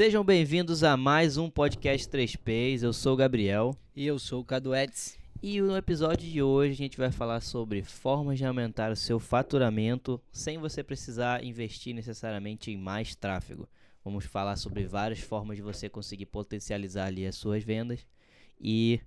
Sejam 0.00 0.24
bem-vindos 0.24 0.82
a 0.82 0.96
mais 0.96 1.36
um 1.36 1.50
podcast 1.50 2.08
3Ps. 2.08 2.82
Eu 2.82 2.90
sou 2.90 3.12
o 3.12 3.16
Gabriel. 3.16 3.76
E 3.94 4.06
eu 4.06 4.18
sou 4.18 4.40
o 4.40 4.44
Cadu 4.44 4.74
Eds. 4.74 5.18
E 5.42 5.60
no 5.60 5.76
episódio 5.76 6.26
de 6.26 6.42
hoje 6.42 6.72
a 6.72 6.76
gente 6.76 6.96
vai 6.96 7.12
falar 7.12 7.42
sobre 7.42 7.82
formas 7.82 8.38
de 8.38 8.46
aumentar 8.46 8.90
o 8.90 8.96
seu 8.96 9.20
faturamento 9.20 10.18
sem 10.32 10.56
você 10.56 10.82
precisar 10.82 11.44
investir 11.44 11.94
necessariamente 11.94 12.70
em 12.70 12.78
mais 12.78 13.14
tráfego. 13.14 13.68
Vamos 14.02 14.24
falar 14.24 14.56
sobre 14.56 14.86
várias 14.86 15.20
formas 15.20 15.58
de 15.58 15.62
você 15.62 15.86
conseguir 15.86 16.24
potencializar 16.24 17.04
ali 17.04 17.26
as 17.26 17.34
suas 17.34 17.62
vendas 17.62 18.06
e 18.58 19.02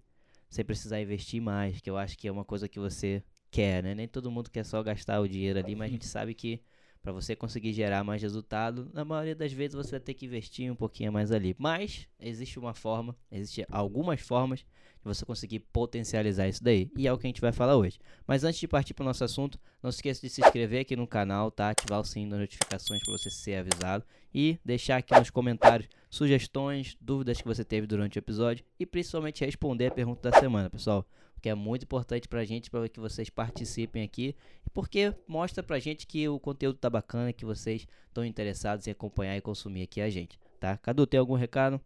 sem 0.47 0.63
precisar 0.63 1.01
investir 1.01 1.41
mais, 1.41 1.81
que 1.81 1.89
eu 1.89 1.97
acho 1.97 2.15
que 2.15 2.27
é 2.27 2.31
uma 2.31 2.45
coisa 2.45 2.69
que 2.69 2.79
você 2.79 3.23
quer, 3.49 3.81
né? 3.81 3.95
Nem 3.95 4.07
todo 4.07 4.29
mundo 4.29 4.51
quer 4.51 4.63
só 4.63 4.83
gastar 4.83 5.19
o 5.21 5.27
dinheiro 5.27 5.57
ali, 5.57 5.75
mas 5.75 5.87
a 5.87 5.91
gente 5.91 6.05
sabe 6.05 6.35
que 6.35 6.61
para 7.03 7.11
você 7.11 7.35
conseguir 7.35 7.73
gerar 7.73 8.01
mais 8.01 8.21
resultado, 8.21 8.89
na 8.93 9.03
maioria 9.03 9.35
das 9.35 9.51
vezes 9.51 9.75
você 9.75 9.91
vai 9.91 9.99
ter 9.99 10.13
que 10.13 10.25
investir 10.25 10.71
um 10.71 10.75
pouquinho 10.75 11.11
mais 11.11 11.33
ali. 11.33 11.53
Mas 11.59 12.07
existe 12.17 12.57
uma 12.57 12.73
forma, 12.73 13.13
existe 13.29 13.65
algumas 13.69 14.21
formas 14.21 14.61
de 14.61 14.65
você 15.03 15.25
conseguir 15.25 15.59
potencializar 15.59 16.47
isso 16.47 16.63
daí. 16.63 16.89
E 16.97 17.05
é 17.05 17.11
o 17.11 17.17
que 17.17 17.27
a 17.27 17.29
gente 17.29 17.41
vai 17.41 17.51
falar 17.51 17.75
hoje. 17.75 17.99
Mas 18.25 18.45
antes 18.45 18.57
de 18.57 18.69
partir 18.69 18.93
para 18.93 19.03
o 19.03 19.05
nosso 19.05 19.21
assunto, 19.21 19.59
não 19.83 19.91
se 19.91 19.97
esqueça 19.97 20.21
de 20.21 20.29
se 20.29 20.39
inscrever 20.39 20.79
aqui 20.79 20.95
no 20.95 21.05
canal, 21.05 21.51
tá? 21.51 21.71
Ativar 21.71 21.99
o 21.99 22.05
sininho 22.05 22.31
das 22.31 22.39
notificações 22.39 23.03
para 23.03 23.11
você 23.11 23.29
ser 23.29 23.55
avisado 23.55 24.05
e 24.33 24.57
deixar 24.63 24.95
aqui 24.95 25.13
nos 25.13 25.29
comentários 25.29 25.89
sugestões, 26.09 26.95
dúvidas 27.01 27.41
que 27.41 27.47
você 27.47 27.65
teve 27.65 27.85
durante 27.85 28.17
o 28.17 28.19
episódio 28.19 28.63
e 28.79 28.85
principalmente 28.85 29.43
responder 29.43 29.87
a 29.87 29.91
pergunta 29.91 30.31
da 30.31 30.39
semana, 30.39 30.69
pessoal 30.69 31.05
que 31.43 31.49
é 31.49 31.53
muito 31.53 31.83
importante 31.83 32.25
pra 32.25 32.45
gente, 32.45 32.71
para 32.71 32.87
que 32.87 33.01
vocês 33.01 33.29
participem 33.29 34.01
aqui, 34.01 34.33
porque 34.73 35.13
mostra 35.27 35.61
pra 35.61 35.77
gente 35.77 36.07
que 36.07 36.25
o 36.29 36.39
conteúdo 36.39 36.77
tá 36.77 36.89
bacana, 36.89 37.33
que 37.33 37.43
vocês 37.43 37.85
estão 38.07 38.23
interessados 38.23 38.87
em 38.87 38.91
acompanhar 38.91 39.35
e 39.35 39.41
consumir 39.41 39.81
aqui 39.83 39.99
a 39.99 40.09
gente, 40.09 40.39
tá? 40.57 40.77
Cadu, 40.77 41.05
tem 41.05 41.19
algum 41.19 41.33
recado? 41.35 41.81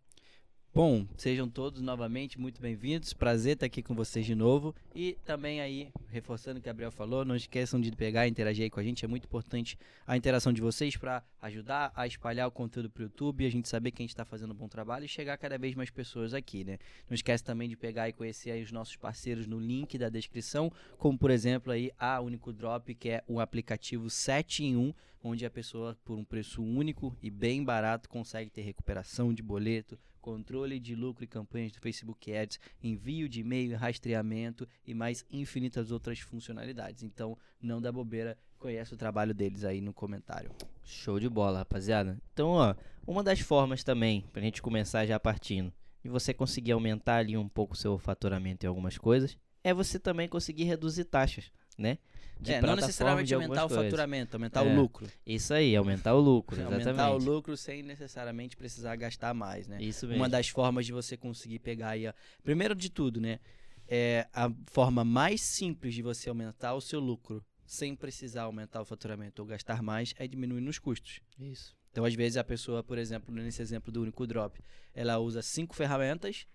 Bom, 0.78 1.08
sejam 1.18 1.50
todos 1.50 1.82
novamente 1.82 2.40
muito 2.40 2.62
bem-vindos. 2.62 3.12
Prazer 3.12 3.54
estar 3.54 3.66
aqui 3.66 3.82
com 3.82 3.96
vocês 3.96 4.24
de 4.24 4.36
novo. 4.36 4.76
E 4.94 5.18
também 5.26 5.60
aí, 5.60 5.90
reforçando 6.08 6.60
o 6.60 6.62
que 6.62 6.68
o 6.68 6.72
Gabriel 6.72 6.92
falou, 6.92 7.26
não 7.26 7.36
esqueçam 7.36 7.82
de 7.82 7.92
pegar 7.92 8.28
e 8.28 8.30
interagir 8.30 8.66
aí 8.66 8.70
com 8.70 8.80
a 8.80 8.84
gente. 8.84 9.04
É 9.04 9.08
muito 9.08 9.26
importante 9.26 9.76
a 10.06 10.16
interação 10.16 10.54
de 10.54 10.62
vocês 10.62 10.96
para 10.96 11.24
ajudar 11.42 11.92
a 11.96 12.06
espalhar 12.06 12.48
o 12.48 12.52
conteúdo 12.52 12.92
para 12.92 13.02
o 13.02 13.04
YouTube, 13.06 13.44
a 13.44 13.50
gente 13.50 13.68
saber 13.68 13.90
que 13.90 14.04
a 14.04 14.06
gente 14.06 14.12
está 14.12 14.24
fazendo 14.24 14.52
um 14.52 14.56
bom 14.56 14.68
trabalho 14.68 15.06
e 15.06 15.08
chegar 15.08 15.36
cada 15.40 15.58
vez 15.58 15.74
mais 15.74 15.90
pessoas 15.90 16.32
aqui, 16.32 16.64
né? 16.64 16.78
Não 17.10 17.16
esquece 17.16 17.44
também 17.44 17.68
de 17.68 17.76
pegar 17.76 18.08
e 18.08 18.14
conhecer 18.14 18.52
aí 18.52 18.62
os 18.62 18.72
nossos 18.72 18.96
parceiros 18.96 19.48
no 19.48 19.60
link 19.60 19.98
da 19.98 20.10
descrição, 20.10 20.72
como 21.00 21.18
por 21.18 21.32
exemplo 21.32 21.74
aí 21.74 21.90
a 21.98 22.22
Único 22.22 22.54
Drop, 22.54 22.94
que 22.94 23.10
é 23.10 23.24
um 23.28 23.40
aplicativo 23.40 24.12
7 24.12 24.64
em 24.64 24.78
1, 24.78 24.94
onde 25.24 25.44
a 25.44 25.50
pessoa 25.50 25.98
por 26.06 26.20
um 26.20 26.24
preço 26.24 26.62
único 26.62 27.18
e 27.20 27.32
bem 27.32 27.64
barato 27.64 28.08
consegue 28.08 28.52
ter 28.52 28.62
recuperação 28.62 29.34
de 29.34 29.42
boleto, 29.42 29.98
controle 30.28 30.78
de 30.78 30.94
lucro 30.94 31.24
e 31.24 31.28
campanhas 31.28 31.72
do 31.72 31.80
Facebook 31.80 32.36
Ads, 32.36 32.60
envio 32.84 33.30
de 33.30 33.40
e-mail, 33.40 33.78
rastreamento 33.78 34.68
e 34.86 34.94
mais 34.94 35.26
infinitas 35.32 35.90
outras 35.90 36.20
funcionalidades. 36.20 37.02
Então, 37.02 37.38
não 37.62 37.82
dá 37.82 37.94
bobeira, 37.94 38.38
conhece 38.60 38.94
o 38.94 38.98
trabalho 38.98 39.34
deles 39.34 39.64
aí 39.64 39.80
no 39.80 39.94
comentário. 39.94 40.52
Show 40.84 41.18
de 41.18 41.30
bola, 41.30 41.60
rapaziada. 41.60 42.22
Então, 42.34 42.50
ó, 42.50 42.76
uma 43.08 43.24
das 43.24 43.40
formas 43.40 43.86
também, 43.86 44.26
pra 44.34 44.42
gente 44.42 44.62
começar 44.62 45.06
já 45.06 45.18
partindo, 45.18 45.72
de 46.04 46.10
você 46.10 46.34
conseguir 46.34 46.74
aumentar 46.74 47.20
ali 47.20 47.38
um 47.38 47.48
pouco 47.48 47.74
o 47.74 47.78
seu 47.78 47.98
faturamento 47.98 48.66
em 48.66 48.68
algumas 48.68 48.98
coisas, 48.98 49.38
é 49.64 49.74
você 49.74 49.98
também 49.98 50.28
conseguir 50.28 50.66
reduzir 50.66 51.06
taxas, 51.06 51.50
né? 51.78 51.98
de 52.40 52.54
é, 52.54 52.62
não 52.62 52.76
necessariamente 52.76 53.34
aumentar 53.34 53.66
o 53.66 53.70
faturamento, 53.70 54.36
aumentar 54.36 54.66
é, 54.66 54.72
o 54.72 54.76
lucro. 54.76 55.08
Isso 55.26 55.54
aí, 55.54 55.76
aumentar 55.76 56.14
o 56.14 56.20
lucro, 56.20 56.56
exatamente. 56.56 56.88
aumentar 56.88 57.12
o 57.12 57.18
lucro 57.18 57.58
sem 57.58 57.82
necessariamente 57.82 58.56
precisar 58.56 58.96
gastar 58.96 59.34
mais, 59.34 59.68
né? 59.68 59.82
Isso 59.82 60.08
mesmo. 60.08 60.22
Uma 60.22 60.30
das 60.30 60.48
formas 60.50 60.86
de 60.86 60.92
você 60.92 61.18
conseguir 61.18 61.60
pegar 61.60 61.90
aí, 61.90 62.08
a... 62.08 62.14
primeiro 62.44 62.76
de 62.76 62.90
tudo, 62.90 63.20
né? 63.20 63.40
É 63.88 64.28
a 64.34 64.52
forma 64.68 65.04
mais 65.04 65.42
simples 65.42 65.94
de 65.94 66.02
você 66.02 66.30
aumentar 66.30 66.74
o 66.74 66.82
seu 66.82 67.00
lucro 67.00 67.44
sem 67.66 67.96
precisar 67.96 68.44
aumentar 68.44 68.82
o 68.82 68.86
faturamento 68.86 69.42
ou 69.42 69.48
gastar 69.48 69.82
mais 69.82 70.14
é 70.18 70.28
diminuir 70.28 70.62
nos 70.62 70.78
custos. 70.78 71.22
Isso. 71.40 71.76
Então, 71.92 72.06
às 72.06 72.14
vezes, 72.14 72.38
a 72.38 72.44
pessoa, 72.44 72.84
por 72.84 72.98
exemplo, 72.98 73.34
nesse 73.34 73.62
exemplo 73.62 73.92
do 73.92 74.02
único 74.02 74.28
drop, 74.28 74.60
ela 74.94 75.18
usa 75.18 75.42
cinco 75.42 75.76
ferramentas 75.76 76.46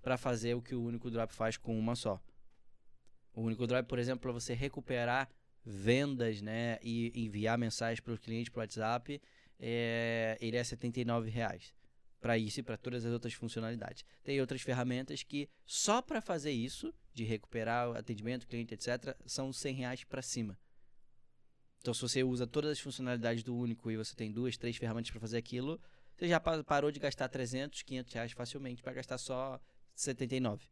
para 0.00 0.16
fazer 0.16 0.54
o 0.54 0.62
que 0.62 0.74
o 0.74 0.82
único 0.82 1.10
drop 1.10 1.34
faz 1.34 1.56
com 1.56 1.78
uma 1.78 1.94
só. 1.94 2.20
O 3.34 3.42
único 3.42 3.66
drive, 3.66 3.86
por 3.86 3.98
exemplo, 3.98 4.20
para 4.20 4.32
você 4.32 4.54
recuperar 4.54 5.28
vendas, 5.64 6.40
né, 6.40 6.78
e 6.82 7.12
enviar 7.14 7.58
mensagens 7.58 8.00
para 8.00 8.12
os 8.12 8.18
clientes 8.18 8.48
para 8.48 8.60
o 8.60 8.62
WhatsApp, 8.62 9.20
é, 9.58 10.38
ele 10.40 10.56
é 10.56 10.62
R$ 10.62 11.30
reais 11.30 11.74
para 12.20 12.36
isso 12.36 12.60
e 12.60 12.62
para 12.62 12.76
todas 12.76 13.04
as 13.04 13.12
outras 13.12 13.32
funcionalidades. 13.32 14.04
Tem 14.22 14.40
outras 14.40 14.60
ferramentas 14.60 15.22
que 15.22 15.48
só 15.64 16.02
para 16.02 16.20
fazer 16.20 16.50
isso, 16.50 16.92
de 17.14 17.24
recuperar 17.24 17.90
o 17.90 17.96
atendimento, 17.96 18.46
cliente, 18.46 18.74
etc., 18.74 19.16
são 19.24 19.52
100 19.52 19.74
reais 19.74 20.04
para 20.04 20.22
cima. 20.22 20.58
Então, 21.80 21.94
se 21.94 22.02
você 22.02 22.22
usa 22.22 22.46
todas 22.46 22.72
as 22.72 22.80
funcionalidades 22.80 23.42
do 23.42 23.56
único 23.56 23.90
e 23.90 23.96
você 23.96 24.14
tem 24.14 24.30
duas, 24.30 24.56
três 24.56 24.76
ferramentas 24.76 25.10
para 25.10 25.20
fazer 25.20 25.38
aquilo, 25.38 25.80
você 26.14 26.28
já 26.28 26.38
parou 26.38 26.90
de 26.90 27.00
gastar 27.00 27.28
300, 27.28 27.82
500 27.82 28.12
reais 28.12 28.32
facilmente 28.32 28.82
para 28.82 28.92
gastar 28.92 29.16
só 29.16 29.58
79. 29.94 30.66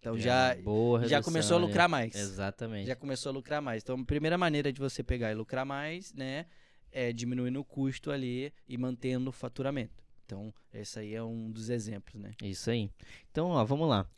Então 0.00 0.18
já, 0.18 0.56
já, 0.56 1.06
já 1.06 1.22
começou 1.22 1.58
a 1.58 1.60
lucrar 1.60 1.88
mais. 1.88 2.14
Exatamente. 2.14 2.86
Já 2.86 2.96
começou 2.96 3.30
a 3.30 3.32
lucrar 3.34 3.60
mais. 3.60 3.82
Então 3.82 4.00
a 4.00 4.04
primeira 4.04 4.38
maneira 4.38 4.72
de 4.72 4.80
você 4.80 5.02
pegar 5.02 5.30
e 5.30 5.34
lucrar 5.34 5.66
mais, 5.66 6.14
né, 6.14 6.46
é 6.90 7.12
diminuindo 7.12 7.60
o 7.60 7.64
custo 7.64 8.10
ali 8.10 8.52
e 8.66 8.78
mantendo 8.78 9.28
o 9.28 9.32
faturamento. 9.32 10.02
Então 10.24 10.54
esse 10.72 10.98
aí 10.98 11.14
é 11.14 11.22
um 11.22 11.50
dos 11.50 11.68
exemplos, 11.68 12.14
né? 12.14 12.32
Isso 12.42 12.70
aí. 12.70 12.90
Então, 13.30 13.48
ó, 13.48 13.62
vamos 13.62 13.88
lá. 13.88 14.08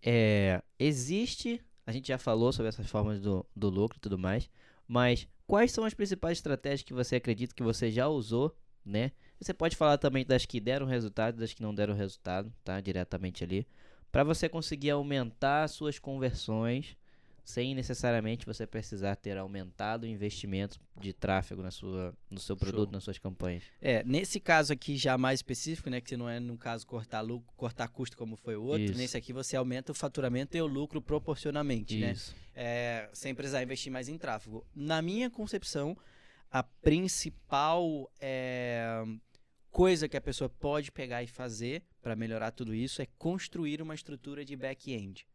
É, 0.00 0.62
existe, 0.78 1.60
a 1.84 1.90
gente 1.90 2.06
já 2.06 2.18
falou 2.18 2.52
sobre 2.52 2.68
essas 2.68 2.86
formas 2.86 3.20
do, 3.20 3.44
do 3.54 3.68
lucro 3.68 3.98
e 3.98 4.00
tudo 4.00 4.16
mais, 4.16 4.48
mas 4.86 5.26
quais 5.44 5.72
são 5.72 5.84
as 5.84 5.94
principais 5.94 6.38
estratégias 6.38 6.82
que 6.82 6.94
você 6.94 7.16
acredita 7.16 7.54
que 7.54 7.62
você 7.64 7.90
já 7.90 8.06
usou, 8.06 8.56
né? 8.84 9.10
Você 9.40 9.52
pode 9.52 9.74
falar 9.74 9.98
também 9.98 10.24
das 10.24 10.46
que 10.46 10.60
deram 10.60 10.86
resultado, 10.86 11.38
das 11.38 11.52
que 11.52 11.62
não 11.62 11.74
deram 11.74 11.94
resultado, 11.94 12.52
tá? 12.62 12.80
Diretamente 12.80 13.42
ali 13.42 13.66
para 14.12 14.22
você 14.22 14.48
conseguir 14.48 14.90
aumentar 14.90 15.66
suas 15.68 15.98
conversões 15.98 16.96
sem 17.44 17.74
necessariamente 17.74 18.46
você 18.46 18.66
precisar 18.66 19.16
ter 19.16 19.36
aumentado 19.36 20.04
o 20.04 20.06
investimento 20.06 20.78
de 21.00 21.12
tráfego 21.12 21.60
na 21.60 21.72
sua, 21.72 22.14
no 22.30 22.38
seu 22.38 22.56
produto, 22.56 22.90
Show. 22.90 22.92
nas 22.92 23.02
suas 23.02 23.18
campanhas. 23.18 23.64
É, 23.80 24.04
nesse 24.04 24.38
caso 24.38 24.72
aqui 24.72 24.96
já 24.96 25.18
mais 25.18 25.40
específico, 25.40 25.90
né, 25.90 26.00
que 26.00 26.16
não 26.16 26.28
é 26.28 26.38
no 26.38 26.56
caso 26.56 26.86
cortar 26.86 27.20
lucro, 27.20 27.52
cortar 27.56 27.88
custo 27.88 28.16
como 28.16 28.36
foi 28.36 28.54
o 28.54 28.62
outro, 28.62 28.84
Isso. 28.84 28.98
nesse 28.98 29.16
aqui 29.16 29.32
você 29.32 29.56
aumenta 29.56 29.90
o 29.90 29.94
faturamento 29.94 30.56
e 30.56 30.62
o 30.62 30.66
lucro 30.66 31.02
proporcionalmente, 31.02 31.98
né? 31.98 32.12
Isso. 32.12 32.32
né? 32.32 32.38
É, 32.54 33.10
sem 33.12 33.34
precisar 33.34 33.62
investir 33.62 33.90
mais 33.90 34.08
em 34.08 34.16
tráfego. 34.16 34.64
Na 34.72 35.02
minha 35.02 35.28
concepção, 35.28 35.96
a 36.48 36.62
principal 36.62 38.08
é, 38.20 39.02
coisa 39.72 40.08
que 40.08 40.16
a 40.16 40.20
pessoa 40.20 40.48
pode 40.48 40.92
pegar 40.92 41.22
e 41.22 41.26
fazer 41.26 41.82
para 42.02 42.14
melhorar 42.14 42.52
tudo 42.52 42.74
isso 42.74 43.00
é 43.00 43.06
construir 43.18 43.80
uma 43.80 43.94
estrutura 43.94 44.44
de 44.44 44.54
back-end. 44.54 45.26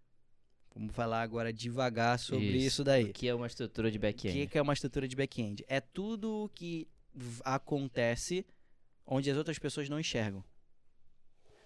Vamos 0.74 0.96
falar 0.96 1.24
agora 1.24 1.52
devagar 1.52 2.20
sobre 2.20 2.46
isso, 2.46 2.68
isso 2.68 2.84
daí. 2.84 3.06
O 3.06 3.14
que 3.14 3.28
é 3.28 3.34
uma 3.34 3.48
estrutura 3.48 3.90
de 3.90 3.98
back-end? 3.98 4.44
O 4.44 4.48
que 4.48 4.58
é 4.60 4.62
uma 4.62 4.74
estrutura 4.74 5.08
de 5.08 5.16
back-end? 5.16 5.66
É 5.68 5.82
tudo 5.82 6.44
o 6.44 6.50
que 6.50 6.88
acontece 7.44 8.46
onde 9.08 9.32
as 9.32 9.38
outras 9.38 9.58
pessoas 9.58 9.90
não 9.90 10.00
enxergam. 10.00 10.44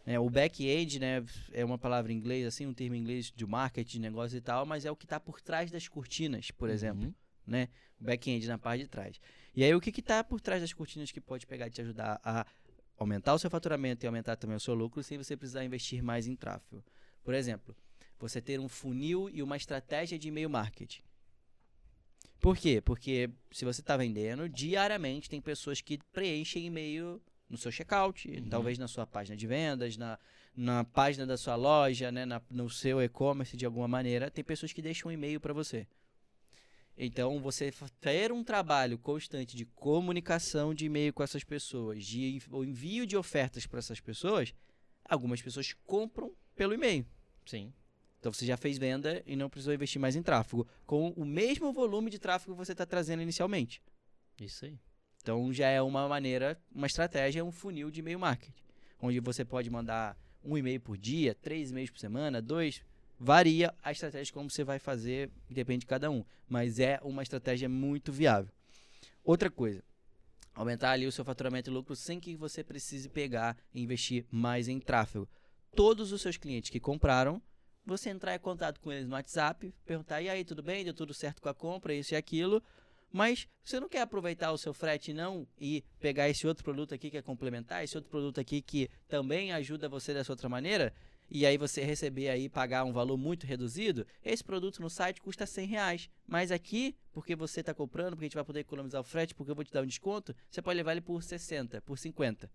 É, 0.05 0.17
o 0.17 0.29
back-end 0.29 0.97
né, 0.99 1.23
é 1.51 1.63
uma 1.63 1.77
palavra 1.77 2.11
em 2.11 2.15
inglês, 2.15 2.45
assim, 2.45 2.65
um 2.65 2.73
termo 2.73 2.95
em 2.95 2.99
inglês 2.99 3.31
de 3.35 3.45
marketing, 3.45 3.97
de 3.97 3.99
negócio 3.99 4.37
e 4.37 4.41
tal, 4.41 4.65
mas 4.65 4.85
é 4.85 4.91
o 4.91 4.95
que 4.95 5.05
está 5.05 5.19
por 5.19 5.41
trás 5.41 5.69
das 5.69 5.87
cortinas, 5.87 6.49
por 6.49 6.69
uhum. 6.69 6.73
exemplo. 6.73 7.15
Né? 7.45 7.67
O 7.99 8.05
back-end 8.05 8.47
na 8.47 8.57
parte 8.57 8.83
de 8.83 8.87
trás. 8.87 9.19
E 9.53 9.63
aí, 9.63 9.75
o 9.75 9.81
que 9.81 9.89
está 9.99 10.23
por 10.23 10.39
trás 10.39 10.61
das 10.61 10.71
cortinas 10.71 11.11
que 11.11 11.19
pode 11.19 11.45
pegar 11.45 11.67
e 11.67 11.69
te 11.69 11.81
ajudar 11.81 12.19
a 12.23 12.45
aumentar 13.01 13.33
o 13.33 13.39
seu 13.39 13.49
faturamento 13.49 14.05
e 14.05 14.07
aumentar 14.07 14.35
também 14.35 14.55
o 14.55 14.59
seu 14.59 14.75
lucro 14.75 15.01
sem 15.01 15.17
você 15.17 15.35
precisar 15.35 15.65
investir 15.65 16.03
mais 16.03 16.27
em 16.27 16.35
tráfego. 16.35 16.83
Por 17.23 17.33
exemplo, 17.33 17.75
você 18.19 18.39
ter 18.39 18.59
um 18.59 18.69
funil 18.69 19.27
e 19.33 19.41
uma 19.41 19.57
estratégia 19.57 20.19
de 20.19 20.27
e-mail 20.27 20.49
marketing. 20.49 21.01
Por 22.39 22.55
quê? 22.55 22.79
Porque 22.79 23.29
se 23.51 23.65
você 23.65 23.81
está 23.81 23.97
vendendo, 23.97 24.47
diariamente 24.47 25.29
tem 25.29 25.41
pessoas 25.41 25.81
que 25.81 25.99
preenchem 26.13 26.67
e-mail 26.67 27.19
no 27.49 27.57
seu 27.57 27.71
checkout, 27.71 28.29
uhum. 28.29 28.49
talvez 28.49 28.77
na 28.77 28.87
sua 28.87 29.07
página 29.07 29.35
de 29.35 29.47
vendas, 29.47 29.97
na, 29.97 30.19
na 30.55 30.83
página 30.83 31.25
da 31.25 31.37
sua 31.37 31.55
loja, 31.55 32.11
né, 32.11 32.23
na, 32.23 32.39
no 32.51 32.69
seu 32.69 33.01
e-commerce 33.01 33.57
de 33.57 33.65
alguma 33.65 33.87
maneira, 33.87 34.29
tem 34.29 34.43
pessoas 34.43 34.71
que 34.71 34.81
deixam 34.81 35.09
um 35.09 35.11
e-mail 35.11 35.39
para 35.39 35.53
você. 35.53 35.87
Então, 36.97 37.39
você 37.39 37.71
ter 37.99 38.31
um 38.31 38.43
trabalho 38.43 38.97
constante 38.97 39.55
de 39.55 39.65
comunicação 39.65 40.73
de 40.73 40.85
e-mail 40.85 41.13
com 41.13 41.23
essas 41.23 41.43
pessoas, 41.43 42.05
de 42.05 42.39
envio 42.51 43.07
de 43.07 43.17
ofertas 43.17 43.65
para 43.65 43.79
essas 43.79 43.99
pessoas, 43.99 44.53
algumas 45.05 45.41
pessoas 45.41 45.73
compram 45.85 46.31
pelo 46.55 46.73
e-mail. 46.73 47.05
Sim. 47.45 47.73
Então 48.19 48.31
você 48.31 48.45
já 48.45 48.55
fez 48.55 48.77
venda 48.77 49.23
e 49.25 49.35
não 49.35 49.49
precisou 49.49 49.73
investir 49.73 49.99
mais 49.99 50.15
em 50.15 50.21
tráfego, 50.21 50.67
com 50.85 51.09
o 51.09 51.25
mesmo 51.25 51.73
volume 51.73 52.11
de 52.11 52.19
tráfego 52.19 52.53
que 52.53 52.57
você 52.57 52.71
está 52.71 52.85
trazendo 52.85 53.23
inicialmente. 53.23 53.81
Isso 54.39 54.63
aí. 54.65 54.79
Então 55.19 55.51
já 55.51 55.67
é 55.67 55.81
uma 55.81 56.07
maneira, 56.07 56.61
uma 56.71 56.85
estratégia, 56.85 57.43
um 57.43 57.51
funil 57.51 57.89
de 57.89 57.99
e-mail 57.99 58.19
marketing, 58.19 58.63
onde 58.99 59.19
você 59.19 59.43
pode 59.43 59.71
mandar 59.71 60.15
um 60.43 60.55
e-mail 60.55 60.79
por 60.79 60.97
dia, 60.97 61.33
três 61.33 61.71
e-mails 61.71 61.89
por 61.89 61.99
semana, 61.99 62.39
dois, 62.39 62.83
varia 63.23 63.71
a 63.83 63.91
estratégia 63.91 64.33
como 64.33 64.49
você 64.49 64.63
vai 64.63 64.79
fazer, 64.79 65.29
depende 65.47 65.81
de 65.81 65.85
cada 65.85 66.09
um, 66.09 66.25
mas 66.49 66.79
é 66.79 66.99
uma 67.03 67.21
estratégia 67.21 67.69
muito 67.69 68.11
viável. 68.11 68.51
Outra 69.23 69.51
coisa, 69.51 69.83
aumentar 70.55 70.89
ali 70.89 71.05
o 71.05 71.11
seu 71.11 71.23
faturamento 71.23 71.69
e 71.69 71.73
lucro 71.73 71.95
sem 71.95 72.19
que 72.19 72.35
você 72.35 72.63
precise 72.63 73.07
pegar 73.07 73.55
e 73.75 73.83
investir 73.83 74.25
mais 74.31 74.67
em 74.67 74.79
tráfego. 74.79 75.29
Todos 75.75 76.11
os 76.11 76.19
seus 76.19 76.35
clientes 76.35 76.71
que 76.71 76.79
compraram, 76.79 77.39
você 77.85 78.09
entrar 78.09 78.33
em 78.33 78.39
contato 78.39 78.79
com 78.79 78.91
eles 78.91 79.07
no 79.07 79.13
WhatsApp, 79.13 79.71
perguntar: 79.85 80.19
"E 80.19 80.27
aí, 80.27 80.43
tudo 80.43 80.63
bem? 80.63 80.83
Deu 80.83 80.93
tudo 80.93 81.13
certo 81.13 81.43
com 81.43 81.49
a 81.49 81.53
compra, 81.53 81.93
isso 81.93 82.15
e 82.15 82.17
aquilo?" 82.17 82.61
Mas 83.11 83.47
você 83.63 83.79
não 83.79 83.89
quer 83.89 84.01
aproveitar 84.01 84.51
o 84.51 84.57
seu 84.57 84.73
frete 84.73 85.13
não 85.13 85.45
e 85.59 85.83
pegar 85.99 86.27
esse 86.27 86.47
outro 86.47 86.63
produto 86.63 86.95
aqui 86.95 87.11
que 87.11 87.17
é 87.17 87.21
complementar, 87.21 87.83
esse 87.83 87.95
outro 87.95 88.09
produto 88.09 88.39
aqui 88.39 88.61
que 88.61 88.89
também 89.07 89.51
ajuda 89.51 89.87
você 89.87 90.11
dessa 90.11 90.31
outra 90.31 90.49
maneira? 90.49 90.93
E 91.33 91.45
aí 91.45 91.57
você 91.57 91.81
receber 91.81 92.27
aí 92.27 92.49
pagar 92.49 92.83
um 92.83 92.91
valor 92.91 93.15
muito 93.15 93.47
reduzido, 93.47 94.05
esse 94.21 94.43
produto 94.43 94.81
no 94.81 94.89
site 94.89 95.21
custa 95.21 95.45
100 95.45 95.65
reais. 95.65 96.09
Mas 96.27 96.51
aqui, 96.51 96.93
porque 97.13 97.37
você 97.37 97.61
está 97.61 97.73
comprando, 97.73 98.11
porque 98.11 98.25
a 98.25 98.27
gente 98.27 98.35
vai 98.35 98.43
poder 98.43 98.59
economizar 98.59 98.99
o 98.99 99.03
frete, 99.03 99.33
porque 99.33 99.49
eu 99.49 99.55
vou 99.55 99.63
te 99.63 99.71
dar 99.71 99.81
um 99.81 99.87
desconto, 99.87 100.35
você 100.49 100.61
pode 100.61 100.75
levar 100.75 100.91
ele 100.91 100.99
por 100.99 101.23
60, 101.23 101.81
por 101.83 101.97
50. 101.97 102.51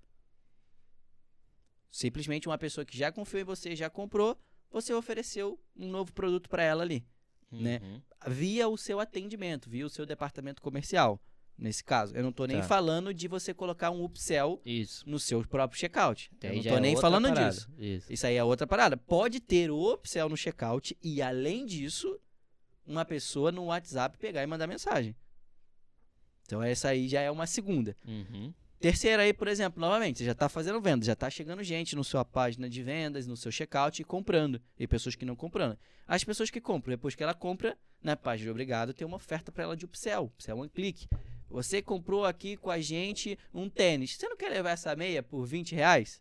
Simplesmente 1.91 2.47
uma 2.47 2.59
pessoa 2.59 2.85
que 2.85 2.99
já 2.99 3.11
confiou 3.11 3.41
em 3.41 3.45
você, 3.45 3.75
já 3.75 3.89
comprou, 3.89 4.39
você 4.71 4.93
ofereceu 4.93 5.59
um 5.75 5.89
novo 5.89 6.13
produto 6.13 6.51
para 6.51 6.63
ela 6.63 6.83
ali, 6.83 7.03
né? 7.51 7.81
Uhum. 7.83 8.03
Via 8.27 8.69
o 8.69 8.77
seu 8.77 9.01
atendimento, 9.01 9.71
via 9.71 9.87
o 9.87 9.91
seu 9.91 10.05
departamento 10.05 10.61
comercial. 10.61 11.19
Nesse 11.59 11.83
caso, 11.83 12.15
eu 12.15 12.23
não 12.23 12.29
estou 12.31 12.47
nem 12.47 12.59
Tá. 12.59 12.65
falando 12.65 13.15
de 13.15 13.27
você 13.29 13.55
colocar 13.55 13.91
um 13.91 14.05
upsell 14.05 14.61
Isso. 14.65 15.09
no 15.09 15.19
seu 15.19 15.43
próprio 15.47 15.79
checkout. 15.81 16.31
Eu 16.43 16.55
não 16.57 16.63
tô 16.63 16.69
é 16.77 16.81
nem 16.81 16.97
falando 16.97 17.29
parada. 17.29 17.51
disso. 17.51 17.71
Isso. 17.79 18.13
Isso 18.13 18.27
aí 18.27 18.37
é 18.37 18.45
outra 18.45 18.67
parada. 18.67 18.97
Pode 18.97 19.41
ter 19.41 19.71
o 19.71 19.95
upsell 19.95 20.29
no 20.29 20.37
checkout 20.37 20.97
e, 21.03 21.23
além 21.23 21.65
disso, 21.65 22.21
uma 22.87 23.05
pessoa 23.07 23.51
no 23.51 23.65
WhatsApp 23.67 24.19
pegar 24.19 24.43
e 24.43 24.47
mandar 24.47 24.67
mensagem. 24.67 25.17
Então, 26.43 26.63
essa 26.63 26.89
aí 26.91 27.09
já 27.09 27.21
é 27.21 27.31
uma 27.31 27.47
segunda. 27.47 27.97
Uhum. 28.07 28.53
Terceira 28.79 29.23
aí, 29.23 29.33
por 29.33 29.49
exemplo, 29.49 29.81
novamente, 29.81 30.19
você 30.19 30.25
já 30.27 30.33
está 30.33 30.49
fazendo 30.51 30.81
venda, 30.81 31.05
já 31.05 31.15
está 31.15 31.31
chegando 31.31 31.63
gente 31.63 31.97
na 31.97 32.05
sua 32.05 32.25
página 32.25 32.69
de 32.69 32.83
vendas, 32.83 33.27
no 33.27 33.37
seu 33.37 33.51
checkout 33.51 34.01
e 34.01 34.05
comprando. 34.05 34.61
E 34.79 34.87
pessoas 34.87 35.17
que 35.17 35.25
não 35.25 35.35
comprando. 35.35 35.79
As 36.07 36.23
pessoas 36.23 36.51
que 36.51 36.61
compram, 36.61 36.93
depois 36.93 37.15
que 37.15 37.23
ela 37.23 37.35
compra, 37.35 37.77
na 38.03 38.15
página 38.15 38.45
de 38.45 38.51
obrigado, 38.51 38.93
tem 38.93 39.07
uma 39.07 39.17
oferta 39.17 39.51
para 39.51 39.65
ela 39.65 39.77
de 39.77 39.87
upsell. 39.87 40.25
Upsell 40.27 40.59
one 40.59 40.69
click. 40.69 41.09
Você 41.49 41.81
comprou 41.81 42.25
aqui 42.25 42.57
com 42.57 42.71
a 42.71 42.81
gente 42.81 43.39
um 43.55 43.69
tênis. 43.69 44.17
Você 44.17 44.29
não 44.29 44.37
quer 44.37 44.49
levar 44.51 44.71
essa 44.71 44.95
meia 44.97 45.23
por 45.23 45.45
20 45.47 45.75
reais? 45.75 46.21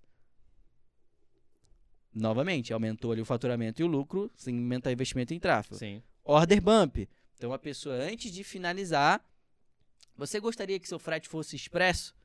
Novamente, 2.13 2.71
aumentou 2.71 3.11
ali 3.11 3.21
o 3.21 3.25
faturamento 3.25 3.81
e 3.81 3.83
o 3.85 3.87
lucro, 3.87 4.31
sem 4.35 4.55
aumentar 4.57 4.89
o 4.89 4.93
investimento 4.93 5.33
em 5.33 5.39
tráfego. 5.39 5.75
Sim. 5.75 6.01
Order 6.23 6.61
bump. 6.61 7.09
Então 7.37 7.51
a 7.51 7.59
pessoa, 7.59 7.95
antes 7.95 8.31
de 8.31 8.43
finalizar, 8.43 9.21
você 10.15 10.39
gostaria 10.39 10.79
que 10.79 10.87
seu 10.87 10.97
frete 10.97 11.27
fosse 11.27 11.55
expresso? 11.55 12.15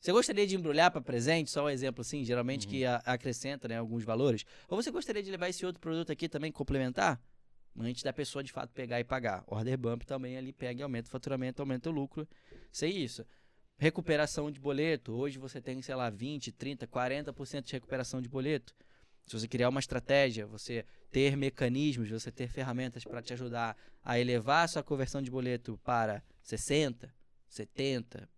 Você 0.00 0.12
gostaria 0.12 0.46
de 0.46 0.54
embrulhar 0.54 0.90
para 0.90 1.00
presente? 1.00 1.50
Só 1.50 1.64
um 1.64 1.68
exemplo 1.70 2.02
assim, 2.02 2.22
geralmente 2.24 2.66
Uhum. 2.66 2.70
que 2.70 2.84
a- 2.84 2.96
acrescenta 3.06 3.66
né, 3.66 3.78
alguns 3.78 4.04
valores. 4.04 4.44
Ou 4.68 4.80
você 4.80 4.90
gostaria 4.90 5.22
de 5.22 5.30
levar 5.30 5.48
esse 5.48 5.64
outro 5.64 5.80
produto 5.80 6.12
aqui 6.12 6.28
também 6.28 6.52
complementar? 6.52 7.20
Antes 7.80 8.02
da 8.02 8.12
pessoa 8.12 8.42
de 8.42 8.52
fato 8.52 8.70
pegar 8.72 9.00
e 9.00 9.04
pagar. 9.04 9.42
Order 9.46 9.78
bump 9.78 10.04
também 10.04 10.36
ali 10.36 10.52
pega 10.52 10.80
e 10.80 10.82
aumenta 10.82 11.08
o 11.08 11.10
faturamento, 11.10 11.62
aumenta 11.62 11.88
o 11.88 11.92
lucro. 11.92 12.28
Sei 12.70 12.90
isso. 12.90 13.24
Recuperação 13.76 14.50
de 14.50 14.60
boleto. 14.60 15.12
Hoje 15.12 15.38
você 15.38 15.60
tem, 15.60 15.80
sei 15.82 15.94
lá, 15.94 16.10
20, 16.10 16.52
30, 16.52 16.86
40% 16.86 17.62
de 17.62 17.72
recuperação 17.72 18.20
de 18.20 18.28
boleto. 18.28 18.74
Se 19.26 19.38
você 19.38 19.46
criar 19.46 19.68
uma 19.68 19.80
estratégia, 19.80 20.46
você 20.46 20.84
ter 21.10 21.36
mecanismos, 21.36 22.08
você 22.10 22.32
ter 22.32 22.48
ferramentas 22.48 23.04
para 23.04 23.22
te 23.22 23.32
ajudar 23.34 23.76
a 24.02 24.18
elevar 24.18 24.64
a 24.64 24.68
sua 24.68 24.82
conversão 24.82 25.20
de 25.20 25.30
boleto 25.30 25.78
para 25.84 26.22
60, 26.42 27.14
70, 27.46 28.28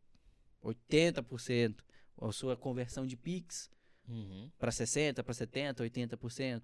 80%, 0.63 1.77
ou 2.17 2.29
a 2.29 2.33
sua 2.33 2.57
conversão 2.57 3.07
de 3.07 3.17
Pix 3.17 3.71
Uhum. 4.09 4.51
para 4.59 4.73
60, 4.73 5.23
para 5.23 5.33
70, 5.33 5.85
80%, 5.85 6.63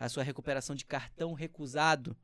a 0.00 0.08
sua 0.08 0.24
recuperação 0.24 0.74
de 0.74 0.84
cartão 0.84 1.32
recusado, 1.32 2.16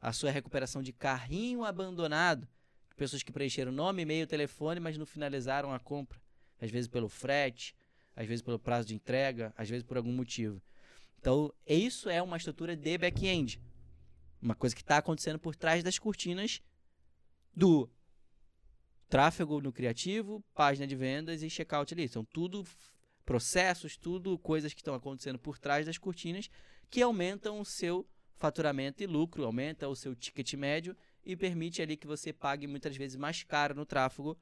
a 0.00 0.12
sua 0.12 0.32
recuperação 0.32 0.82
de 0.82 0.92
carrinho 0.92 1.64
abandonado, 1.64 2.48
pessoas 2.96 3.22
que 3.22 3.32
preencheram 3.32 3.70
nome, 3.70 4.02
e-mail, 4.02 4.26
telefone, 4.26 4.80
mas 4.80 4.96
não 4.96 5.06
finalizaram 5.06 5.72
a 5.72 5.78
compra, 5.78 6.20
às 6.60 6.70
vezes 6.70 6.88
pelo 6.88 7.08
frete, 7.08 7.74
às 8.14 8.26
vezes 8.26 8.42
pelo 8.42 8.58
prazo 8.58 8.88
de 8.88 8.94
entrega, 8.94 9.52
às 9.56 9.68
vezes 9.68 9.84
por 9.84 9.96
algum 9.96 10.12
motivo. 10.12 10.60
Então, 11.18 11.52
isso 11.66 12.08
é 12.08 12.22
uma 12.22 12.36
estrutura 12.36 12.74
de 12.74 12.98
back-end. 12.98 13.60
Uma 14.40 14.54
coisa 14.54 14.74
que 14.74 14.82
está 14.82 14.98
acontecendo 14.98 15.38
por 15.38 15.54
trás 15.54 15.82
das 15.82 15.98
cortinas 15.98 16.62
do 17.54 17.90
tráfego 19.08 19.60
no 19.60 19.72
criativo, 19.72 20.42
página 20.54 20.86
de 20.86 20.96
vendas 20.96 21.42
e 21.42 21.50
checkout 21.50 21.92
ali. 21.92 22.08
São 22.08 22.24
tudo 22.24 22.64
processos, 23.24 23.96
tudo 23.96 24.38
coisas 24.38 24.72
que 24.72 24.80
estão 24.80 24.94
acontecendo 24.94 25.38
por 25.38 25.58
trás 25.58 25.84
das 25.84 25.98
cortinas 25.98 26.48
que 26.88 27.02
aumentam 27.02 27.60
o 27.60 27.64
seu 27.64 28.08
faturamento 28.36 29.02
e 29.02 29.06
lucro, 29.06 29.44
aumenta 29.44 29.88
o 29.88 29.96
seu 29.96 30.14
ticket 30.14 30.54
médio 30.54 30.96
e 31.26 31.36
permite 31.36 31.82
ali 31.82 31.96
que 31.96 32.06
você 32.06 32.32
pague 32.32 32.66
muitas 32.68 32.96
vezes 32.96 33.16
mais 33.16 33.42
caro 33.42 33.74
no 33.74 33.84
tráfego 33.84 34.38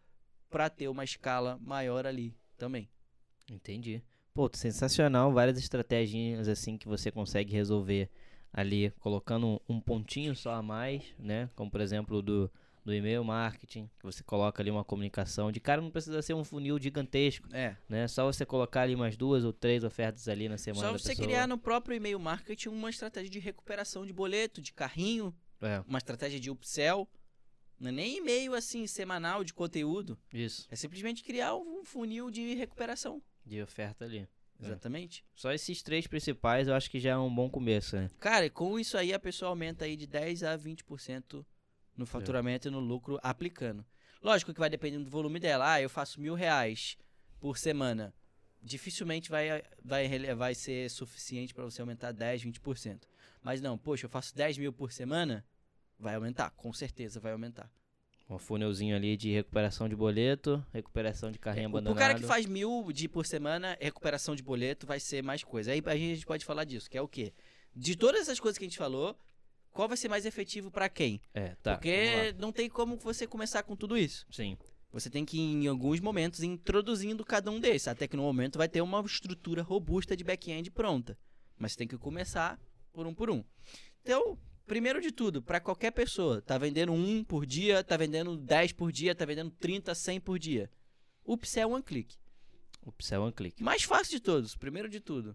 para 0.50 0.68
ter 0.68 0.86
uma 0.88 1.02
escala 1.02 1.58
maior 1.60 2.06
ali 2.06 2.36
também. 2.58 2.88
Entendi. 3.50 4.02
Pô, 4.34 4.50
sensacional, 4.52 5.32
várias 5.32 5.58
estratégias 5.58 6.46
assim 6.48 6.76
que 6.76 6.86
você 6.86 7.10
consegue 7.10 7.52
resolver 7.52 8.10
ali 8.52 8.90
colocando 9.00 9.60
um, 9.68 9.80
pontinho 9.80 10.36
só 10.36 10.54
a 10.54 10.62
mais, 10.62 11.02
né? 11.18 11.48
Como 11.54 11.70
por 11.70 11.80
exemplo 11.80 12.20
do, 12.22 12.50
do 12.84 12.92
e-mail 12.94 13.24
marketing, 13.24 13.88
que 13.98 14.04
você 14.04 14.22
coloca 14.22 14.62
ali 14.62 14.70
uma 14.70 14.84
comunicação. 14.84 15.50
De 15.50 15.60
cara 15.60 15.80
não 15.80 15.90
precisa 15.90 16.20
ser 16.22 16.34
um 16.34 16.44
funil 16.44 16.78
gigantesco, 16.80 17.48
É. 17.52 17.76
né? 17.88 18.06
Só 18.08 18.24
você 18.26 18.44
colocar 18.44 18.82
ali 18.82 18.94
umas 18.94 19.16
duas 19.16 19.44
ou 19.44 19.52
três 19.52 19.82
ofertas 19.84 20.28
ali 20.28 20.48
na 20.48 20.58
semana 20.58 20.86
Só 20.86 20.92
você 20.92 21.10
pessoa. 21.10 21.26
criar 21.26 21.46
no 21.48 21.56
próprio 21.58 21.96
e-mail 21.96 22.18
marketing 22.18 22.68
uma 22.68 22.90
estratégia 22.90 23.30
de 23.30 23.38
recuperação 23.38 24.04
de 24.06 24.12
boleto, 24.12 24.60
de 24.60 24.72
carrinho, 24.72 25.34
É, 25.64 25.80
uma 25.86 25.98
estratégia 25.98 26.38
de 26.38 26.50
upsell. 26.50 27.08
Não 27.78 27.88
é 27.88 27.92
nem 27.92 28.18
e-mail 28.18 28.54
assim 28.54 28.86
semanal 28.86 29.42
de 29.42 29.52
conteúdo. 29.52 30.18
isso, 30.32 30.66
É 30.70 30.76
simplesmente 30.76 31.24
criar 31.24 31.56
um 31.56 31.84
funil 31.84 32.30
de 32.30 32.54
recuperação. 32.54 33.22
de 33.44 33.60
oferta 33.60 34.04
ali. 34.04 34.28
É. 34.60 34.66
Exatamente. 34.66 35.24
Só 35.34 35.52
esses 35.52 35.82
três 35.82 36.06
principais 36.06 36.68
eu 36.68 36.74
acho 36.74 36.88
que 36.90 37.00
já 37.00 37.10
é 37.10 37.16
um 37.16 37.34
bom 37.34 37.50
começo, 37.50 37.96
né? 37.96 38.08
Cara, 38.20 38.46
e 38.46 38.50
com 38.50 38.78
isso 38.78 38.96
aí 38.96 39.12
a 39.12 39.18
pessoa 39.18 39.48
aumenta 39.50 39.84
aí 39.84 39.96
de 39.96 40.06
10 40.06 40.44
a 40.44 40.56
20% 40.56 41.44
no 41.96 42.06
faturamento 42.06 42.68
e 42.68 42.70
no 42.70 42.78
lucro 42.80 43.18
aplicando. 43.22 43.84
Lógico 44.22 44.54
que 44.54 44.60
vai 44.60 44.70
dependendo 44.70 45.04
do 45.04 45.10
volume 45.10 45.38
dela. 45.40 45.72
Ah, 45.74 45.82
eu 45.82 45.90
faço 45.90 46.20
mil 46.20 46.34
reais 46.34 46.96
por 47.40 47.58
semana. 47.58 48.14
Dificilmente 48.62 49.28
vai, 49.28 49.62
vai, 49.84 50.34
vai 50.34 50.54
ser 50.54 50.88
suficiente 50.90 51.52
para 51.52 51.64
você 51.64 51.82
aumentar 51.82 52.12
10, 52.12 52.44
20%. 52.44 53.02
Mas 53.42 53.60
não, 53.60 53.76
poxa, 53.76 54.06
eu 54.06 54.10
faço 54.10 54.34
10 54.34 54.56
mil 54.56 54.72
por 54.72 54.90
semana, 54.90 55.44
vai 55.98 56.14
aumentar, 56.14 56.50
com 56.50 56.72
certeza 56.72 57.20
vai 57.20 57.32
aumentar. 57.32 57.70
Um 58.28 58.38
funilzinho 58.38 58.96
ali 58.96 59.16
de 59.16 59.30
recuperação 59.32 59.88
de 59.88 59.94
boleto, 59.94 60.64
recuperação 60.72 61.30
de 61.30 61.38
carrinho 61.38 61.66
O, 61.66 61.70
abandonado. 61.70 61.96
o 61.96 61.98
cara 61.98 62.14
que 62.14 62.22
faz 62.22 62.46
mil 62.46 62.90
de 62.90 63.06
por 63.06 63.26
semana, 63.26 63.76
recuperação 63.80 64.34
de 64.34 64.42
boleto 64.42 64.86
vai 64.86 64.98
ser 64.98 65.22
mais 65.22 65.44
coisa. 65.44 65.72
Aí 65.72 65.82
a 65.84 65.96
gente 65.96 66.24
pode 66.24 66.44
falar 66.44 66.64
disso, 66.64 66.88
que 66.88 66.96
é 66.96 67.02
o 67.02 67.08
quê? 67.08 67.34
De 67.76 67.94
todas 67.96 68.22
essas 68.22 68.40
coisas 68.40 68.56
que 68.56 68.64
a 68.64 68.68
gente 68.68 68.78
falou, 68.78 69.18
qual 69.70 69.88
vai 69.88 69.96
ser 69.96 70.08
mais 70.08 70.24
efetivo 70.24 70.70
para 70.70 70.88
quem? 70.88 71.20
É, 71.34 71.54
tá. 71.62 71.74
Porque 71.74 72.32
não 72.38 72.50
tem 72.50 72.68
como 72.68 72.96
você 72.96 73.26
começar 73.26 73.62
com 73.62 73.76
tudo 73.76 73.98
isso. 73.98 74.24
Sim. 74.30 74.56
Você 74.90 75.10
tem 75.10 75.24
que, 75.24 75.38
em 75.38 75.66
alguns 75.66 75.98
momentos, 76.00 76.40
ir 76.40 76.46
introduzindo 76.46 77.24
cada 77.24 77.50
um 77.50 77.58
desses. 77.58 77.88
Até 77.88 78.06
que 78.06 78.16
no 78.16 78.22
momento 78.22 78.56
vai 78.56 78.68
ter 78.68 78.80
uma 78.80 79.00
estrutura 79.00 79.60
robusta 79.60 80.16
de 80.16 80.22
back-end 80.22 80.70
pronta. 80.70 81.18
Mas 81.58 81.72
você 81.72 81.78
tem 81.78 81.88
que 81.88 81.98
começar 81.98 82.58
por 82.92 83.04
um 83.04 83.12
por 83.12 83.28
um. 83.28 83.44
Então, 84.02 84.38
primeiro 84.66 85.00
de 85.00 85.10
tudo, 85.12 85.42
para 85.42 85.60
qualquer 85.60 85.90
pessoa, 85.90 86.40
tá 86.42 86.56
vendendo 86.58 86.92
um 86.92 87.22
por 87.24 87.44
dia, 87.46 87.82
tá 87.84 87.96
vendendo 87.96 88.36
10 88.36 88.72
por 88.72 88.90
dia, 88.92 89.14
tá 89.14 89.24
vendendo 89.24 89.50
30, 89.50 89.94
100 89.94 90.20
por 90.20 90.38
dia. 90.38 90.70
O 91.24 91.34
Upsell 91.34 91.70
One 91.70 91.82
Click. 91.82 92.16
O 92.86 92.92
Pixel 92.92 93.22
é 93.22 93.26
um 93.26 93.32
clique. 93.32 93.62
Mais 93.62 93.82
fácil 93.82 94.12
de 94.12 94.20
todos, 94.20 94.54
primeiro 94.56 94.90
de 94.90 95.00
tudo. 95.00 95.34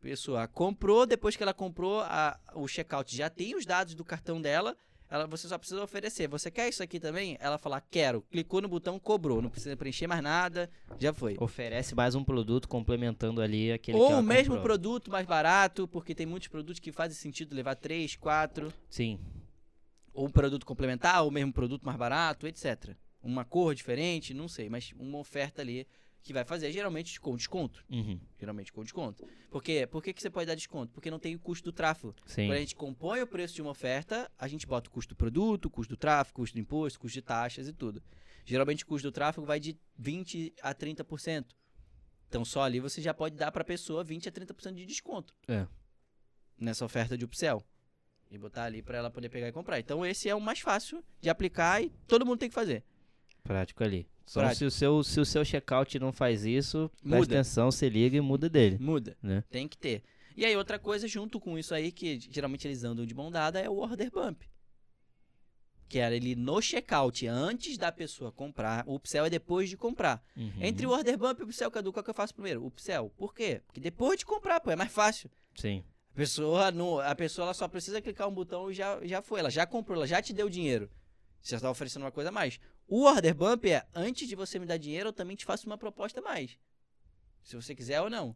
Pessoa 0.00 0.46
comprou, 0.48 1.06
depois 1.06 1.36
que 1.36 1.42
ela 1.42 1.54
comprou, 1.54 2.00
a- 2.00 2.38
o 2.54 2.66
checkout 2.66 3.14
já 3.14 3.30
tem 3.30 3.54
os 3.54 3.64
dados 3.64 3.94
do 3.94 4.04
cartão 4.04 4.40
dela. 4.40 4.76
Ela, 5.10 5.26
você 5.26 5.48
só 5.48 5.56
precisa 5.56 5.82
oferecer. 5.82 6.28
Você 6.28 6.50
quer 6.50 6.68
isso 6.68 6.82
aqui 6.82 7.00
também? 7.00 7.36
Ela 7.40 7.56
falar, 7.56 7.80
quero. 7.80 8.22
Clicou 8.30 8.60
no 8.60 8.68
botão, 8.68 8.98
cobrou. 8.98 9.40
Não 9.40 9.48
precisa 9.48 9.74
preencher 9.76 10.06
mais 10.06 10.22
nada. 10.22 10.70
Já 10.98 11.14
foi. 11.14 11.36
Oferece 11.40 11.94
mais 11.94 12.14
um 12.14 12.22
produto 12.22 12.68
complementando 12.68 13.40
ali 13.40 13.72
aquele 13.72 13.96
que 13.96 14.02
Ou 14.02 14.10
ela 14.10 14.20
o 14.20 14.22
mesmo 14.22 14.56
comprou. 14.56 14.62
produto 14.62 15.10
mais 15.10 15.26
barato, 15.26 15.88
porque 15.88 16.14
tem 16.14 16.26
muitos 16.26 16.48
produtos 16.48 16.78
que 16.78 16.92
fazem 16.92 17.16
sentido 17.16 17.54
levar 17.54 17.74
3, 17.74 18.16
4. 18.16 18.72
Sim. 18.90 19.18
Ou 20.12 20.26
um 20.26 20.30
produto 20.30 20.66
complementar, 20.66 21.22
ou 21.22 21.28
o 21.30 21.32
mesmo 21.32 21.52
produto 21.52 21.84
mais 21.84 21.96
barato, 21.96 22.46
etc. 22.46 22.94
uma 23.22 23.44
cor 23.44 23.74
diferente, 23.74 24.34
não 24.34 24.48
sei, 24.48 24.68
mas 24.68 24.92
uma 24.98 25.18
oferta 25.18 25.62
ali 25.62 25.86
que 26.28 26.32
vai 26.34 26.44
fazer, 26.44 26.70
geralmente 26.70 27.18
com 27.18 27.34
desconto. 27.34 27.82
Uhum. 27.90 28.20
Geralmente 28.38 28.70
com 28.70 28.82
desconto. 28.82 29.26
Por 29.50 29.62
quê? 29.62 29.86
Por 29.86 30.02
que, 30.02 30.12
que 30.12 30.20
você 30.20 30.28
pode 30.28 30.46
dar 30.46 30.54
desconto? 30.54 30.92
Porque 30.92 31.10
não 31.10 31.18
tem 31.18 31.34
o 31.34 31.38
custo 31.38 31.64
do 31.64 31.72
tráfego. 31.72 32.14
Sim. 32.26 32.46
Quando 32.46 32.56
a 32.56 32.60
gente 32.60 32.76
compõe 32.76 33.22
o 33.22 33.26
preço 33.26 33.54
de 33.54 33.62
uma 33.62 33.70
oferta, 33.70 34.30
a 34.38 34.46
gente 34.46 34.66
bota 34.66 34.88
o 34.88 34.92
custo 34.92 35.14
do 35.14 35.16
produto, 35.16 35.66
o 35.66 35.70
custo 35.70 35.94
do 35.94 35.96
tráfego, 35.96 36.36
custo 36.36 36.54
do 36.54 36.60
imposto, 36.60 37.00
custo 37.00 37.14
de 37.14 37.22
taxas 37.22 37.66
e 37.66 37.72
tudo. 37.72 38.02
Geralmente 38.44 38.84
o 38.84 38.86
custo 38.86 39.08
do 39.08 39.12
tráfego 39.12 39.46
vai 39.46 39.58
de 39.58 39.78
20 39.96 40.54
a 40.62 40.74
30%. 40.74 41.46
Então 42.28 42.44
só 42.44 42.62
ali 42.62 42.78
você 42.78 43.00
já 43.00 43.14
pode 43.14 43.34
dar 43.34 43.50
para 43.50 43.62
a 43.62 43.64
pessoa 43.64 44.04
20 44.04 44.28
a 44.28 44.32
30% 44.32 44.74
de 44.74 44.84
desconto. 44.84 45.34
É. 45.48 45.66
Nessa 46.58 46.84
oferta 46.84 47.16
de 47.16 47.24
upsell. 47.24 47.64
E 48.30 48.36
botar 48.36 48.64
ali 48.64 48.82
para 48.82 48.98
ela 48.98 49.10
poder 49.10 49.30
pegar 49.30 49.48
e 49.48 49.52
comprar. 49.52 49.78
Então 49.78 50.04
esse 50.04 50.28
é 50.28 50.34
o 50.34 50.40
mais 50.40 50.60
fácil 50.60 51.02
de 51.22 51.30
aplicar 51.30 51.82
e 51.82 51.88
todo 52.06 52.26
mundo 52.26 52.38
tem 52.38 52.50
que 52.50 52.54
fazer. 52.54 52.84
Prático 53.48 53.82
ali. 53.82 54.06
Só 54.26 54.40
Prático. 54.40 54.58
se 54.58 54.64
o 54.66 54.70
seu, 54.70 55.02
se 55.02 55.20
o 55.20 55.24
seu 55.24 55.42
checkout 55.42 55.98
não 55.98 56.12
faz 56.12 56.44
isso, 56.44 56.90
presta 57.00 57.16
Muda. 57.16 57.34
atenção, 57.34 57.70
se 57.70 57.88
liga 57.88 58.14
e 58.14 58.20
muda 58.20 58.46
dele. 58.46 58.76
Muda. 58.78 59.16
Né? 59.22 59.42
Tem 59.48 59.66
que 59.66 59.78
ter. 59.78 60.02
E 60.36 60.44
aí 60.44 60.54
outra 60.54 60.78
coisa 60.78 61.08
junto 61.08 61.40
com 61.40 61.58
isso 61.58 61.74
aí, 61.74 61.90
que 61.90 62.20
geralmente 62.20 62.68
eles 62.68 62.84
andam 62.84 63.06
de 63.06 63.14
mão 63.14 63.30
dada, 63.30 63.58
é 63.58 63.68
o 63.68 63.78
order 63.78 64.10
bump. 64.10 64.42
Que 65.88 65.98
era 65.98 66.14
ele 66.14 66.36
no 66.36 66.60
checkout, 66.60 67.26
antes 67.26 67.78
da 67.78 67.90
pessoa 67.90 68.30
comprar. 68.30 68.84
O 68.86 68.96
upsell 68.96 69.24
é 69.24 69.30
depois 69.30 69.70
de 69.70 69.78
comprar. 69.78 70.22
Uhum. 70.36 70.52
Entre 70.60 70.84
o 70.84 70.90
order 70.90 71.16
bump 71.16 71.40
e 71.40 71.42
o 71.42 71.46
upsell, 71.46 71.70
Cadu, 71.70 71.90
qual 71.90 72.04
que 72.04 72.10
eu 72.10 72.14
faço 72.14 72.34
primeiro? 72.34 72.62
O 72.62 72.66
upsell. 72.66 73.08
Por 73.16 73.34
quê? 73.34 73.62
Porque 73.66 73.80
depois 73.80 74.18
de 74.18 74.26
comprar, 74.26 74.60
pô, 74.60 74.70
é 74.70 74.76
mais 74.76 74.92
fácil. 74.92 75.30
Sim. 75.56 75.82
A 76.12 76.14
pessoa, 76.14 76.70
não, 76.70 76.98
a 77.00 77.14
pessoa 77.14 77.46
ela 77.46 77.54
só 77.54 77.66
precisa 77.66 78.02
clicar 78.02 78.28
um 78.28 78.34
botão 78.34 78.70
e 78.70 78.74
já, 78.74 79.00
já 79.06 79.22
foi. 79.22 79.40
Ela 79.40 79.50
já 79.50 79.64
comprou, 79.64 79.96
ela 79.96 80.06
já 80.06 80.20
te 80.20 80.34
deu 80.34 80.50
dinheiro. 80.50 80.90
Você 81.40 81.54
está 81.54 81.70
oferecendo 81.70 82.02
uma 82.02 82.12
coisa 82.12 82.28
a 82.28 82.32
mais. 82.32 82.60
O 82.88 83.04
order 83.04 83.34
bump 83.34 83.66
é, 83.66 83.86
antes 83.94 84.26
de 84.26 84.34
você 84.34 84.58
me 84.58 84.64
dar 84.64 84.78
dinheiro, 84.78 85.10
eu 85.10 85.12
também 85.12 85.36
te 85.36 85.44
faço 85.44 85.66
uma 85.66 85.76
proposta 85.76 86.20
a 86.20 86.22
mais. 86.22 86.58
Se 87.44 87.54
você 87.54 87.74
quiser 87.74 88.00
ou 88.00 88.08
não. 88.08 88.34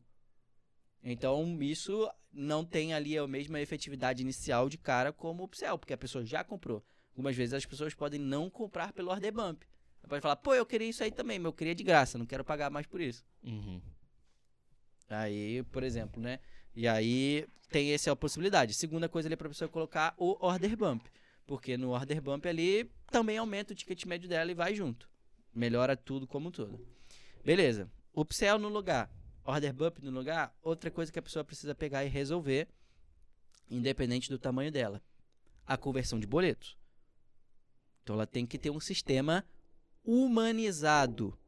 Então, 1.02 1.60
isso 1.62 2.08
não 2.30 2.62
tem 2.64 2.92
ali 2.92 3.16
a 3.16 3.26
mesma 3.26 3.60
efetividade 3.60 4.22
inicial 4.22 4.68
de 4.68 4.76
cara 4.76 5.10
como 5.10 5.42
o 5.42 5.46
upsell, 5.46 5.78
porque 5.78 5.94
a 5.94 5.98
pessoa 5.98 6.24
já 6.24 6.44
comprou. 6.44 6.84
Algumas 7.10 7.34
vezes 7.34 7.54
as 7.54 7.64
pessoas 7.64 7.94
podem 7.94 8.20
não 8.20 8.50
comprar 8.50 8.92
pelo 8.92 9.10
order 9.10 9.32
bump. 9.32 9.64
Ela 10.02 10.08
pode 10.08 10.20
falar, 10.20 10.36
pô, 10.36 10.54
eu 10.54 10.66
queria 10.66 10.88
isso 10.88 11.02
aí 11.02 11.10
também, 11.10 11.38
mas 11.38 11.46
eu 11.46 11.52
queria 11.52 11.74
de 11.74 11.82
graça, 11.82 12.18
não 12.18 12.26
quero 12.26 12.44
pagar 12.44 12.70
mais 12.70 12.86
por 12.86 13.00
isso. 13.00 13.24
Uhum. 13.42 13.80
Aí, 15.08 15.62
por 15.64 15.82
exemplo, 15.82 16.22
né? 16.22 16.40
E 16.74 16.86
aí 16.86 17.46
tem 17.70 17.92
essa 17.92 18.14
possibilidade. 18.14 18.74
Segunda 18.74 19.08
coisa 19.08 19.28
ali 19.28 19.36
para 19.36 19.46
a 19.46 19.50
pessoa 19.50 19.68
colocar 19.68 20.14
o 20.18 20.36
order 20.44 20.76
bump. 20.76 21.06
Porque 21.46 21.76
no 21.76 21.90
order 21.90 22.20
bump 22.20 22.46
ali 22.46 22.90
também 23.10 23.36
aumenta 23.38 23.72
o 23.72 23.76
ticket 23.76 24.04
médio 24.06 24.28
dela 24.28 24.50
e 24.50 24.54
vai 24.54 24.74
junto. 24.74 25.08
Melhora 25.54 25.96
tudo 25.96 26.26
como 26.26 26.48
um 26.48 26.52
todo. 26.52 26.80
Beleza. 27.44 27.90
Upsell 28.14 28.58
no 28.58 28.68
lugar, 28.68 29.10
order 29.44 29.72
bump 29.72 29.98
no 30.00 30.10
lugar, 30.10 30.56
outra 30.62 30.90
coisa 30.90 31.10
que 31.10 31.18
a 31.18 31.22
pessoa 31.22 31.44
precisa 31.44 31.74
pegar 31.74 32.04
e 32.04 32.08
resolver, 32.08 32.68
independente 33.70 34.28
do 34.28 34.38
tamanho 34.38 34.70
dela. 34.70 35.02
A 35.66 35.76
conversão 35.76 36.18
de 36.20 36.26
boletos. 36.26 36.76
Então 38.02 38.14
ela 38.14 38.26
tem 38.26 38.46
que 38.46 38.58
ter 38.58 38.70
um 38.70 38.80
sistema 38.80 39.44
humanizado 40.04 41.38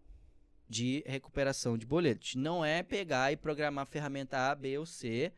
de 0.68 1.02
recuperação 1.06 1.76
de 1.76 1.86
boletos. 1.86 2.34
Não 2.34 2.64
é 2.64 2.82
pegar 2.82 3.32
e 3.32 3.36
programar 3.36 3.86
ferramenta 3.86 4.50
A, 4.50 4.54
B 4.54 4.78
ou 4.78 4.86
C. 4.86 5.32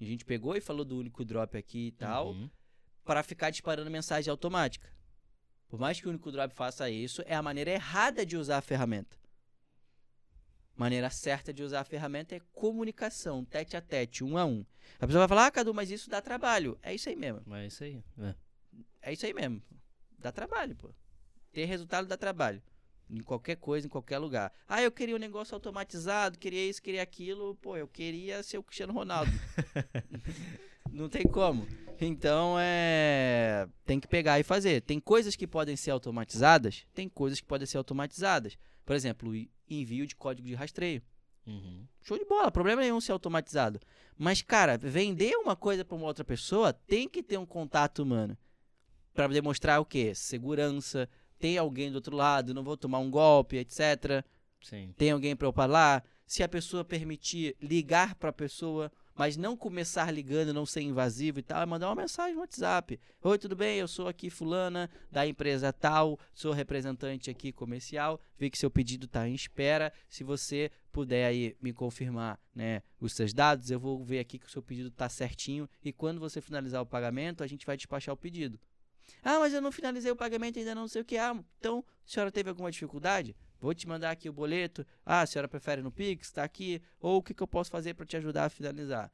A 0.00 0.04
gente 0.04 0.24
pegou 0.24 0.56
e 0.56 0.60
falou 0.60 0.84
do 0.84 0.96
único 0.98 1.24
drop 1.24 1.56
aqui 1.56 1.88
e 1.88 1.92
tal, 1.92 2.32
Uhum. 2.32 2.50
Para 3.04 3.22
ficar 3.22 3.50
disparando 3.50 3.90
mensagem 3.90 4.30
automática. 4.30 4.88
Por 5.68 5.80
mais 5.80 6.00
que 6.00 6.06
o 6.06 6.10
único 6.10 6.30
drop 6.30 6.54
faça 6.54 6.90
isso, 6.90 7.22
é 7.26 7.34
a 7.34 7.42
maneira 7.42 7.70
errada 7.70 8.26
de 8.26 8.36
usar 8.36 8.58
a 8.58 8.62
ferramenta. 8.62 9.16
Maneira 10.76 11.10
certa 11.10 11.52
de 11.52 11.62
usar 11.62 11.80
a 11.80 11.84
ferramenta 11.84 12.34
é 12.34 12.40
comunicação, 12.52 13.44
tete 13.44 13.76
a 13.76 13.80
tete, 13.80 14.24
um 14.24 14.36
a 14.36 14.44
um. 14.44 14.64
A 14.98 15.06
pessoa 15.06 15.26
vai 15.26 15.28
falar, 15.28 15.46
ah, 15.46 15.50
Cadu, 15.50 15.72
mas 15.72 15.90
isso 15.90 16.10
dá 16.10 16.20
trabalho. 16.20 16.78
É 16.82 16.94
isso 16.94 17.08
aí 17.08 17.16
mesmo. 17.16 17.54
É 17.54 17.66
isso 17.66 17.84
aí. 17.84 18.02
É. 18.18 18.34
É 19.02 19.12
isso 19.12 19.26
aí 19.26 19.34
mesmo. 19.34 19.62
Dá 20.18 20.30
trabalho, 20.30 20.74
pô. 20.76 20.94
Ter 21.52 21.64
resultado 21.66 22.06
dá 22.06 22.16
trabalho. 22.16 22.62
Em 23.10 23.20
qualquer 23.20 23.56
coisa, 23.56 23.86
em 23.86 23.90
qualquer 23.90 24.18
lugar. 24.18 24.52
Ah, 24.66 24.80
eu 24.80 24.90
queria 24.90 25.14
um 25.14 25.18
negócio 25.18 25.54
automatizado, 25.54 26.38
queria 26.38 26.66
isso, 26.68 26.82
queria 26.82 27.02
aquilo. 27.02 27.54
Pô, 27.56 27.76
eu 27.76 27.86
queria 27.86 28.42
ser 28.42 28.58
o 28.58 28.62
Cristiano 28.62 28.92
Ronaldo. 28.92 29.30
Não 30.90 31.08
tem 31.08 31.22
como. 31.22 31.66
Então, 32.04 32.56
é. 32.58 33.68
Tem 33.84 34.00
que 34.00 34.08
pegar 34.08 34.40
e 34.40 34.42
fazer. 34.42 34.82
Tem 34.82 34.98
coisas 34.98 35.36
que 35.36 35.46
podem 35.46 35.76
ser 35.76 35.90
automatizadas, 35.90 36.86
tem 36.94 37.08
coisas 37.08 37.40
que 37.40 37.46
podem 37.46 37.66
ser 37.66 37.78
automatizadas. 37.78 38.56
Por 38.84 38.96
exemplo, 38.96 39.32
envio 39.68 40.06
de 40.06 40.16
código 40.16 40.48
de 40.48 40.54
rastreio. 40.54 41.02
Uhum. 41.46 41.86
Show 42.02 42.18
de 42.18 42.24
bola, 42.24 42.50
problema 42.50 42.82
nenhum 42.82 43.00
ser 43.00 43.12
automatizado. 43.12 43.80
Mas, 44.16 44.42
cara, 44.42 44.78
vender 44.78 45.34
uma 45.36 45.56
coisa 45.56 45.84
para 45.84 45.96
uma 45.96 46.06
outra 46.06 46.24
pessoa 46.24 46.72
tem 46.72 47.08
que 47.08 47.22
ter 47.22 47.38
um 47.38 47.46
contato 47.46 48.02
humano. 48.02 48.36
Para 49.14 49.28
demonstrar 49.28 49.80
o 49.80 49.84
quê? 49.84 50.14
Segurança, 50.14 51.08
tem 51.38 51.58
alguém 51.58 51.90
do 51.90 51.96
outro 51.96 52.16
lado, 52.16 52.54
não 52.54 52.62
vou 52.62 52.76
tomar 52.76 52.98
um 52.98 53.10
golpe, 53.10 53.56
etc. 53.56 54.24
Sim. 54.62 54.94
Tem 54.96 55.10
alguém 55.10 55.34
para 55.36 55.46
eu 55.46 55.52
falar. 55.52 56.04
Se 56.24 56.42
a 56.42 56.48
pessoa 56.48 56.84
permitir 56.84 57.56
ligar 57.60 58.14
para 58.14 58.30
a 58.30 58.32
pessoa, 58.32 58.90
mas 59.14 59.36
não 59.36 59.56
começar 59.56 60.10
ligando, 60.10 60.54
não 60.54 60.66
ser 60.66 60.82
invasivo 60.82 61.38
e 61.38 61.42
tal, 61.42 61.62
é 61.62 61.66
mandar 61.66 61.88
uma 61.88 62.02
mensagem 62.02 62.34
no 62.34 62.40
WhatsApp. 62.40 62.98
Oi, 63.22 63.38
tudo 63.38 63.54
bem? 63.54 63.78
Eu 63.78 63.88
sou 63.88 64.08
aqui 64.08 64.30
fulana 64.30 64.88
da 65.10 65.26
empresa 65.26 65.72
tal, 65.72 66.18
sou 66.34 66.52
representante 66.52 67.30
aqui 67.30 67.52
comercial, 67.52 68.20
vi 68.38 68.50
que 68.50 68.58
seu 68.58 68.70
pedido 68.70 69.06
está 69.06 69.28
em 69.28 69.34
espera. 69.34 69.92
Se 70.08 70.24
você 70.24 70.70
puder 70.90 71.26
aí 71.26 71.56
me 71.60 71.72
confirmar, 71.72 72.38
né, 72.54 72.82
os 73.00 73.12
seus 73.12 73.32
dados, 73.32 73.70
eu 73.70 73.80
vou 73.80 74.04
ver 74.04 74.18
aqui 74.18 74.38
que 74.38 74.46
o 74.46 74.50
seu 74.50 74.62
pedido 74.62 74.88
está 74.88 75.08
certinho 75.08 75.68
e 75.84 75.92
quando 75.92 76.20
você 76.20 76.40
finalizar 76.40 76.82
o 76.82 76.86
pagamento, 76.86 77.42
a 77.42 77.46
gente 77.46 77.66
vai 77.66 77.76
despachar 77.76 78.14
o 78.14 78.16
pedido. 78.16 78.58
Ah, 79.22 79.38
mas 79.38 79.52
eu 79.52 79.60
não 79.60 79.72
finalizei 79.72 80.10
o 80.10 80.16
pagamento 80.16 80.58
ainda 80.58 80.74
não 80.74 80.88
sei 80.88 81.02
o 81.02 81.04
que. 81.04 81.16
Ah, 81.16 81.36
então, 81.58 81.84
a 82.06 82.10
senhora 82.10 82.30
teve 82.30 82.48
alguma 82.48 82.70
dificuldade? 82.70 83.34
Vou 83.62 83.72
te 83.72 83.86
mandar 83.86 84.10
aqui 84.10 84.28
o 84.28 84.32
boleto. 84.32 84.84
Ah, 85.06 85.20
a 85.20 85.26
senhora 85.26 85.46
prefere 85.46 85.82
no 85.82 85.92
Pix? 85.92 86.26
Está 86.26 86.42
aqui. 86.42 86.82
Ou 87.00 87.18
o 87.18 87.22
que, 87.22 87.32
que 87.32 87.40
eu 87.40 87.46
posso 87.46 87.70
fazer 87.70 87.94
para 87.94 88.04
te 88.04 88.16
ajudar 88.16 88.46
a 88.46 88.50
finalizar? 88.50 89.08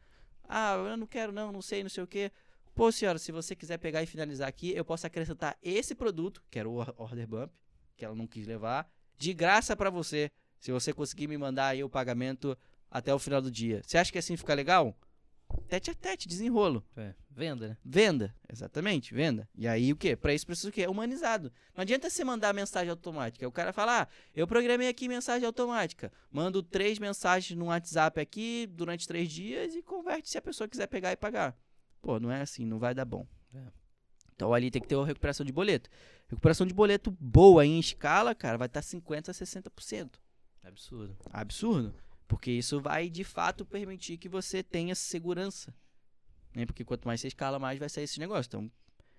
Ah, 0.48 0.74
eu 0.74 0.96
não 0.96 1.06
quero 1.06 1.30
não, 1.30 1.52
não 1.52 1.60
sei, 1.60 1.82
não 1.82 1.90
sei 1.90 2.02
o 2.02 2.06
que. 2.06 2.32
Pô, 2.74 2.90
senhora, 2.90 3.18
se 3.18 3.30
você 3.30 3.54
quiser 3.54 3.76
pegar 3.76 4.02
e 4.02 4.06
finalizar 4.06 4.48
aqui, 4.48 4.72
eu 4.74 4.86
posso 4.86 5.06
acrescentar 5.06 5.54
esse 5.62 5.94
produto, 5.94 6.42
que 6.50 6.58
era 6.58 6.66
o 6.66 6.76
or- 6.76 6.94
Order 6.96 7.26
Bump, 7.28 7.52
que 7.94 8.06
ela 8.06 8.14
não 8.14 8.26
quis 8.26 8.46
levar, 8.46 8.90
de 9.18 9.34
graça 9.34 9.76
para 9.76 9.90
você, 9.90 10.30
se 10.58 10.72
você 10.72 10.94
conseguir 10.94 11.28
me 11.28 11.36
mandar 11.36 11.66
aí 11.66 11.84
o 11.84 11.90
pagamento 11.90 12.56
até 12.90 13.12
o 13.12 13.18
final 13.18 13.42
do 13.42 13.50
dia. 13.50 13.82
Você 13.84 13.98
acha 13.98 14.10
que 14.10 14.16
assim 14.16 14.34
fica 14.34 14.54
legal? 14.54 14.96
Tete 15.68 15.90
a 15.90 15.94
tete, 15.94 16.28
desenrolo. 16.28 16.84
É. 16.96 17.14
Venda, 17.30 17.68
né? 17.68 17.76
Venda, 17.84 18.34
exatamente, 18.52 19.14
venda. 19.14 19.48
E 19.54 19.68
aí 19.68 19.92
o 19.92 19.96
que? 19.96 20.16
Para 20.16 20.34
isso 20.34 20.44
precisa 20.44 20.68
o 20.68 20.72
quê? 20.72 20.86
Humanizado. 20.88 21.52
Não 21.76 21.82
adianta 21.82 22.10
você 22.10 22.24
mandar 22.24 22.52
mensagem 22.52 22.90
automática. 22.90 23.46
O 23.46 23.52
cara 23.52 23.72
fala, 23.72 24.02
ah, 24.02 24.08
eu 24.34 24.46
programei 24.46 24.88
aqui 24.88 25.06
mensagem 25.06 25.46
automática. 25.46 26.12
Mando 26.32 26.62
três 26.62 26.98
mensagens 26.98 27.56
no 27.56 27.66
WhatsApp 27.66 28.20
aqui 28.20 28.66
durante 28.66 29.06
três 29.06 29.30
dias 29.30 29.74
e 29.76 29.82
converte 29.82 30.28
se 30.28 30.36
a 30.36 30.42
pessoa 30.42 30.66
quiser 30.66 30.88
pegar 30.88 31.12
e 31.12 31.16
pagar. 31.16 31.56
Pô, 32.02 32.18
não 32.18 32.32
é 32.32 32.40
assim, 32.40 32.64
não 32.64 32.78
vai 32.78 32.92
dar 32.92 33.04
bom. 33.04 33.24
É. 33.54 33.62
Então 34.34 34.52
ali 34.52 34.70
tem 34.70 34.82
que 34.82 34.88
ter 34.88 34.96
uma 34.96 35.06
recuperação 35.06 35.46
de 35.46 35.52
boleto. 35.52 35.88
Recuperação 36.28 36.66
de 36.66 36.74
boleto 36.74 37.10
boa 37.20 37.64
em 37.64 37.78
escala, 37.78 38.34
cara, 38.34 38.58
vai 38.58 38.66
estar 38.66 38.80
50% 38.80 39.28
a 39.28 39.32
60%. 39.32 40.10
Absurdo. 40.64 41.16
Absurdo. 41.32 41.94
Porque 42.28 42.50
isso 42.50 42.80
vai 42.80 43.08
de 43.08 43.24
fato 43.24 43.64
permitir 43.64 44.18
que 44.18 44.28
você 44.28 44.62
tenha 44.62 44.94
segurança. 44.94 45.74
Né? 46.54 46.66
Porque 46.66 46.84
quanto 46.84 47.08
mais 47.08 47.20
você 47.20 47.28
escala, 47.28 47.58
mais 47.58 47.78
vai 47.78 47.88
sair 47.88 48.04
esse 48.04 48.20
negócio. 48.20 48.48
Então, 48.48 48.70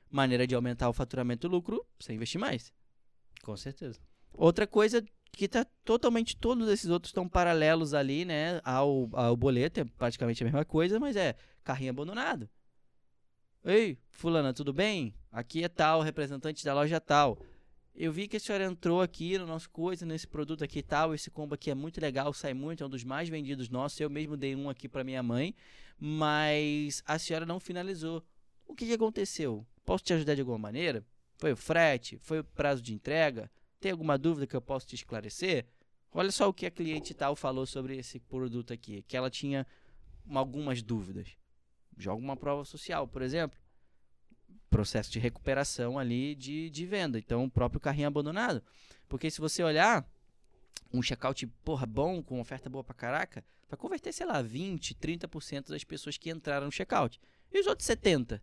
maneira 0.10 0.46
de 0.46 0.56
aumentar 0.56 0.88
o 0.88 0.94
faturamento 0.94 1.46
e 1.46 1.50
o 1.50 1.52
lucro, 1.52 1.86
você 2.00 2.14
investir 2.14 2.40
mais. 2.40 2.72
Com 3.44 3.58
certeza. 3.58 4.00
Outra 4.32 4.68
coisa 4.68 5.04
que 5.32 5.48
tá 5.48 5.66
totalmente, 5.84 6.38
todos 6.38 6.70
esses 6.70 6.90
outros 6.90 7.10
estão 7.10 7.28
paralelos 7.28 7.94
ali, 7.94 8.26
né, 8.26 8.62
ao, 8.64 9.10
ao 9.14 9.36
boleto, 9.36 9.80
é 9.80 9.86
praticamente 9.86 10.44
a 10.44 10.46
mesma 10.46 10.66
coisa, 10.66 11.00
mas 11.00 11.16
é 11.16 11.36
carrinho 11.64 11.92
abandonado. 11.92 12.50
Ei, 13.64 14.00
fulana, 14.10 14.54
tudo 14.54 14.72
bem? 14.72 15.14
Aqui 15.32 15.64
é 15.64 15.68
tal, 15.68 16.02
representante 16.02 16.64
da 16.64 16.74
loja 16.74 17.00
tal. 17.00 17.40
Eu 18.02 18.14
vi 18.14 18.30
que 18.30 18.38
a 18.38 18.40
senhora 18.40 18.64
entrou 18.64 19.02
aqui 19.02 19.38
no 19.38 19.46
nosso 19.46 19.70
coisa, 19.70 20.06
nesse 20.06 20.26
produto 20.26 20.64
aqui 20.64 20.80
e 20.80 20.82
tal, 20.82 21.14
esse 21.14 21.30
combo 21.30 21.54
aqui 21.54 21.70
é 21.70 21.76
muito 21.76 22.00
legal, 22.00 22.32
sai 22.32 22.54
muito, 22.54 22.82
é 22.82 22.88
um 22.88 22.90
dos 22.90 23.04
mais 23.04 23.28
vendidos 23.28 23.68
nossos, 23.68 24.00
eu 24.00 24.10
mesmo 24.10 24.38
dei 24.38 24.56
um 24.56 24.70
aqui 24.70 24.88
para 24.88 25.04
minha 25.04 25.22
mãe, 25.22 25.54
mas 26.00 27.04
a 27.06 27.20
senhora 27.20 27.46
não 27.46 27.60
finalizou. 27.60 28.24
O 28.66 28.74
que, 28.74 28.86
que 28.86 28.94
aconteceu? 28.94 29.68
Posso 29.84 30.06
te 30.06 30.14
ajudar 30.14 30.34
de 30.34 30.40
alguma 30.40 30.58
maneira? 30.58 31.06
Foi 31.40 31.52
o 31.52 31.58
frete? 31.58 32.18
Foi 32.22 32.40
o 32.40 32.44
prazo 32.46 32.82
de 32.82 32.94
entrega? 32.94 33.52
Tem 33.82 33.92
alguma 33.92 34.18
dúvida 34.18 34.48
que 34.48 34.56
eu 34.56 34.62
posso 34.62 34.88
te 34.88 34.96
esclarecer? 34.96 35.66
Olha 36.10 36.32
só 36.32 36.48
o 36.48 36.54
que 36.54 36.66
a 36.66 36.72
cliente 36.72 37.14
tal 37.14 37.36
falou 37.36 37.66
sobre 37.66 37.98
esse 37.98 38.18
produto 38.18 38.72
aqui, 38.72 39.02
que 39.10 39.18
ela 39.18 39.30
tinha 39.30 39.68
uma- 40.26 40.40
algumas 40.40 40.82
dúvidas. 40.82 41.36
Joga 41.98 42.24
uma 42.24 42.38
prova 42.38 42.64
social, 42.64 43.06
por 43.10 43.22
exemplo. 43.22 43.59
Processo 44.70 45.12
de 45.12 45.20
recuperação 45.20 45.98
ali 45.98 46.36
de, 46.36 46.70
de 46.70 46.86
venda. 46.86 47.18
Então, 47.18 47.44
o 47.44 47.50
próprio 47.50 47.80
carrinho 47.80 48.08
abandonado. 48.08 48.64
Porque 49.08 49.30
se 49.30 49.42
você 49.42 49.64
olhar 49.64 50.08
um 50.94 51.02
checkout, 51.02 51.46
porra, 51.64 51.86
bom, 51.86 52.22
com 52.22 52.40
oferta 52.40 52.70
boa 52.70 52.84
pra 52.84 52.94
caraca, 52.94 53.44
vai 53.68 53.78
converter, 53.78 54.12
sei 54.14 54.26
lá, 54.26 54.42
20, 54.42 54.96
30% 54.96 55.70
das 55.70 55.84
pessoas 55.84 56.18
que 56.18 56.30
entraram 56.30 56.66
no 56.66 56.72
checkout. 56.72 57.20
E 57.52 57.60
os 57.60 57.68
outros 57.68 57.88
70%? 57.88 58.42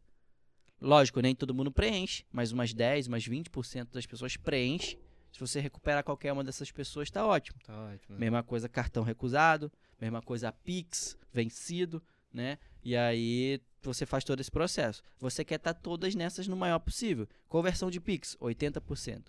Lógico, 0.78 1.20
nem 1.20 1.34
todo 1.34 1.54
mundo 1.54 1.72
preenche, 1.72 2.24
mas 2.30 2.52
umas 2.52 2.74
10, 2.74 3.06
umas 3.06 3.26
20% 3.26 3.92
das 3.92 4.04
pessoas 4.04 4.36
preenche. 4.36 4.98
Se 5.32 5.40
você 5.40 5.58
recuperar 5.58 6.04
qualquer 6.04 6.32
uma 6.32 6.44
dessas 6.44 6.70
pessoas, 6.70 7.10
tá 7.10 7.26
ótimo. 7.26 7.58
Tá 7.64 7.92
ótimo. 7.92 8.18
Mesma 8.18 8.42
coisa 8.42 8.68
cartão 8.68 9.02
recusado, 9.02 9.72
mesma 9.98 10.20
coisa 10.20 10.52
Pix 10.52 11.16
vencido, 11.32 12.02
né? 12.32 12.58
E 12.84 12.94
aí 12.94 13.60
você 13.86 14.04
faz 14.06 14.24
todo 14.24 14.40
esse 14.40 14.50
processo. 14.50 15.02
Você 15.18 15.44
quer 15.44 15.56
estar 15.56 15.74
todas 15.74 16.14
nessas 16.14 16.46
no 16.48 16.56
maior 16.56 16.78
possível. 16.78 17.26
Conversão 17.48 17.90
de 17.90 18.00
Pix, 18.00 18.36
80%. 18.40 19.24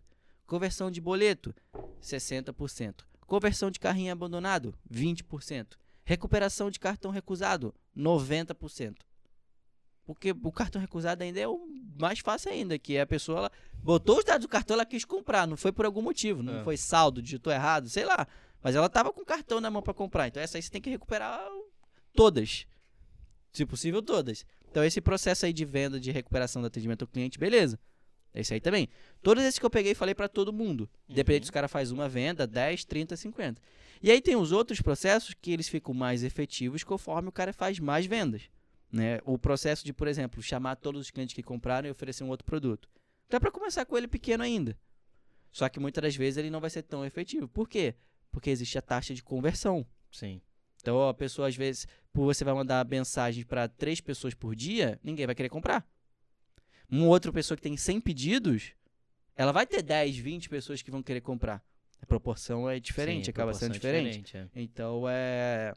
Conversão 0.46 0.90
de 0.90 1.00
boleto, 1.02 1.54
60%. 2.02 3.04
Conversão 3.26 3.70
de 3.70 3.80
carrinho 3.80 4.12
abandonado, 4.12 4.74
20%. 4.92 5.74
Recuperação 6.06 6.72
de 6.72 6.80
cartão 6.80 7.12
recusado, 7.12 7.76
90%. 7.96 8.96
Porque 10.06 10.32
o 10.32 10.52
cartão 10.54 10.80
recusado 10.82 11.22
ainda 11.24 11.38
é 11.40 11.48
o 11.48 11.60
mais 12.00 12.20
fácil 12.20 12.50
ainda, 12.52 12.80
que 12.80 12.96
é 12.96 13.02
a 13.02 13.06
pessoa 13.08 13.40
ela 13.40 13.52
botou 13.84 14.20
os 14.20 14.24
dados 14.24 14.46
do 14.46 14.50
cartão, 14.50 14.76
ela 14.76 14.86
quis 14.86 15.04
comprar, 15.04 15.46
não 15.46 15.58
foi 15.58 15.74
por 15.74 15.86
algum 15.86 16.02
motivo, 16.02 16.42
não 16.42 16.60
É. 16.60 16.64
foi 16.64 16.78
saldo, 16.78 17.22
digitou 17.22 17.52
errado, 17.52 17.90
sei 17.90 18.06
lá. 18.06 18.26
Mas 18.64 18.74
ela 18.76 18.88
tava 18.88 19.12
com 19.12 19.22
o 19.22 19.26
cartão 19.26 19.60
na 19.60 19.70
mão 19.70 19.82
para 19.82 19.94
comprar. 19.94 20.28
Então 20.30 20.42
essa 20.42 20.58
aí 20.58 20.62
você 20.62 20.70
tem 20.70 20.82
que 20.82 20.90
recuperar 20.90 21.42
todas. 22.16 22.66
Se 23.58 23.66
possível, 23.66 24.04
todas. 24.04 24.46
Então 24.70 24.84
esse 24.84 25.02
processo 25.02 25.48
aí 25.48 25.52
de 25.52 25.66
venda, 25.66 26.00
de 26.00 26.12
recuperação 26.12 26.62
do 26.62 26.68
atendimento 26.68 27.02
ao 27.02 27.08
cliente, 27.08 27.40
beleza. 27.40 27.80
Esse 28.32 28.54
aí 28.54 28.62
também. 28.62 28.88
Todos 29.24 29.44
esses 29.44 29.58
que 29.58 29.66
eu 29.66 29.70
peguei 29.70 29.96
falei 29.96 30.14
para 30.14 30.30
todo 30.30 30.54
mundo. 30.54 30.88
Independente 31.10 31.46
se 31.46 31.50
o 31.50 31.54
cara 31.54 31.68
faz 31.68 31.92
uma 31.92 32.08
venda, 32.08 32.46
10, 32.46 32.86
30, 32.86 33.18
50. 33.18 33.60
E 34.00 34.12
aí 34.12 34.22
tem 34.22 34.36
os 34.36 34.52
outros 34.52 34.80
processos 34.80 35.34
que 35.34 35.52
eles 35.52 35.68
ficam 35.68 35.92
mais 35.92 36.22
efetivos 36.22 36.84
conforme 36.84 37.30
o 37.30 37.32
cara 37.32 37.52
faz 37.52 37.80
mais 37.80 38.06
vendas. 38.06 38.44
Né? 38.92 39.20
O 39.26 39.40
processo 39.40 39.84
de, 39.84 39.92
por 39.92 40.08
exemplo, 40.08 40.40
chamar 40.40 40.76
todos 40.76 41.02
os 41.02 41.10
clientes 41.10 41.34
que 41.34 41.42
compraram 41.42 41.88
e 41.88 41.92
oferecer 41.92 42.24
um 42.24 42.30
outro 42.30 42.46
produto. 42.46 42.88
Dá 43.28 43.40
para 43.40 43.50
começar 43.50 43.86
com 43.86 43.98
ele 43.98 44.08
pequeno 44.08 44.44
ainda. 44.44 44.78
Só 45.52 45.68
que 45.68 45.80
muitas 45.80 46.04
das 46.04 46.16
vezes 46.16 46.38
ele 46.38 46.52
não 46.52 46.62
vai 46.62 46.70
ser 46.70 46.84
tão 46.84 47.04
efetivo. 47.04 47.48
Por 47.48 47.68
quê? 47.68 47.96
Porque 48.30 48.52
existe 48.52 48.78
a 48.78 48.84
taxa 48.84 49.16
de 49.16 49.24
conversão. 49.24 49.84
Sim. 50.12 50.40
Então 50.80 51.10
a 51.10 51.14
pessoa, 51.14 51.48
às 51.48 51.56
vezes, 51.56 51.88
você 52.26 52.44
vai 52.44 52.54
mandar 52.54 52.86
mensagem 52.86 53.44
para 53.44 53.68
três 53.68 54.02
pessoas 54.02 54.34
por 54.34 54.56
dia, 54.56 55.00
ninguém 55.04 55.26
vai 55.26 55.36
querer 55.36 55.50
comprar. 55.50 55.88
Uma 56.90 57.06
outra 57.06 57.32
pessoa 57.32 57.56
que 57.56 57.62
tem 57.62 57.76
100 57.76 58.00
pedidos, 58.02 58.74
ela 59.36 59.52
vai 59.52 59.66
ter 59.66 59.82
10, 59.82 60.18
20 60.18 60.50
pessoas 60.50 60.82
que 60.82 60.90
vão 60.90 61.04
querer 61.04 61.22
comprar. 61.22 61.62
A 62.02 62.06
proporção 62.06 62.70
é 62.70 62.80
diferente, 62.80 63.26
Sim, 63.26 63.32
acaba 63.32 63.54
sendo 63.54 63.74
diferente. 63.74 64.38
é. 64.38 64.48
Então 64.56 65.06
é. 65.10 65.74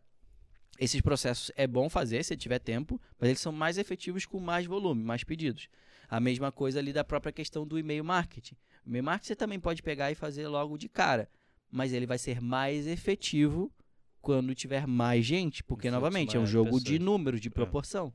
Esses 0.78 1.00
processos 1.02 1.50
é 1.56 1.66
bom 1.66 1.90
fazer 1.90 2.22
se 2.24 2.36
tiver 2.36 2.58
tempo, 2.58 2.98
mas 3.18 3.28
eles 3.28 3.40
são 3.40 3.52
mais 3.52 3.76
efetivos 3.76 4.24
com 4.24 4.40
mais 4.40 4.64
volume, 4.64 5.02
mais 5.02 5.22
pedidos. 5.22 5.68
A 6.08 6.18
mesma 6.18 6.50
coisa 6.50 6.78
ali 6.78 6.92
da 6.92 7.04
própria 7.04 7.32
questão 7.32 7.66
do 7.66 7.78
e-mail 7.78 8.02
marketing. 8.02 8.54
O 8.84 8.88
e-mail 8.88 9.04
marketing 9.04 9.28
você 9.28 9.36
também 9.36 9.60
pode 9.60 9.82
pegar 9.82 10.10
e 10.10 10.14
fazer 10.14 10.48
logo 10.48 10.78
de 10.78 10.88
cara, 10.88 11.28
mas 11.70 11.92
ele 11.92 12.06
vai 12.06 12.16
ser 12.16 12.40
mais 12.40 12.86
efetivo 12.86 13.70
quando 14.20 14.54
tiver 14.54 14.86
mais 14.86 15.24
gente, 15.24 15.62
porque 15.64 15.88
fluxo 15.88 16.00
novamente 16.00 16.36
é 16.36 16.40
um 16.40 16.44
de 16.44 16.50
jogo 16.50 16.78
de 16.78 16.84
pessoas. 16.84 17.00
números, 17.00 17.40
de 17.40 17.50
proporção. 17.50 18.12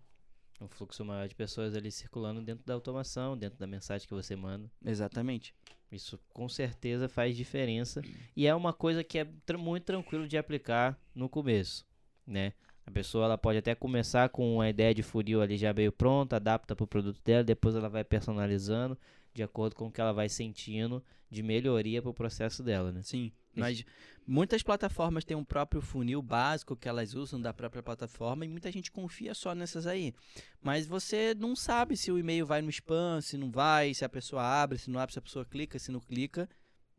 Um 0.61 0.67
fluxo 0.69 1.03
maior 1.03 1.27
de 1.27 1.35
pessoas 1.35 1.75
ali 1.75 1.91
circulando 1.91 2.41
dentro 2.41 2.65
da 2.65 2.73
automação, 2.73 3.37
dentro 3.37 3.59
da 3.59 3.67
mensagem 3.67 4.07
que 4.07 4.13
você 4.13 4.35
manda. 4.35 4.71
Exatamente. 4.85 5.53
Isso 5.91 6.19
com 6.33 6.47
certeza 6.49 7.07
faz 7.09 7.35
diferença 7.35 8.01
e 8.35 8.47
é 8.47 8.55
uma 8.55 8.71
coisa 8.73 9.03
que 9.03 9.17
é 9.19 9.25
tra- 9.45 9.57
muito 9.57 9.83
tranquilo 9.83 10.27
de 10.27 10.37
aplicar 10.37 10.97
no 11.13 11.27
começo, 11.29 11.85
né? 12.25 12.53
A 12.85 12.91
pessoa 12.91 13.25
ela 13.25 13.37
pode 13.37 13.57
até 13.57 13.73
começar 13.75 14.29
com 14.29 14.55
uma 14.55 14.69
ideia 14.69 14.93
de 14.93 15.03
funil 15.03 15.41
ali 15.41 15.57
já 15.57 15.73
meio 15.73 15.91
pronta, 15.91 16.35
adapta 16.37 16.75
para 16.75 16.83
o 16.83 16.87
produto 16.87 17.19
dela, 17.23 17.43
depois 17.43 17.75
ela 17.75 17.89
vai 17.89 18.03
personalizando 18.03 18.97
de 19.33 19.43
acordo 19.43 19.75
com 19.75 19.87
o 19.87 19.91
que 19.91 19.99
ela 19.99 20.13
vai 20.13 20.29
sentindo 20.29 21.03
de 21.29 21.43
melhoria 21.43 22.01
para 22.01 22.11
o 22.11 22.13
processo 22.13 22.63
dela, 22.63 22.91
né? 22.91 23.01
Sim. 23.03 23.31
Mas 23.55 23.83
muitas 24.27 24.61
plataformas 24.63 25.23
têm 25.23 25.37
um 25.37 25.43
próprio 25.43 25.81
funil 25.81 26.21
básico 26.21 26.75
que 26.75 26.87
elas 26.87 27.13
usam 27.13 27.39
da 27.39 27.53
própria 27.53 27.81
plataforma 27.81 28.45
e 28.45 28.49
muita 28.49 28.71
gente 28.71 28.91
confia 28.91 29.33
só 29.33 29.53
nessas 29.55 29.87
aí. 29.87 30.13
Mas 30.61 30.85
você 30.85 31.33
não 31.35 31.55
sabe 31.55 31.95
se 31.95 32.11
o 32.11 32.17
e-mail 32.17 32.45
vai 32.45 32.61
no 32.61 32.69
spam, 32.69 33.21
se 33.21 33.37
não 33.37 33.51
vai, 33.51 33.93
se 33.93 34.03
a 34.03 34.09
pessoa 34.09 34.43
abre, 34.43 34.77
se 34.77 34.89
não 34.89 34.99
abre, 34.99 35.13
se 35.13 35.19
a 35.19 35.21
pessoa 35.21 35.45
clica, 35.45 35.79
se 35.79 35.91
não 35.91 35.99
clica. 35.99 36.49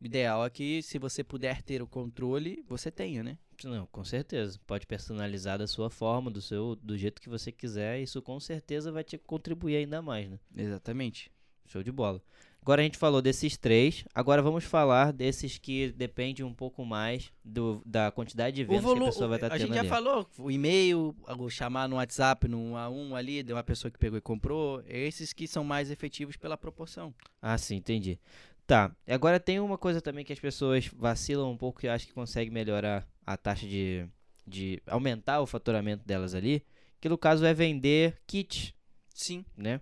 O 0.00 0.04
ideal 0.04 0.44
é 0.44 0.50
que 0.50 0.82
se 0.82 0.98
você 0.98 1.24
puder 1.24 1.62
ter 1.62 1.80
o 1.80 1.86
controle, 1.86 2.62
você 2.68 2.90
tenha, 2.90 3.22
né? 3.22 3.38
Não, 3.64 3.86
com 3.86 4.04
certeza. 4.04 4.60
Pode 4.66 4.86
personalizar 4.86 5.58
da 5.58 5.66
sua 5.66 5.88
forma, 5.88 6.30
do 6.30 6.42
seu, 6.42 6.76
do 6.76 6.96
jeito 6.96 7.20
que 7.20 7.28
você 7.28 7.50
quiser. 7.50 8.00
Isso 8.00 8.20
com 8.20 8.38
certeza 8.38 8.92
vai 8.92 9.02
te 9.02 9.16
contribuir 9.16 9.76
ainda 9.76 10.02
mais, 10.02 10.28
né? 10.28 10.38
Exatamente. 10.54 11.30
Show 11.64 11.82
de 11.82 11.90
bola. 11.90 12.22
Agora 12.66 12.82
a 12.82 12.84
gente 12.84 12.98
falou 12.98 13.22
desses 13.22 13.56
três. 13.56 14.04
Agora 14.12 14.42
vamos 14.42 14.64
falar 14.64 15.12
desses 15.12 15.56
que 15.56 15.92
dependem 15.92 16.44
um 16.44 16.52
pouco 16.52 16.84
mais 16.84 17.30
do, 17.44 17.80
da 17.86 18.10
quantidade 18.10 18.56
de 18.56 18.64
vendas 18.64 18.80
que 18.80 18.86
a 18.90 18.92
volu- 18.92 19.04
pessoa 19.06 19.28
vai 19.28 19.36
estar 19.36 19.46
a 19.46 19.50
tendo 19.50 19.60
gente 19.68 19.74
já 19.74 19.80
ali. 19.82 19.88
falou, 19.88 20.28
o 20.36 20.50
e-mail, 20.50 21.14
o 21.38 21.48
chamar 21.48 21.88
no 21.88 21.94
WhatsApp, 21.94 22.48
no 22.48 22.58
1 22.72 22.76
a 22.76 22.90
1 22.90 23.14
ali, 23.14 23.42
de 23.44 23.52
uma 23.52 23.62
pessoa 23.62 23.88
que 23.88 23.96
pegou 23.96 24.18
e 24.18 24.20
comprou, 24.20 24.82
esses 24.88 25.32
que 25.32 25.46
são 25.46 25.62
mais 25.62 25.92
efetivos 25.92 26.36
pela 26.36 26.56
proporção. 26.56 27.14
Ah, 27.40 27.56
sim, 27.56 27.76
entendi. 27.76 28.18
Tá. 28.66 28.90
E 29.06 29.12
Agora 29.12 29.38
tem 29.38 29.60
uma 29.60 29.78
coisa 29.78 30.00
também 30.00 30.24
que 30.24 30.32
as 30.32 30.40
pessoas 30.40 30.90
vacilam 30.96 31.52
um 31.52 31.56
pouco 31.56 31.86
e 31.86 31.88
acho 31.88 32.04
que 32.04 32.12
consegue 32.12 32.50
melhorar 32.50 33.06
a 33.24 33.36
taxa 33.36 33.64
de, 33.64 34.04
de 34.44 34.82
aumentar 34.88 35.40
o 35.40 35.46
faturamento 35.46 36.04
delas 36.04 36.34
ali, 36.34 36.64
que 37.00 37.08
no 37.08 37.16
caso 37.16 37.44
é 37.46 37.54
vender 37.54 38.18
kits, 38.26 38.74
Sim. 39.14 39.44
né? 39.56 39.80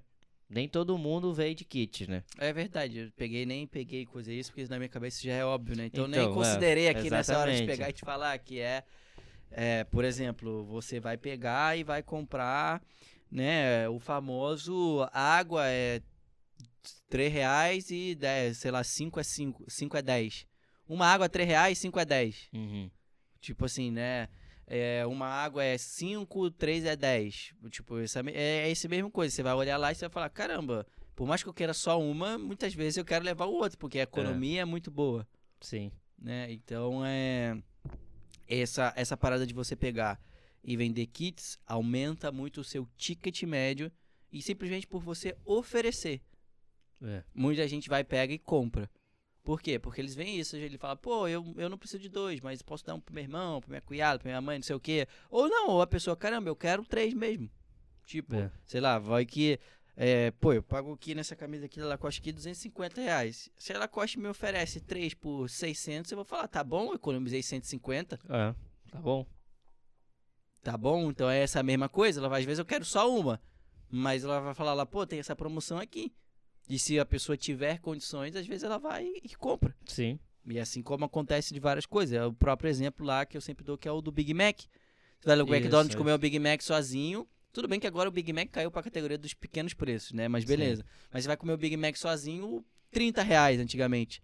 Nem 0.55 0.69
todo 0.69 0.97
mundo 0.97 1.35
vende 1.35 1.65
kits, 1.65 2.07
né? 2.07 2.23
É 2.39 2.53
verdade, 2.53 2.99
eu 2.99 3.13
peguei 3.17 3.45
nem 3.45 3.67
peguei 3.67 4.07
coisa 4.07 4.33
isso, 4.33 4.53
porque 4.53 4.65
na 4.71 4.79
minha 4.79 4.89
cabeça 4.89 5.21
já 5.21 5.33
é 5.33 5.45
óbvio, 5.45 5.77
né? 5.77 5.87
Então, 5.87 6.07
nem 6.07 6.21
Então, 6.21 6.31
é, 6.31 6.35
considerei 6.35 6.89
aqui 6.89 7.11
nessa 7.11 7.37
hora 7.37 7.51
de 7.51 7.57
exatamente. 7.57 7.77
pegar 7.77 7.91
e 7.91 7.93
te 7.93 8.01
falar 8.03 8.39
que 8.39 8.61
é, 8.61 8.85
é, 9.51 9.83
por 9.83 10.05
exemplo, 10.05 10.65
você 10.65 11.01
vai 11.01 11.17
pegar 11.17 11.77
e 11.77 11.83
vai 11.83 12.05
comprar, 12.05 12.81
né, 13.29 13.89
o 13.89 13.99
famoso 13.99 15.05
água 15.13 15.67
é 15.67 16.01
3 17.09 17.33
reais 17.33 17.91
e 17.91 18.15
10, 18.15 18.57
sei 18.57 18.71
lá, 18.71 18.85
5 18.85 19.19
é 19.19 19.25
5, 19.25 19.65
5 19.69 19.97
é 19.97 20.03
10. 20.03 20.47
Uma 20.89 21.09
água 21.09 21.27
é 21.27 21.29
3 21.29 21.49
reais, 21.49 21.79
5 21.79 21.99
é 21.99 22.05
10. 22.05 22.49
Uhum. 22.53 22.89
Tipo 23.41 23.65
assim, 23.65 23.91
né? 23.91 24.29
É, 24.67 25.07
uma 25.07 25.27
água 25.27 25.63
é 25.63 25.77
5, 25.77 26.51
3 26.53 26.85
é 26.85 26.97
10. 26.97 27.55
Tipo, 27.71 27.99
essa, 27.99 28.21
é, 28.31 28.67
é 28.67 28.71
esse 28.71 28.89
mesmo 28.89 29.11
coisa. 29.11 29.35
Você 29.35 29.43
vai 29.43 29.55
olhar 29.55 29.77
lá 29.77 29.93
e 29.93 29.95
você 29.95 30.07
vai 30.07 30.11
falar, 30.11 30.31
caramba, 30.31 30.87
por 31.15 31.27
mais 31.27 31.43
que 31.43 31.49
eu 31.49 31.55
queira 31.55 31.75
só 31.75 32.01
uma, 32.01 32.39
muitas 32.39 32.75
vezes 32.75 32.97
eu 32.97 33.05
quero 33.05 33.25
levar 33.25 33.47
o 33.47 33.53
outro, 33.53 33.79
porque 33.79 33.99
a 33.99 34.05
economia 34.05 34.63
é, 34.63 34.65
muito 34.65 34.91
boa, 34.91 35.27
Sim. 35.61 35.93
né? 36.19 36.51
Então, 36.51 37.05
é... 37.05 37.57
Essa, 38.47 38.93
essa 38.95 39.17
parada 39.17 39.47
de 39.47 39.55
você 39.55 39.75
pegar 39.75 40.21
e 40.63 40.77
vender 40.77 41.07
kits 41.07 41.59
aumenta 41.67 42.31
muito 42.31 42.61
o 42.61 42.65
seu 42.65 42.87
ticket 42.97 43.43
médio 43.45 43.91
e 44.31 44.43
simplesmente 44.43 44.87
por 44.87 45.03
você 45.03 45.35
oferecer. 45.47 46.21
É. 47.03 47.23
Muita 47.35 47.67
gente 47.69 47.89
vai, 47.89 48.05
pega 48.05 48.33
e 48.33 48.39
compra. 48.39 48.91
Por 49.45 49.61
quê? 49.61 49.79
Porque 49.79 50.01
eles 50.01 50.15
veem 50.15 50.41
isso, 50.41 50.57
ele 50.57 50.79
fala, 50.79 50.97
pô, 50.97 51.29
eu, 51.29 51.55
eu 51.59 51.69
não 51.69 51.77
preciso 51.77 52.03
de 52.03 52.09
dois, 52.09 52.41
mas 52.41 52.63
posso 52.63 52.85
dar 52.85 52.95
um 52.95 53.01
pro 53.01 53.15
meu 53.15 53.23
irmão, 53.23 53.61
pro 53.61 53.69
minha 53.71 53.83
cunhada, 53.83 54.19
pra 54.19 54.29
minha 54.31 54.41
mãe, 54.41 54.57
não 54.59 54.63
sei 54.63 54.75
o 54.75 54.81
quê. 54.81 55.07
Ou 55.31 55.49
não, 55.51 55.69
ou 55.69 55.83
a 55.83 55.87
pessoa, 55.87 56.17
caramba, 56.17 56.49
eu 56.49 56.57
quero 56.57 56.83
três 56.85 57.13
mesmo. 57.13 57.51
Tipo, 58.07 58.35
É. 58.35 58.51
sei 58.65 58.81
lá, 58.81 58.99
vai 58.99 59.25
que. 59.27 59.61
é, 59.97 60.31
pô, 60.33 60.53
eu 60.55 60.63
pago 60.63 60.93
aqui 60.95 61.15
nessa 61.15 61.37
camisa 61.37 61.67
aqui 61.67 61.79
da 61.79 61.87
Lacoste 61.87 62.21
aqui 62.21 62.33
250 62.33 63.01
reais. 63.03 63.51
Se 63.59 63.73
a 63.75 63.79
Lacoste 63.79 64.19
me 64.19 64.29
oferece 64.29 64.81
três 64.81 65.13
por 65.15 65.49
600, 65.49 66.11
eu 66.11 66.17
vou 66.17 66.25
falar, 66.25 66.49
tá 66.49 66.65
bom, 66.65 66.89
eu 66.89 66.95
economizei 66.95 67.43
150, 67.43 68.19
É. 68.29 68.55
Tá 68.91 69.01
bom. 69.01 69.27
tá 70.63 70.77
bom? 70.79 71.11
Então 71.11 71.29
é 71.29 71.41
essa 71.43 71.63
mesma 71.63 71.89
coisa. 71.89 72.19
Ela 72.19 72.29
vai, 72.31 72.41
às 72.41 72.47
vezes 72.47 72.59
eu 72.61 72.65
quero 72.65 72.85
só 72.85 73.15
uma, 73.15 73.39
mas 73.91 74.25
ela 74.25 74.41
vai 74.41 74.55
falar 74.55 74.73
lá, 74.73 74.87
pô, 74.87 75.07
tem 75.07 75.19
essa 75.19 75.37
promoção 75.37 75.79
aqui. 75.79 76.15
E 76.69 76.79
se 76.79 76.99
a 76.99 77.05
pessoa 77.05 77.37
tiver 77.37 77.79
condições, 77.79 78.35
às 78.35 78.47
vezes 78.47 78.65
ela 78.65 78.79
vai 78.79 79.07
e 79.23 79.35
compra. 79.37 79.75
Sim. 79.87 80.19
E 80.47 80.59
assim 80.59 80.83
como 80.83 81.05
acontece 81.05 81.53
de 81.53 81.61
várias 81.61 81.87
coisas. 81.87 82.15
É 82.15 82.25
o 82.25 82.33
próprio 82.33 82.69
exemplo 82.69 83.05
lá 83.05 83.25
que 83.25 83.37
eu 83.37 83.41
sempre 83.41 83.65
dou, 83.65 83.79
que 83.79 83.89
é 83.89 83.93
o 83.93 84.01
do 84.01 84.13
Big 84.13 84.33
Mac. 84.35 84.61
Você 84.61 85.27
vai 85.27 85.37
no 85.37 85.47
McDonald's 85.49 85.91
isso. 85.91 85.99
comer 85.99 86.13
o 86.13 86.19
Big 86.19 86.39
Mac 86.39 86.61
sozinho. 86.63 87.27
Tudo 87.53 87.69
bem 87.69 87.79
que 87.79 87.87
agora 87.87 88.09
o 88.09 88.13
Big 88.13 88.33
Mac 88.33 88.49
caiu 88.51 88.71
pra 88.71 88.83
categoria 88.83 89.17
dos 89.17 89.33
pequenos 89.33 89.75
preços, 89.75 90.13
né? 90.13 90.27
Mas 90.27 90.45
beleza. 90.45 90.85
Mas 91.13 91.23
você 91.23 91.29
vai 91.29 91.37
comer 91.37 91.53
o 91.53 91.57
Big 91.57 91.77
Mac 91.77 91.97
sozinho, 91.97 92.65
30 92.91 93.23
reais 93.23 93.61
antigamente. 93.61 94.21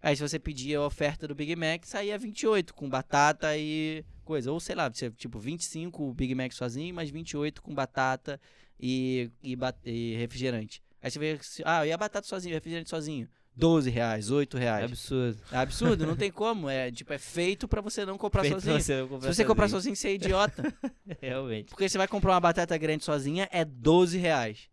Aí 0.00 0.16
se 0.16 0.22
você 0.22 0.38
pedia 0.38 0.78
a 0.78 0.86
oferta 0.86 1.28
do 1.28 1.34
Big 1.34 1.54
Mac, 1.56 1.84
saía 1.84 2.16
28, 2.16 2.72
com 2.72 2.88
batata 2.88 3.56
e 3.56 4.04
coisa. 4.24 4.50
Ou 4.50 4.60
sei 4.60 4.74
lá, 4.74 4.90
tipo 4.90 5.38
25 5.38 6.02
o 6.02 6.14
Big 6.14 6.34
Mac 6.34 6.52
sozinho, 6.52 6.94
mais 6.94 7.10
28 7.10 7.60
com 7.60 7.74
batata 7.74 8.40
e, 8.80 9.30
e, 9.42 9.56
e 9.84 10.16
refrigerante. 10.16 10.82
Aí 11.02 11.10
você 11.10 11.18
vê, 11.18 11.38
ah, 11.64 11.86
e 11.86 11.92
a 11.92 11.96
batata 11.96 12.26
sozinho, 12.26 12.54
refrigerante 12.54 12.90
sozinho? 12.90 13.28
12 13.54 13.90
reais, 13.90 14.30
8 14.30 14.56
É 14.56 14.60
reais. 14.60 14.84
absurdo. 14.84 15.42
É 15.50 15.56
absurdo, 15.56 16.06
não 16.06 16.16
tem 16.16 16.30
como. 16.30 16.68
É, 16.68 16.92
tipo, 16.92 17.12
é 17.12 17.18
feito 17.18 17.66
pra 17.66 17.80
você 17.80 18.04
não 18.06 18.16
comprar 18.16 18.42
Feito 18.42 18.54
sozinho. 18.54 18.80
você 18.80 19.00
não 19.00 19.08
comprar 19.08 19.28
Se 19.28 19.34
você 19.34 19.44
comprar 19.44 19.68
sozinho, 19.68 19.96
você 19.96 20.08
é 20.08 20.14
idiota. 20.14 20.62
Realmente. 21.20 21.70
Porque 21.70 21.88
você 21.88 21.98
vai 21.98 22.06
comprar 22.06 22.34
uma 22.34 22.40
batata 22.40 22.76
grande 22.78 23.04
sozinha, 23.04 23.48
é 23.50 23.64
12 23.64 24.16
reais. 24.16 24.68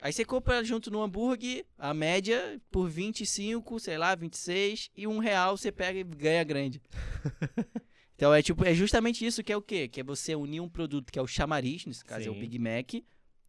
Aí 0.00 0.12
você 0.12 0.24
compra 0.24 0.62
junto 0.62 0.90
no 0.90 1.02
hambúrguer, 1.02 1.64
a 1.78 1.92
média, 1.92 2.60
por 2.70 2.88
25, 2.88 3.80
sei 3.80 3.98
lá, 3.98 4.14
26, 4.14 4.90
e 4.96 5.06
um 5.06 5.18
real 5.18 5.56
você 5.56 5.72
pega 5.72 5.98
e 5.98 6.04
ganha 6.04 6.44
grande. 6.44 6.80
então 8.14 8.32
é 8.32 8.40
tipo, 8.42 8.64
é 8.64 8.74
justamente 8.74 9.26
isso 9.26 9.42
que 9.42 9.52
é 9.52 9.56
o 9.56 9.62
quê? 9.62 9.88
Que 9.88 10.00
é 10.00 10.04
você 10.04 10.36
unir 10.36 10.60
um 10.60 10.68
produto 10.68 11.10
que 11.10 11.18
é 11.18 11.22
o 11.22 11.26
chamariz, 11.26 11.84
nesse 11.84 12.04
caso 12.04 12.28
é 12.28 12.30
o 12.30 12.34
Sim. 12.34 12.40
Big 12.40 12.58
Mac, 12.60 13.02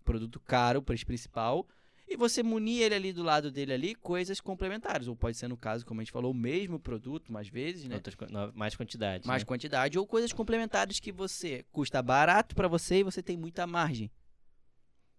produto 0.10 0.40
caro, 0.40 0.82
preço 0.82 1.06
principal, 1.06 1.68
e 2.08 2.18
você 2.18 2.42
munir 2.42 2.82
ele 2.82 2.96
ali 2.96 3.14
do 3.14 3.22
lado 3.22 3.52
dele 3.52 3.72
ali, 3.74 3.94
coisas 3.94 4.42
complementares. 4.42 5.08
Ou 5.08 5.16
pode 5.16 5.38
ser, 5.38 5.48
no 5.48 5.56
caso, 5.56 5.86
como 5.86 6.02
a 6.02 6.04
gente 6.04 6.12
falou, 6.12 6.32
o 6.32 6.36
mesmo 6.36 6.80
produto, 6.80 7.32
mais 7.32 7.48
vezes, 7.48 7.88
né? 7.88 7.96
Outras, 7.96 8.16
mais 8.56 8.76
quantidade. 8.76 9.28
mais 9.28 9.44
né? 9.44 9.46
quantidade 9.46 10.00
ou 10.00 10.08
coisas 10.08 10.34
complementares 10.34 11.00
que 11.00 11.12
você 11.12 11.64
custa 11.72 12.02
barato 12.02 12.56
pra 12.56 12.68
você 12.68 13.02
e 13.02 13.04
você 13.04 13.22
tem 13.22 13.38
muita 13.38 13.68
margem. 13.68 14.10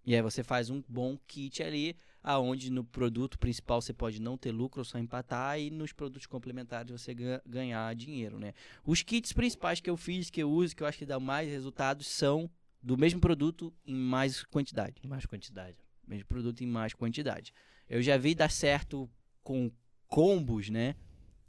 E 0.04 0.16
aí 0.16 0.22
você 0.22 0.42
faz 0.42 0.70
um 0.70 0.82
bom 0.88 1.16
kit 1.28 1.62
ali, 1.62 1.94
aonde 2.20 2.68
no 2.68 2.82
produto 2.82 3.38
principal 3.38 3.80
você 3.80 3.92
pode 3.92 4.20
não 4.20 4.36
ter 4.36 4.50
lucro 4.50 4.80
ou 4.80 4.84
só 4.84 4.98
empatar 4.98 5.60
e 5.60 5.70
nos 5.70 5.92
produtos 5.92 6.26
complementares 6.26 6.90
você 6.90 7.14
ga- 7.14 7.42
ganhar 7.46 7.94
dinheiro, 7.94 8.40
né? 8.40 8.52
Os 8.84 9.02
kits 9.02 9.32
principais 9.32 9.80
que 9.80 9.88
eu 9.88 9.96
fiz, 9.96 10.28
que 10.28 10.42
eu 10.42 10.50
uso, 10.50 10.74
que 10.74 10.82
eu 10.82 10.86
acho 10.88 10.98
que 10.98 11.06
dá 11.06 11.20
mais 11.20 11.48
resultados 11.48 12.08
são 12.08 12.50
do 12.82 12.96
mesmo 12.96 13.20
produto 13.20 13.72
em 13.86 13.94
mais 13.94 14.42
quantidade 14.44 15.00
Mais 15.04 15.26
quantidade. 15.26 15.76
mesmo 16.06 16.26
produto 16.26 16.62
em 16.62 16.66
mais 16.66 16.94
quantidade. 16.94 17.52
Eu 17.88 18.02
já 18.02 18.16
vi 18.16 18.34
dar 18.34 18.50
certo 18.50 19.10
com 19.42 19.70
combos, 20.06 20.70
né? 20.70 20.96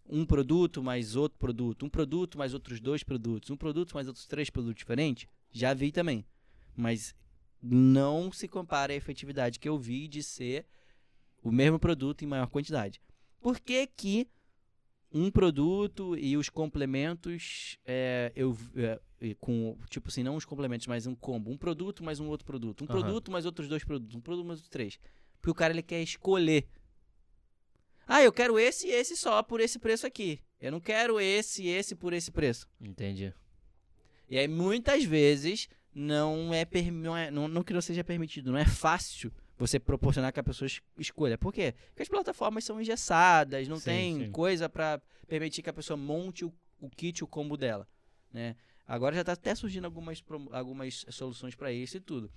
Um 0.08 0.26
produto 0.26 0.84
mais 0.84 1.16
outro 1.16 1.40
produto, 1.40 1.86
um 1.86 1.90
produto 1.90 2.38
mais 2.38 2.54
outros 2.54 2.80
dois 2.80 3.04
produtos, 3.04 3.50
um 3.50 3.58
produto 3.58 3.94
mais 3.94 4.08
outros 4.08 4.26
três 4.26 4.50
produtos 4.50 4.80
diferentes. 4.80 5.28
Já 5.52 5.74
vi 5.74 5.92
também. 5.92 6.26
Mas 6.76 7.16
não 7.62 8.32
se 8.32 8.48
compara 8.48 8.92
à 8.92 8.96
efetividade 8.96 9.60
que 9.60 9.70
eu 9.70 9.78
vi 9.78 10.08
de 10.08 10.24
ser 10.24 10.66
o 11.44 11.52
mesmo 11.52 11.80
produto 11.80 12.24
em 12.24 12.28
maior 12.28 12.48
quantidade. 12.48 13.02
Por 13.40 13.60
que 13.60 13.88
que 13.88 14.28
um 15.14 15.30
produto 15.30 16.18
e 16.18 16.38
os 16.38 16.50
complementos, 16.50 17.78
é, 17.86 18.32
eu 18.36 18.58
é, 18.76 19.00
com 19.40 19.78
tipo 19.90 20.10
assim, 20.10 20.24
não 20.24 20.36
os 20.36 20.46
complementos, 20.46 20.88
mas 20.88 21.06
um 21.06 21.16
combo, 21.16 21.52
um 21.52 21.58
produto 21.58 22.04
mais 22.04 22.20
um 22.20 22.28
outro 22.28 22.46
produto, 22.46 22.84
um 22.84 22.88
Aham. 22.90 23.00
produto 23.00 23.32
mais 23.32 23.46
outros 23.46 23.68
dois 23.68 23.84
produtos, 23.84 24.16
um 24.16 24.22
produto 24.22 24.46
mais 24.46 24.60
outros 24.60 24.70
três. 24.70 24.98
Porque 25.36 25.52
o 25.52 25.56
cara 25.56 25.74
ele 25.74 25.84
quer 25.84 26.02
escolher. 26.02 26.66
Ah, 28.08 28.22
eu 28.22 28.32
quero 28.32 28.58
esse 28.58 28.88
e 28.88 28.92
esse 28.92 29.16
só 29.16 29.44
por 29.44 29.60
esse 29.60 29.80
preço 29.80 30.06
aqui. 30.08 30.40
Eu 30.60 30.72
não 30.72 30.80
quero 30.80 31.20
esse 31.20 31.64
e 31.64 31.68
esse 31.68 31.96
por 31.96 32.14
esse 32.14 32.32
preço. 32.32 32.68
Entendi. 32.80 33.34
E 34.30 34.38
aí 34.38 34.48
muitas 34.48 35.04
vezes 35.04 35.68
não 35.94 36.54
é, 36.54 36.66
não, 36.92 37.18
é 37.18 37.32
não, 37.32 37.48
não 37.48 37.64
que 37.64 37.74
não 37.74 37.82
seja 37.82 38.04
permitido, 38.04 38.52
não 38.52 38.58
é 38.58 38.66
fácil 38.66 39.32
você 39.62 39.80
proporcionar 39.80 40.34
que 40.34 40.40
a 40.40 40.44
pessoa 40.44 40.66
es- 40.66 40.82
escolha. 40.98 41.38
Por 41.38 41.54
quê? 41.54 41.76
Porque 41.90 42.02
as 42.02 42.10
plataformas 42.10 42.64
são 42.64 42.82
engessadas, 42.82 43.68
não 43.68 43.78
Sim, 43.78 43.84
tem 43.86 44.20
sim. 44.26 44.32
coisa 44.32 44.68
pra 44.68 45.00
permitir 45.28 45.62
que 45.62 45.70
a 45.70 45.74
pessoa 45.74 45.96
monte 45.96 46.44
o, 46.44 46.52
o 46.80 46.90
kit, 46.90 47.24
o 47.24 47.28
combo 47.28 47.56
dela, 47.56 47.88
né? 48.34 48.56
Agora 48.88 49.16
já 49.16 49.24
tá 49.24 49.34
até 49.34 49.54
surgindo 49.54 49.86
algumas, 49.86 50.22
algumas 50.52 51.06
soluções 51.10 51.54
pra 51.56 51.72
isso 51.72 51.98
e 51.98 52.00
tudo. 52.00 52.32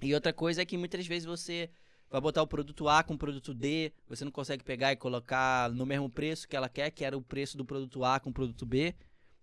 E 0.00 0.14
outra 0.14 0.32
coisa 0.32 0.62
é 0.62 0.64
que 0.64 0.78
muitas 0.78 1.06
vezes 1.06 1.26
você 1.26 1.68
vai 2.10 2.20
botar 2.22 2.42
o 2.42 2.46
produto 2.46 2.88
A 2.88 3.02
com 3.02 3.12
o 3.14 3.18
produto 3.18 3.52
D, 3.52 3.92
você 4.08 4.24
não 4.24 4.32
consegue 4.32 4.64
pegar 4.64 4.92
e 4.92 4.96
colocar 4.96 5.70
no 5.70 5.84
mesmo 5.84 6.08
preço 6.08 6.48
que 6.48 6.56
ela 6.56 6.68
quer, 6.70 6.90
que 6.90 7.04
era 7.04 7.16
o 7.16 7.22
preço 7.22 7.56
do 7.58 7.64
produto 7.66 8.02
A 8.02 8.18
com 8.18 8.30
o 8.30 8.32
produto 8.32 8.64
B. 8.64 8.94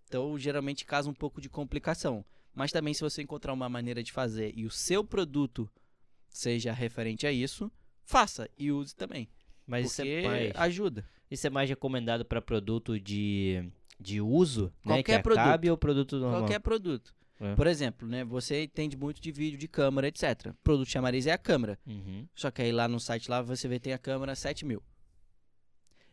Então, 0.08 0.38
geralmente 0.39 0.84
causa 0.84 1.10
um 1.10 1.13
pouco 1.13 1.39
de 1.39 1.47
complicação. 1.49 2.26
Mas 2.56 2.71
também, 2.71 2.93
se 2.93 3.02
você 3.02 3.21
encontrar 3.21 3.54
uma 3.54 3.69
maneira 3.69 4.02
de 4.04 4.12
fazer 4.12 4.52
e 4.56 4.65
o 4.65 4.71
seu 4.71 5.04
produto 5.04 5.69
seja 6.34 6.74
referente 6.74 7.26
a 7.26 7.32
isso, 7.32 7.72
faça 8.04 8.50
e 8.58 8.72
use 8.72 8.96
também. 8.96 9.30
Mas 9.65 9.86
isso 9.86 10.02
é, 10.02 10.24
mais, 10.24 10.52
ajuda. 10.56 11.06
isso 11.32 11.48
é 11.48 11.50
mais 11.50 11.69
recomendado 11.69 12.26
para 12.26 12.41
produto 12.41 13.00
de, 13.00 13.72
de 13.98 14.19
uso, 14.19 14.65
né? 14.84 14.98
Que 14.98 15.04
Qualquer 15.04 15.24
produto. 15.24 15.39
acabe 15.39 15.69
ou 15.69 15.78
produto 15.78 16.17
normal? 16.17 16.41
Qualquer 16.41 16.60
produto. 16.60 17.15
É. 17.39 17.56
Por 17.56 17.67
exemplo, 17.67 18.08
né, 18.08 18.24
você 18.24 18.63
entende 18.63 18.96
muito 18.98 19.22
de 19.22 19.32
vídeo, 19.32 19.58
de 19.58 19.67
câmera, 19.67 20.08
etc. 20.08 20.48
O 20.48 20.63
produto 20.63 20.89
chamariz 20.89 21.28
é 21.28 21.32
a 21.32 21.38
câmera. 21.38 21.80
Uhum. 21.86 22.28
Só 22.36 22.52
que 22.52 22.62
aí 22.62 22.72
lá 22.72 22.88
no 22.88 23.00
site 23.00 23.30
lá 23.30 23.41
você 23.41 23.67
vê 23.67 23.80
tem 23.80 23.93
a 23.93 23.98
câmera 23.98 24.36
7 24.36 24.65
mil. 24.65 24.84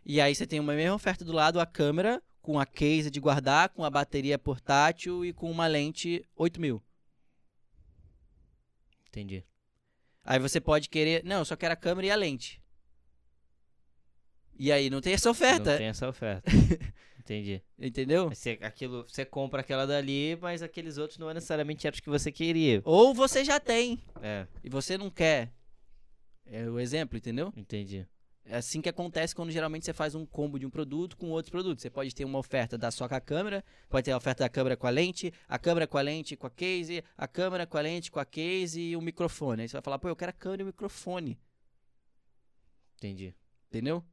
E 0.05 0.21
aí 0.21 0.35
você 0.35 0.47
tem 0.47 0.61
uma 0.61 0.75
mesma 0.75 0.95
oferta 0.95 1.25
do 1.25 1.33
lado, 1.33 1.61
a 1.61 1.67
câmera 1.67 2.23
com 2.41 2.59
a 2.59 2.65
case 2.65 3.11
de 3.11 3.21
guardar, 3.21 3.69
com 3.69 3.85
a 3.85 3.91
bateria 3.91 4.39
portátil 4.39 5.25
e 5.25 5.33
com 5.33 5.51
uma 5.51 5.67
lente 5.67 6.25
8 6.35 6.61
mil. 6.61 6.83
Entendi. 9.09 9.45
Aí 10.25 10.39
você 10.39 10.61
pode 10.61 10.89
querer. 10.89 11.25
Não, 11.25 11.39
eu 11.39 11.45
só 11.45 11.57
quero 11.57 11.73
a 11.73 11.77
câmera 11.77 12.07
e 12.07 12.11
a 12.11 12.17
lente. 12.17 12.61
E 14.59 14.71
aí 14.71 14.91
não 14.91 15.01
tem 15.01 15.15
essa 15.15 15.31
oferta. 15.31 15.71
Não 15.71 15.79
tem 15.79 15.87
essa 15.87 16.09
oferta. 16.09 16.51
Entendi. 17.19 17.63
Entendeu? 17.79 18.29
Você, 18.29 18.59
aquilo, 18.61 19.07
você 19.09 19.25
compra 19.25 19.61
aquela 19.61 19.87
dali, 19.87 20.37
mas 20.41 20.63
aqueles 20.63 20.99
outros 20.99 21.19
não 21.19 21.31
é 21.31 21.35
necessariamente 21.35 21.87
eram 21.87 21.95
os 21.95 22.01
que 22.01 22.11
você 22.11 22.33
queria. 22.33 22.83
Ou 22.85 23.15
você 23.15 23.45
já 23.45 23.61
tem 23.61 24.03
É, 24.21 24.47
e 24.65 24.69
você 24.69 24.99
não 24.99 25.09
quer. 25.11 25.53
É 26.45 26.69
o 26.69 26.79
exemplo, 26.81 27.17
entendeu? 27.17 27.53
entendi. 27.57 28.07
É 28.53 28.57
assim 28.57 28.81
que 28.81 28.89
acontece 28.89 29.33
quando 29.33 29.53
geralmente 29.53 29.85
você 29.85 29.93
faz 29.93 30.17
um 30.17 30.27
combo 30.27 30.59
de 30.59 30.67
um 30.67 30.71
produto 30.71 31.17
com 31.17 31.31
outros 31.31 31.51
produtos. 31.51 31.83
Você 31.83 31.89
pode 31.89 32.13
ter 32.13 32.25
uma 32.25 32.37
oferta 32.41 32.77
da 32.77 32.91
só 32.91 33.09
com 33.09 33.15
a 33.15 33.21
câmera, 33.21 33.65
pode 33.89 34.07
ter 34.07 34.11
a 34.11 34.17
oferta 34.17 34.43
da 34.43 34.49
câmera 34.49 34.77
com 34.77 34.89
a 34.89 34.91
lente, 34.91 35.33
a 35.49 35.57
câmera 35.57 35.87
com 35.87 35.97
a 35.97 36.01
lente 36.01 36.37
com 36.37 36.49
a 36.49 36.51
case, 36.51 37.05
a 37.17 37.29
câmera 37.29 37.65
com 37.65 37.79
a 37.79 37.81
lente 37.81 38.11
com 38.11 38.19
a 38.19 38.25
case 38.25 38.81
e 38.81 38.97
o 38.97 39.01
microfone. 39.01 39.63
Aí 39.63 39.69
você 39.69 39.75
vai 39.75 39.83
falar, 39.83 40.01
pô, 40.01 40.09
eu 40.09 40.17
quero 40.17 40.31
a 40.31 40.33
câmera 40.33 40.63
e 40.63 40.65
o 40.65 40.67
microfone. 40.67 41.39
Entendi. 42.97 43.35
Entendeu? 43.69 44.05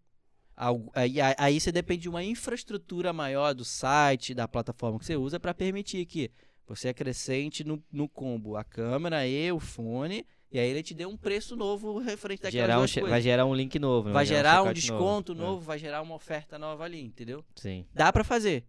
Aí- 0.94 1.16
aí 1.38 1.60
você 1.60 1.72
depende 1.72 2.04
de 2.04 2.10
uma 2.10 2.24
infraestrutura 2.24 3.12
maior 3.12 3.56
do 3.56 3.66
site, 3.66 4.36
da 4.36 4.48
plataforma 4.48 5.00
que 5.00 5.06
você 5.06 5.16
usa, 5.16 5.40
para 5.40 5.54
permitir 5.54 6.06
que 6.06 6.32
você 6.68 6.90
acrescente 6.90 7.64
no, 7.64 7.84
no 7.92 8.08
combo 8.08 8.56
a 8.56 8.64
câmera 8.64 9.26
e 9.28 9.52
o 9.52 9.60
fone, 9.60 10.26
e 10.52 10.60
aí 10.60 10.70
ele 10.70 10.82
te 10.84 10.94
dê 10.94 11.06
um 11.06 11.18
preço 11.18 11.56
novo 11.56 11.98
referente 12.00 12.42
daquelas 12.44 12.90
Gerar 12.90 13.06
um, 13.06 13.10
vai 13.10 13.22
gerar 13.22 13.46
um 13.46 13.54
link 13.54 13.78
novo. 13.80 14.08
né? 14.08 14.14
Vai 14.14 14.26
gerar 14.26 14.62
um 14.64 14.68
checkout 14.68 14.80
desconto 14.82 15.32
É, 15.34 15.36
novo, 15.36 15.62
vai 15.62 15.78
gerar 15.78 16.02
uma 16.02 16.16
oferta 16.16 16.58
nova 16.58 16.84
ali, 16.86 17.02
entendeu? 17.02 17.44
Sim. 17.56 17.86
Dá 17.94 18.12
pra 18.14 18.24
fazer. 18.24 18.66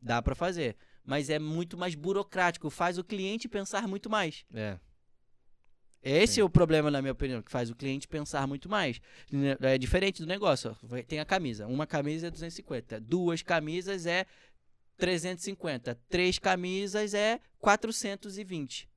Dá 0.00 0.20
pra 0.22 0.34
fazer. 0.34 0.76
Mas 1.04 1.30
é 1.30 1.38
muito 1.38 1.76
mais 1.78 1.94
burocrático, 1.94 2.68
faz 2.70 2.98
o 2.98 3.04
cliente 3.04 3.48
pensar 3.48 3.88
muito 3.88 4.08
mais. 4.10 4.44
É. 4.52 4.78
Esse 6.02 6.34
Sim. 6.34 6.40
é 6.40 6.44
o 6.44 6.48
problema, 6.48 6.90
na 6.90 7.02
minha 7.02 7.12
opinião, 7.12 7.42
que 7.42 7.50
faz 7.50 7.68
o 7.70 7.74
cliente 7.74 8.08
pensar 8.08 8.46
muito 8.46 8.68
mais. 8.70 9.00
É 9.60 9.76
diferente 9.76 10.22
do 10.22 10.26
negócio. 10.26 10.74
ó. 10.90 11.02
Tem 11.02 11.20
a 11.20 11.24
camisa. 11.26 11.66
Uma 11.66 11.86
camisa 11.86 12.28
é 12.28 12.30
250. 12.30 13.00
Duas 13.00 13.42
camisas 13.42 14.06
é 14.06 14.24
350. 14.96 15.98
Três 16.08 16.38
camisas 16.38 17.12
é 17.14 17.38
420. 17.58 18.88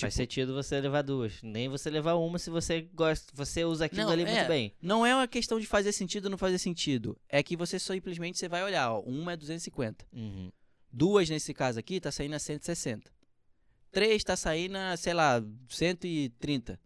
Faz 0.00 0.14
Tipo- 0.14 0.22
sentido 0.22 0.54
você 0.54 0.80
levar 0.80 1.02
duas. 1.02 1.42
Nem 1.42 1.68
você 1.68 1.90
levar 1.90 2.14
uma 2.14 2.38
se 2.38 2.50
você 2.50 2.82
gosta. 2.94 3.32
Você 3.34 3.64
usa 3.64 3.86
aquilo 3.86 4.04
Não, 4.04 4.10
ali 4.12 4.22
é. 4.22 4.32
muito 4.34 4.46
bem. 4.48 4.72
Não 4.80 5.04
é 5.04 5.14
uma 5.14 5.26
questão 5.28 5.58
de 5.58 5.66
fazer 5.66 5.92
sentido 5.92 6.26
ou 6.26 6.30
não 6.30 6.38
fazer 6.38 6.58
sentido. 6.58 7.18
É 7.28 7.42
que 7.42 7.56
você 7.56 7.78
só 7.78 7.92
simplesmente 7.94 8.38
você 8.38 8.48
vai 8.48 8.62
olhar, 8.62 8.92
ó, 8.92 9.00
uma 9.00 9.32
é 9.32 9.36
250. 9.36 10.06
Uhum. 10.12 10.50
Duas 10.92 11.28
nesse 11.28 11.52
caso 11.52 11.78
aqui 11.78 12.00
tá 12.00 12.10
saindo 12.12 12.34
a 12.34 12.38
160. 12.38 13.10
Três 13.90 14.22
tá 14.22 14.36
saindo 14.36 14.76
a, 14.76 14.96
sei 14.96 15.14
lá, 15.14 15.42
130. 15.68 16.78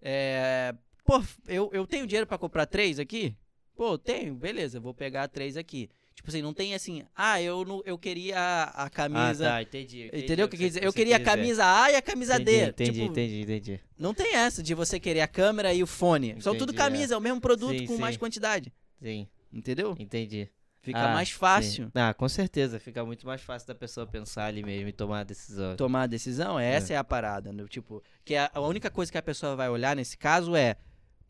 É, 0.00 0.74
pô, 1.04 1.22
eu, 1.46 1.70
eu 1.72 1.86
tenho 1.86 2.06
dinheiro 2.06 2.26
pra 2.26 2.38
comprar 2.38 2.66
três 2.66 2.98
aqui? 2.98 3.36
Pô, 3.74 3.96
tenho, 3.96 4.34
beleza, 4.34 4.80
vou 4.80 4.92
pegar 4.94 5.28
três 5.28 5.56
aqui. 5.56 5.88
Tipo 6.18 6.30
assim, 6.30 6.42
não 6.42 6.52
tem 6.52 6.74
assim, 6.74 7.04
ah, 7.14 7.40
eu, 7.40 7.64
não, 7.64 7.80
eu 7.86 7.96
queria 7.96 8.36
a, 8.36 8.84
a 8.86 8.90
camisa. 8.90 9.46
Ah, 9.46 9.52
tá, 9.52 9.62
entendi. 9.62 10.06
entendi 10.08 10.24
Entendeu 10.24 10.46
o 10.46 10.48
que 10.48 10.56
você- 10.56 10.62
quer 10.64 10.68
dizer? 10.68 10.84
Eu 10.84 10.92
queria 10.92 11.16
a 11.16 11.20
camisa 11.20 11.64
A 11.64 11.92
e 11.92 11.94
a 11.94 12.02
camisa 12.02 12.34
Entendi, 12.34 12.58
D. 12.58 12.66
Entendi, 12.70 12.90
Tipo, 12.92 13.04
entendi, 13.12 13.40
entendi. 13.42 13.80
Não 13.96 14.12
tem 14.12 14.34
essa 14.34 14.60
de 14.60 14.74
você 14.74 14.98
querer 14.98 15.20
a 15.20 15.28
câmera 15.28 15.72
e 15.72 15.80
o 15.80 15.86
fone. 15.86 16.34
São 16.42 16.54
tudo 16.56 16.72
Entendi, 16.72 16.82
é. 16.82 16.84
camisa, 16.90 17.14
é 17.14 17.16
o 17.16 17.20
mesmo 17.20 17.40
produto 17.40 17.78
Sim, 17.78 17.86
com 17.86 17.96
mais 17.98 18.16
sim. 18.16 18.18
quantidade. 18.18 18.72
Sim, 19.00 19.28
Entendeu? 19.52 19.94
entendi. 19.96 20.48
Fica 20.80 20.98
Ah, 21.10 21.14
mais 21.14 21.28
sim. 21.28 21.34
fácil 21.36 21.92
Ah, 21.94 22.12
com 22.12 22.28
certeza. 22.28 22.80
Fica 22.80 23.04
muito 23.04 23.24
mais 23.24 23.40
fácil 23.40 23.68
da 23.68 23.74
pessoa 23.76 24.04
pensar 24.04 24.46
ali 24.46 24.64
mesmo 24.64 24.88
e 24.88 24.92
tomar 24.92 25.20
a 25.20 25.24
decisão. 25.24 25.76
tomar 25.76 26.02
a 26.02 26.06
decisão. 26.08 26.58
Essa 26.58 26.94
é, 26.94 26.96
a 26.96 27.04
parada. 27.04 27.52
né? 27.52 27.64
Tipo, 27.68 28.02
que 28.24 28.34
a, 28.34 28.50
a 28.52 28.60
única 28.60 28.90
coisa 28.90 29.12
que 29.12 29.18
a 29.18 29.22
pessoa 29.22 29.54
vai 29.54 29.68
olhar 29.68 29.94
nesse 29.94 30.18
caso 30.18 30.56
é: 30.56 30.74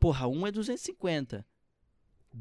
porra, 0.01 0.27
um 0.27 0.47
é 0.47 0.51
250. 0.51 1.45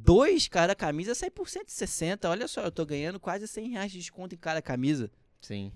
Dois, 0.04 0.48
cada 0.48 0.76
camisa 0.76 1.16
sai 1.16 1.30
por 1.30 1.50
160. 1.50 2.30
Olha 2.30 2.48
só, 2.48 2.62
eu 2.62 2.72
tô 2.72 2.86
ganhando 2.86 3.20
quase 3.20 3.48
100 3.48 3.70
reais 3.70 3.92
de 3.92 3.98
desconto 3.98 4.36
em 4.36 4.38
cada 4.38 4.62
camisa. 4.62 5.12
Sim. 5.42 5.72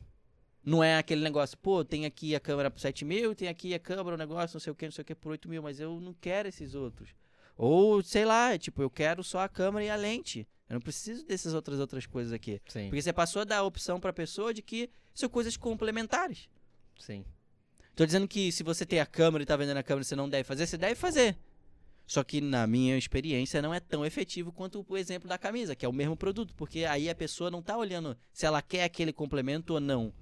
Não 0.64 0.84
é 0.84 0.98
aquele 0.98 1.22
negócio, 1.22 1.58
pô, 1.58 1.84
tem 1.84 2.06
aqui 2.06 2.36
a 2.36 2.40
câmera 2.40 2.70
por 2.70 2.80
7 2.80 3.04
mil, 3.04 3.34
tem 3.34 3.48
aqui 3.48 3.74
a 3.74 3.80
câmera, 3.80 4.16
o 4.16 4.18
negócio, 4.18 4.56
não 4.56 4.62
sei 4.62 4.72
o 4.72 4.76
que, 4.76 4.86
não 4.86 4.92
sei 4.92 5.02
o 5.02 5.06
que, 5.06 5.16
por 5.16 5.32
8 5.32 5.50
mil, 5.50 5.64
mas 5.64 5.80
eu 5.80 6.00
não 6.00 6.14
quero 6.14 6.48
esses 6.48 6.76
outros. 6.76 7.10
Ou, 7.58 8.04
sei 8.04 8.26
lá, 8.26 8.56
tipo, 8.58 8.82
eu 8.82 8.90
quero 8.90 9.24
só 9.24 9.40
a 9.40 9.50
câmera 9.50 9.86
e 9.86 9.90
a 9.90 9.96
lente. 9.96 10.48
Eu 10.70 10.76
não 10.76 10.82
preciso 10.82 11.26
dessas 11.26 11.54
outras 11.54 11.80
outras 11.80 12.06
coisas 12.06 12.32
aqui. 12.32 12.62
Sim. 12.68 12.86
Porque 12.86 13.02
você 13.02 13.12
passou 13.12 13.42
a 13.42 13.46
dar 13.46 13.58
a 13.58 13.64
opção 13.64 14.00
pra 14.00 14.14
pessoa 14.14 14.54
de 14.54 14.62
que 14.62 14.90
são 15.14 15.28
coisas 15.28 15.58
complementares. 15.58 16.48
Sim. 17.00 17.26
Tô 17.96 18.06
dizendo 18.06 18.28
que 18.28 18.52
se 18.52 18.64
você 18.64 18.86
tem 18.86 19.00
a 19.00 19.06
câmera 19.06 19.44
e 19.44 19.46
tá 19.46 19.58
vendendo 19.58 19.78
a 19.78 19.84
câmera, 19.84 20.04
você 20.04 20.16
não 20.16 20.30
deve 20.30 20.44
fazer, 20.44 20.68
você 20.68 20.78
deve 20.78 20.96
fazer. 20.96 21.38
Só 22.12 22.26
que 22.26 22.42
na 22.42 22.68
minha 22.68 22.98
experiência 22.98 23.62
não 23.62 23.74
é 23.74 23.80
tão 23.80 24.06
efetivo 24.06 24.52
quanto 24.52 24.86
o 24.86 24.98
exemplo 24.98 25.30
da 25.30 25.38
camisa, 25.38 25.78
que 25.78 25.86
é 25.86 25.88
o 25.88 25.94
mesmo 25.94 26.18
produto, 26.18 26.54
porque 26.58 26.84
aí 26.84 27.10
a 27.10 27.16
pessoa 27.16 27.50
não 27.50 27.62
tá 27.62 27.78
olhando 27.78 28.18
se 28.34 28.46
ela 28.46 28.62
quer 28.62 28.84
aquele 28.84 29.14
complemento 29.14 29.76
ou 29.76 29.80
não. 29.80 30.14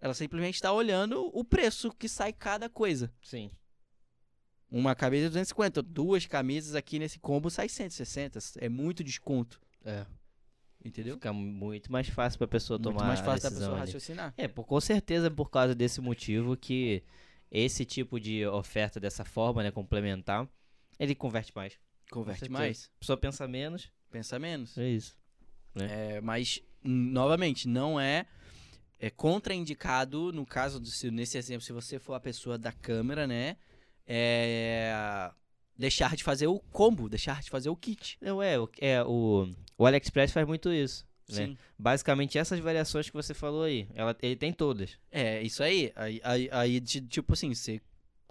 Ela 0.00 0.14
simplesmente 0.14 0.54
está 0.54 0.72
olhando 0.72 1.30
o 1.36 1.44
preço 1.44 1.90
que 1.98 2.08
sai 2.08 2.32
cada 2.32 2.70
coisa. 2.70 3.12
Sim. 3.22 3.50
Uma 4.70 4.94
camisa 4.94 5.26
é 5.26 5.28
250, 5.28 5.82
duas 5.82 6.24
camisas 6.24 6.74
aqui 6.74 6.98
nesse 6.98 7.18
combo 7.18 7.50
sai 7.50 7.68
160, 7.68 8.38
é 8.56 8.70
muito 8.70 9.04
desconto, 9.04 9.60
É. 9.84 10.06
entendeu? 10.82 11.16
Fica 11.16 11.30
muito 11.34 11.92
mais 11.92 12.08
fácil 12.08 12.38
pra 12.38 12.48
pessoa 12.48 12.78
Muito 12.78 12.94
tomar 12.94 13.06
mais 13.06 13.20
a 13.20 13.24
fácil 13.24 13.42
da 13.42 13.48
decisão 13.50 13.68
pessoa 13.68 13.82
ali. 13.82 13.92
raciocinar. 13.92 14.32
É, 14.34 14.48
por, 14.48 14.64
com 14.64 14.80
certeza 14.80 15.30
por 15.30 15.50
causa 15.50 15.74
desse 15.74 16.00
motivo 16.00 16.56
que 16.56 17.02
esse 17.50 17.84
tipo 17.84 18.18
de 18.18 18.46
oferta 18.46 18.98
dessa 18.98 19.26
forma, 19.26 19.62
né, 19.62 19.70
complementar, 19.70 20.48
ele 20.98 21.14
converte 21.14 21.52
mais. 21.54 21.78
Converte 22.10 22.48
mais, 22.50 22.90
A 22.96 22.98
pessoa 23.00 23.16
pensa 23.18 23.46
menos, 23.46 23.90
pensa 24.10 24.38
menos. 24.38 24.76
é 24.78 24.88
isso. 24.88 25.16
É, 25.76 26.20
mas, 26.20 26.60
novamente, 26.82 27.68
não 27.68 28.00
é, 28.00 28.26
é 28.98 29.10
contraindicado, 29.10 30.32
no 30.32 30.44
caso, 30.46 30.80
do, 30.80 30.88
se, 30.88 31.10
nesse 31.10 31.36
exemplo, 31.38 31.60
se 31.62 31.72
você 31.72 31.98
for 31.98 32.14
a 32.14 32.20
pessoa 32.20 32.56
da 32.58 32.72
câmera, 32.72 33.26
né? 33.26 33.56
É, 34.06 35.30
deixar 35.76 36.16
de 36.16 36.24
fazer 36.24 36.46
o 36.46 36.58
combo, 36.58 37.08
deixar 37.08 37.42
de 37.42 37.50
fazer 37.50 37.68
o 37.68 37.76
kit. 37.76 38.16
Não, 38.20 38.42
é, 38.42 38.54
é 38.80 39.02
o, 39.04 39.54
o 39.76 39.86
AliExpress 39.86 40.32
faz 40.32 40.46
muito 40.46 40.72
isso. 40.72 41.06
Né? 41.28 41.54
Basicamente 41.78 42.38
essas 42.38 42.58
variações 42.58 43.08
que 43.10 43.14
você 43.14 43.34
falou 43.34 43.64
aí, 43.64 43.86
ela, 43.94 44.16
ele 44.22 44.34
tem 44.34 44.50
todas. 44.50 44.98
É, 45.12 45.42
isso 45.42 45.62
aí. 45.62 45.92
Aí, 45.94 46.20
aí, 46.24 46.48
aí, 46.50 46.80
tipo 46.80 47.34
assim, 47.34 47.54
você 47.54 47.82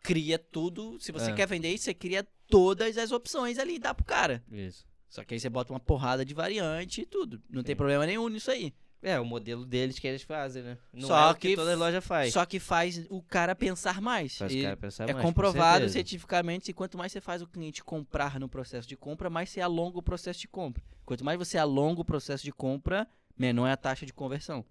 cria 0.02 0.40
tudo. 0.40 1.00
Se 1.00 1.12
você 1.12 1.30
É. 1.30 1.34
quer 1.36 1.48
vender 1.48 1.72
isso, 1.72 1.84
você 1.86 1.94
cria 1.94 2.28
todas 2.48 2.98
as 2.98 3.12
opções 3.12 3.58
ali 3.58 3.76
e 3.76 3.80
dá 3.80 3.94
pro 3.94 4.06
cara. 4.06 4.44
Isso. 4.52 4.86
Só 5.10 5.24
que 5.24 5.34
aí 5.34 5.40
você 5.40 5.50
bota 5.50 5.72
uma 5.72 5.80
porrada 5.80 6.26
de 6.26 6.34
variante 6.34 7.02
e 7.02 7.06
tudo. 7.06 7.42
Não 7.50 7.64
tem 7.64 7.74
Sim. 7.74 7.78
problema 7.78 8.06
nenhum 8.06 8.28
nisso 8.28 8.52
aí. 8.52 8.74
É, 9.02 9.20
o 9.20 9.26
modelo 9.26 9.64
deles 9.66 10.00
que 10.00 10.08
eles 10.08 10.24
fazem, 10.24 10.64
né? 10.64 10.78
Não 10.92 11.08
Só 11.08 11.30
é 11.30 11.32
o 11.32 11.36
que, 11.36 11.50
que 11.50 11.56
toda 11.56 11.76
loja 11.76 12.02
faz. 12.02 12.34
Só 12.34 12.46
que 12.46 12.60
faz 12.60 13.06
o 13.10 13.22
cara 13.22 13.56
pensar 13.56 14.02
mais. 14.02 14.38
Faz 14.38 14.52
E 14.52 14.60
o 14.60 14.64
cara 14.64 14.78
pensar 14.78 15.04
é 15.08 15.14
mais, 15.14 15.18
com 15.18 15.30
comprovado 15.30 15.76
certeza. 15.82 15.94
cientificamente 15.94 16.66
que 16.66 16.74
quanto 16.74 16.98
mais 16.98 17.12
você 17.12 17.22
faz 17.22 17.42
o 17.42 17.48
cliente 17.48 17.84
comprar 17.84 18.40
no 18.40 18.50
processo 18.50 18.88
de 18.88 18.98
compra, 18.98 19.30
mais 19.30 19.50
você 19.50 19.62
alonga 19.62 20.00
o 20.00 20.04
processo 20.04 20.40
de 20.40 20.48
compra. 20.48 20.84
Quanto 21.06 21.24
mais 21.24 21.38
você 21.38 21.58
alonga 21.60 22.02
o 22.02 22.06
processo 22.06 22.44
de 22.44 22.52
compra, 22.52 23.08
menor 23.38 23.68
é 23.68 23.72
a 23.72 23.78
taxa 23.78 24.06
de 24.06 24.12
conversão. 24.12 24.66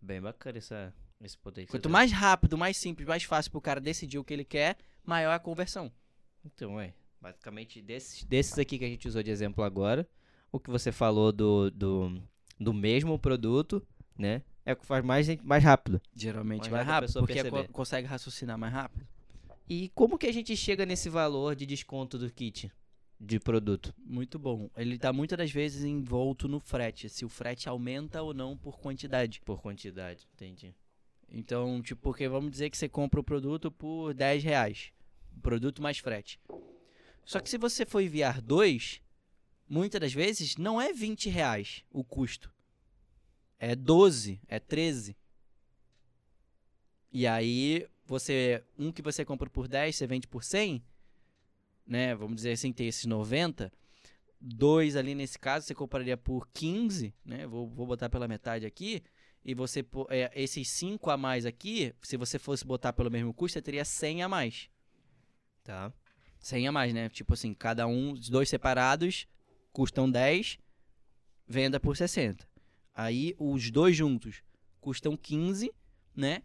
Bem 0.00 0.20
bacana 0.20 0.58
essa, 0.58 0.94
esse 1.20 1.36
potencial. 1.36 1.72
Quanto 1.72 1.90
mais 1.90 2.12
rápido, 2.12 2.56
mais 2.56 2.76
simples, 2.76 3.08
mais 3.08 3.24
fácil 3.24 3.50
pro 3.50 3.60
cara 3.60 3.80
decidir 3.80 4.18
o 4.18 4.24
que 4.24 4.32
ele 4.32 4.44
quer, 4.44 4.76
maior 5.04 5.32
é 5.32 5.34
a 5.34 5.40
conversão. 5.40 5.92
Então, 6.54 6.80
é. 6.80 6.94
Basicamente, 7.20 7.80
desses, 7.82 8.24
desses 8.24 8.58
aqui 8.58 8.78
que 8.78 8.84
a 8.84 8.88
gente 8.88 9.08
usou 9.08 9.22
de 9.22 9.30
exemplo 9.30 9.64
agora, 9.64 10.08
o 10.52 10.60
que 10.60 10.70
você 10.70 10.92
falou 10.92 11.32
do, 11.32 11.70
do, 11.70 12.22
do 12.58 12.72
mesmo 12.72 13.18
produto, 13.18 13.84
né? 14.16 14.42
É 14.64 14.72
o 14.72 14.76
que 14.76 14.86
faz 14.86 15.04
mais, 15.04 15.26
mais 15.42 15.62
rápido. 15.64 16.00
Geralmente 16.14 16.70
Mais 16.70 16.72
vai 16.72 16.82
rápido 16.84 17.12
porque 17.14 17.34
co- 17.36 17.42
perceber. 17.50 17.68
consegue 17.72 18.06
raciocinar 18.06 18.58
mais 18.58 18.72
rápido. 18.72 19.06
E 19.68 19.90
como 19.94 20.18
que 20.18 20.26
a 20.26 20.32
gente 20.32 20.56
chega 20.56 20.86
nesse 20.86 21.08
valor 21.08 21.56
de 21.56 21.66
desconto 21.66 22.18
do 22.18 22.30
kit 22.30 22.70
de 23.18 23.40
produto? 23.40 23.92
Muito 23.98 24.38
bom. 24.38 24.70
Ele 24.76 24.98
tá 24.98 25.12
muitas 25.12 25.38
das 25.38 25.50
vezes 25.50 25.84
envolto 25.84 26.46
no 26.48 26.60
frete, 26.60 27.08
se 27.08 27.24
o 27.24 27.28
frete 27.28 27.68
aumenta 27.68 28.22
ou 28.22 28.32
não 28.34 28.56
por 28.56 28.78
quantidade. 28.78 29.40
Por 29.44 29.60
quantidade, 29.60 30.28
entendi. 30.34 30.74
Então, 31.28 31.82
tipo, 31.82 32.00
porque 32.02 32.28
vamos 32.28 32.50
dizer 32.52 32.70
que 32.70 32.76
você 32.76 32.88
compra 32.88 33.18
o 33.18 33.24
produto 33.24 33.70
por 33.70 34.14
10 34.14 34.44
reais. 34.44 34.92
Produto 35.42 35.82
mais 35.82 35.98
frete. 35.98 36.40
Só 37.24 37.40
que 37.40 37.50
se 37.50 37.58
você 37.58 37.84
for 37.84 38.00
enviar 38.00 38.40
dois, 38.40 39.00
muitas 39.68 40.00
das 40.00 40.12
vezes 40.12 40.56
não 40.56 40.80
é 40.80 40.92
20 40.92 41.28
reais 41.28 41.84
o 41.90 42.04
custo. 42.04 42.52
É 43.58 43.74
12, 43.74 44.40
é 44.46 44.60
13. 44.60 45.16
E 47.10 47.26
aí, 47.26 47.88
você. 48.04 48.62
Um 48.78 48.92
que 48.92 49.02
você 49.02 49.24
compra 49.24 49.48
por 49.48 49.66
10, 49.66 49.96
você 49.96 50.06
vende 50.06 50.28
por 50.28 50.44
100, 50.44 50.84
né? 51.86 52.14
Vamos 52.14 52.36
dizer 52.36 52.52
assim, 52.52 52.72
tem 52.72 52.88
esses 52.88 53.06
90. 53.06 53.72
Dois 54.38 54.96
ali 54.96 55.14
nesse 55.14 55.38
caso, 55.38 55.66
você 55.66 55.74
compraria 55.74 56.16
por 56.16 56.46
15, 56.52 57.14
né? 57.24 57.46
Vou, 57.46 57.68
vou 57.68 57.86
botar 57.86 58.08
pela 58.10 58.28
metade 58.28 58.66
aqui. 58.66 59.02
E 59.44 59.54
você, 59.54 59.84
é, 60.10 60.30
esses 60.34 60.68
5 60.68 61.08
a 61.08 61.16
mais 61.16 61.46
aqui, 61.46 61.94
se 62.02 62.16
você 62.16 62.38
fosse 62.38 62.64
botar 62.64 62.92
pelo 62.92 63.10
mesmo 63.10 63.32
custo, 63.32 63.54
você 63.54 63.62
teria 63.62 63.84
100 63.84 64.22
a 64.22 64.28
mais. 64.28 64.68
Tá. 65.66 65.92
100 66.38 66.68
a 66.68 66.72
mais, 66.72 66.94
né? 66.94 67.08
Tipo 67.08 67.34
assim, 67.34 67.52
cada 67.52 67.86
um, 67.88 68.12
os 68.12 68.28
dois 68.28 68.48
separados, 68.48 69.26
custam 69.72 70.08
10, 70.08 70.58
venda 71.46 71.80
por 71.80 71.96
60. 71.96 72.48
Aí 72.94 73.34
os 73.36 73.70
dois 73.70 73.96
juntos 73.96 74.42
custam 74.80 75.16
15, 75.16 75.72
né? 76.14 76.42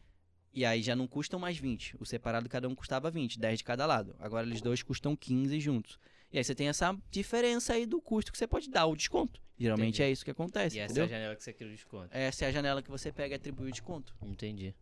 E 0.53 0.65
aí 0.65 0.81
já 0.81 0.95
não 0.95 1.07
custam 1.07 1.39
mais 1.39 1.57
20. 1.57 1.95
O 1.99 2.05
separado 2.05 2.49
cada 2.49 2.67
um 2.67 2.73
custava 2.75 3.12
20, 3.12 3.39
10 3.39 3.60
de 3.60 3.63
cada 3.63 3.86
lado. 3.86 4.15
Agora 4.19 4.45
eles 4.45 4.60
dois 4.60 4.81
custam 4.81 5.15
15 5.15 5.60
juntos. 5.60 5.99
E 6.34 6.38
aí 6.38 6.43
você 6.43 6.55
tem 6.55 6.67
essa 6.67 6.97
diferença 7.10 7.73
aí 7.73 7.86
do 7.86 8.01
custo 8.01 8.31
que 8.31 8.38
você 8.38 8.47
pode 8.47 8.69
dar, 8.69 8.86
o 8.88 8.95
desconto. 8.95 9.41
Geralmente 9.57 9.95
Entendi. 9.95 10.03
é 10.03 10.12
isso 10.12 10.25
que 10.25 10.31
acontece, 10.31 10.77
E 10.77 10.79
essa 10.79 10.91
entendeu? 10.93 11.03
é 11.03 11.05
a 11.05 11.19
janela 11.19 11.36
que 11.36 11.43
você 11.43 11.53
quer 11.53 11.65
o 11.65 11.69
desconto. 11.69 12.10
Essa 12.12 12.45
é 12.45 12.47
a 12.47 12.51
janela 12.51 12.81
que 12.81 12.89
você 12.89 13.12
pega 13.12 13.36
e 13.36 13.38
atribui 13.38 13.67
o 13.67 13.71
desconto. 13.71 14.15
Entendi. 14.21 14.73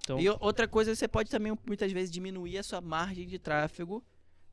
Então, 0.00 0.20
E 0.20 0.28
outra 0.28 0.68
coisa, 0.68 0.94
você 0.94 1.08
pode 1.08 1.30
também 1.30 1.56
muitas 1.66 1.90
vezes 1.92 2.10
diminuir 2.10 2.58
a 2.58 2.62
sua 2.62 2.80
margem 2.80 3.26
de 3.26 3.38
tráfego, 3.38 4.04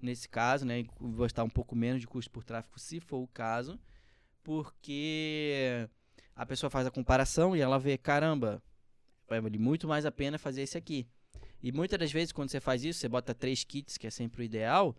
nesse 0.01 0.27
caso, 0.27 0.65
né? 0.65 0.84
Gostar 0.99 1.43
um 1.43 1.49
pouco 1.49 1.75
menos 1.75 2.01
de 2.01 2.08
custo 2.08 2.32
por 2.32 2.43
tráfego, 2.43 2.79
se 2.79 2.99
for 2.99 3.17
o 3.17 3.27
caso, 3.27 3.79
porque 4.43 5.88
a 6.36 6.45
pessoa 6.45 6.69
faz 6.69 6.88
a 6.88 6.91
comparação 6.91 7.56
e 7.56 7.62
ela 7.62 7.77
vê, 7.79 7.97
caramba, 7.97 8.62
vai 9.27 9.39
valer 9.39 9.60
muito 9.60 9.88
mais 9.88 10.06
a 10.06 10.12
pena 10.12 10.38
fazer 10.38 10.63
esse 10.63 10.77
aqui. 10.77 11.08
E 11.62 11.71
muitas 11.71 11.97
das 11.97 12.12
vezes, 12.12 12.32
quando 12.32 12.49
você 12.49 12.60
faz 12.60 12.84
isso, 12.84 12.99
você 12.99 13.08
bota 13.08 13.34
três 13.34 13.63
kits, 13.63 13.97
que 13.97 14.08
é 14.08 14.10
sempre 14.10 14.41
o 14.41 14.43
ideal, 14.43 14.95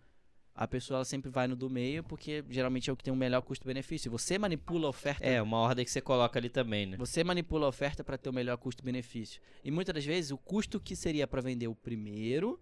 a 0.55 0.65
pessoa 0.65 1.03
sempre 1.03 1.29
vai 1.29 1.47
no 1.47 1.55
do 1.55 1.69
meio, 1.69 2.01
porque 2.01 2.43
geralmente 2.49 2.89
é 2.89 2.93
o 2.93 2.95
que 2.95 3.03
tem 3.03 3.13
o 3.13 3.15
melhor 3.15 3.41
custo-benefício. 3.41 4.09
Você 4.09 4.37
manipula 4.37 4.87
a 4.87 4.89
oferta 4.89 5.25
é 5.25 5.41
uma 5.41 5.57
ordem 5.57 5.83
que 5.83 5.91
você 5.91 5.99
coloca 5.99 6.39
ali 6.39 6.49
também, 6.49 6.85
né? 6.85 6.97
você 6.97 7.23
manipula 7.25 7.65
a 7.65 7.69
oferta 7.69 8.03
para 8.05 8.17
ter 8.17 8.29
o 8.29 8.33
melhor 8.33 8.55
custo-benefício. 8.57 9.41
E 9.63 9.69
muitas 9.69 9.93
das 9.93 10.05
vezes 10.05 10.31
o 10.31 10.37
custo 10.37 10.79
que 10.79 10.95
seria 10.95 11.27
para 11.27 11.41
vender 11.41 11.67
o 11.67 11.75
primeiro 11.75 12.57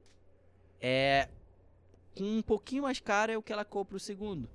é 0.81 1.29
com 2.15 2.23
um 2.23 2.41
pouquinho 2.41 2.83
mais 2.83 2.99
caro 2.99 3.31
é 3.31 3.37
o 3.37 3.43
que 3.43 3.53
ela 3.53 3.63
compra 3.63 3.95
o 3.95 3.99
segundo. 3.99 4.49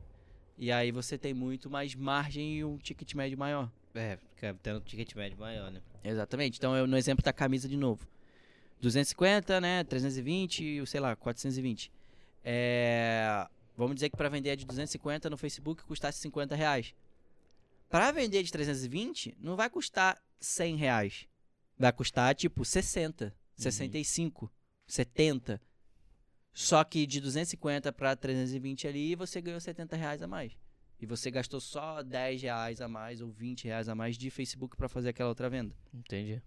E 0.57 0.73
aí 0.73 0.91
você 0.91 1.17
tem 1.17 1.33
muito 1.33 1.71
mais 1.71 1.95
margem 1.95 2.59
e 2.59 2.65
um 2.65 2.77
ticket 2.77 3.15
médio 3.15 3.39
maior. 3.39 3.71
É, 3.95 4.19
tendo 4.63 4.79
um 4.79 4.83
ticket 4.83 5.15
médio 5.15 5.39
maior, 5.39 5.71
né? 5.71 5.81
Exatamente. 6.03 6.59
Então 6.59 6.77
eu 6.77 6.89
no 6.89 6.97
exemplo 6.97 7.25
da 7.25 7.33
camisa 7.33 7.69
de 7.69 7.77
novo. 7.77 8.07
250, 8.81 9.61
né, 9.61 9.85
320, 9.85 10.65
e, 10.65 10.87
sei 10.87 11.01
lá, 11.01 11.17
420. 11.17 11.91
É, 12.45 13.47
vamos 13.77 13.95
dizer 13.95 14.11
que 14.11 14.17
para 14.17 14.29
vender 14.29 14.51
a 14.51 14.57
de 14.57 14.65
250 14.65 15.29
no 15.29 15.37
Facebook 15.37 15.85
custasse 15.85 16.19
50 16.21 16.55
reais. 16.55 16.95
Para 17.89 18.11
vender 18.11 18.43
de 18.43 18.53
320, 18.53 19.37
não 19.41 19.57
vai 19.57 19.71
custar 19.71 20.23
100 20.41 20.77
reais. 20.77 21.27
Vai 21.79 21.93
custar 21.93 22.35
tipo 22.35 22.65
60, 22.65 23.35
65, 23.57 24.53
70. 24.87 25.61
Só 26.53 26.83
que 26.85 27.07
de 27.07 27.21
250 27.21 27.93
para 27.93 28.17
320 28.17 28.89
ali, 28.89 29.15
você 29.15 29.41
ganhou 29.41 29.61
70 29.61 29.97
reais 29.97 30.23
a 30.23 30.27
mais. 30.27 30.53
E 31.01 31.07
você 31.07 31.31
gastou 31.31 31.61
só 31.61 32.03
10 32.03 32.43
reais 32.43 32.81
a 32.81 32.89
mais 32.89 33.21
ou 33.21 33.31
20 33.31 33.65
reais 33.67 33.89
a 33.89 33.95
mais 33.95 34.19
de 34.19 34.31
Facebook 34.31 34.77
para 34.77 34.89
fazer 34.89 35.11
aquela 35.11 35.29
outra 35.29 35.49
venda. 35.49 35.75
Entendi. 35.95 36.43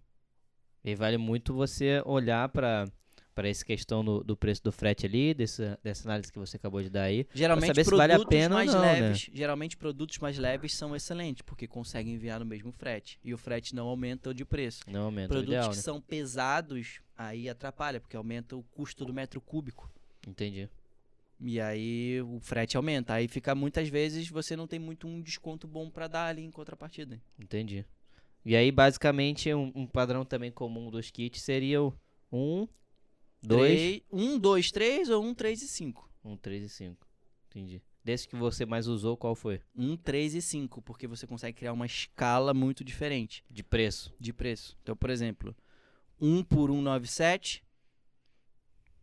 E 0.84 0.96
vale 0.96 1.18
muito 1.18 1.54
você 1.54 2.02
olhar 2.06 2.50
para 2.50 2.92
para 3.34 3.48
essa 3.48 3.64
questão 3.64 4.04
do, 4.04 4.24
do 4.24 4.36
preço 4.36 4.64
do 4.64 4.72
frete 4.72 5.06
ali, 5.06 5.34
dessa, 5.34 5.80
dessa 5.84 6.08
análise 6.08 6.32
que 6.32 6.40
você 6.40 6.58
acabou 6.58 6.82
de 6.82 6.90
dar 6.90 7.04
aí. 7.04 7.26
Geralmente 7.34 7.68
saber 7.68 7.84
se 7.84 7.90
produtos 7.90 8.08
vale 8.08 8.24
a 8.24 8.28
pena 8.28 8.56
mais 8.56 8.74
não, 8.74 8.82
né? 8.82 8.94
leves, 8.94 9.30
geralmente 9.34 9.78
produtos 9.78 10.18
mais 10.20 10.38
leves 10.38 10.74
são 10.74 10.96
excelentes, 10.96 11.42
porque 11.42 11.68
conseguem 11.68 12.14
enviar 12.14 12.40
no 12.40 12.46
mesmo 12.46 12.72
frete 12.72 13.20
e 13.24 13.34
o 13.34 13.38
frete 13.38 13.74
não 13.76 13.88
aumenta 13.88 14.34
de 14.34 14.46
preço. 14.46 14.84
Não 14.88 15.06
aumenta 15.06 15.28
o 15.28 15.30
produtos 15.30 15.54
ideal, 15.54 15.70
que 15.70 15.76
né? 15.76 15.82
são 15.82 16.02
pesados, 16.02 17.00
aí 17.18 17.50
atrapalha, 17.50 18.00
porque 18.00 18.16
aumenta 18.16 18.56
o 18.56 18.64
custo 18.64 19.06
do 19.06 19.14
metro 19.14 19.40
cúbico. 19.40 19.90
Entendi. 20.28 20.70
E 21.44 21.60
aí 21.60 22.22
o 22.22 22.40
frete 22.40 22.78
aumenta. 22.78 23.14
Aí 23.14 23.28
fica 23.28 23.56
muitas 23.56 23.90
vezes 23.90 24.30
você 24.30 24.56
não 24.56 24.68
tem 24.68 24.78
muito 24.78 25.08
um 25.08 25.22
desconto 25.22 25.68
bom 25.68 25.90
pra 25.90 26.08
dar 26.08 26.28
ali 26.28 26.44
em 26.44 26.52
contrapartida. 26.52 27.20
Entendi. 27.40 27.84
E 28.44 28.56
aí, 28.56 28.72
basicamente, 28.72 29.54
um, 29.54 29.72
um 29.76 29.86
padrão 29.86 30.26
também 30.26 30.52
comum 30.52 30.90
dos 30.90 31.12
kits 31.12 31.42
seria 31.42 31.82
o 31.82 31.94
1, 32.32 32.68
2, 33.44 34.02
1, 34.12 34.40
2, 34.40 34.72
3 34.72 35.10
ou 35.10 35.24
1, 35.24 35.34
3 35.34 35.62
e 35.62 35.68
5? 35.68 36.10
1, 36.24 36.38
3 36.38 36.64
e 36.64 36.70
5. 36.70 37.08
Entendi. 37.50 37.82
Desse 38.04 38.28
que 38.28 38.36
você 38.36 38.66
mais 38.66 38.88
usou, 38.88 39.16
qual 39.16 39.36
foi? 39.36 39.62
1, 39.76 39.98
3 39.98 40.36
e 40.36 40.42
5, 40.42 40.82
porque 40.82 41.08
você 41.08 41.28
consegue 41.28 41.58
criar 41.58 41.74
uma 41.74 41.86
escala 41.86 42.54
muito 42.54 42.84
diferente 42.84 43.44
De 43.50 43.64
preço. 43.64 44.14
de 44.20 44.34
preço. 44.34 44.78
Então, 44.82 44.96
por 44.96 45.10
exemplo, 45.10 45.56
1 46.20 46.44
por 46.44 46.70
197, 46.70 47.64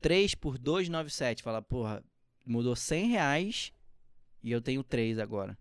3 0.01 0.35
por 0.35 0.59
297. 0.59 1.42
Fala, 1.42 1.62
porra, 1.62 2.05
mudou 2.44 2.74
100 2.74 3.09
reais 3.09 3.72
e 4.42 4.51
eu 4.51 4.61
tenho 4.61 4.83
3 4.83 5.18
agora. 5.18 5.57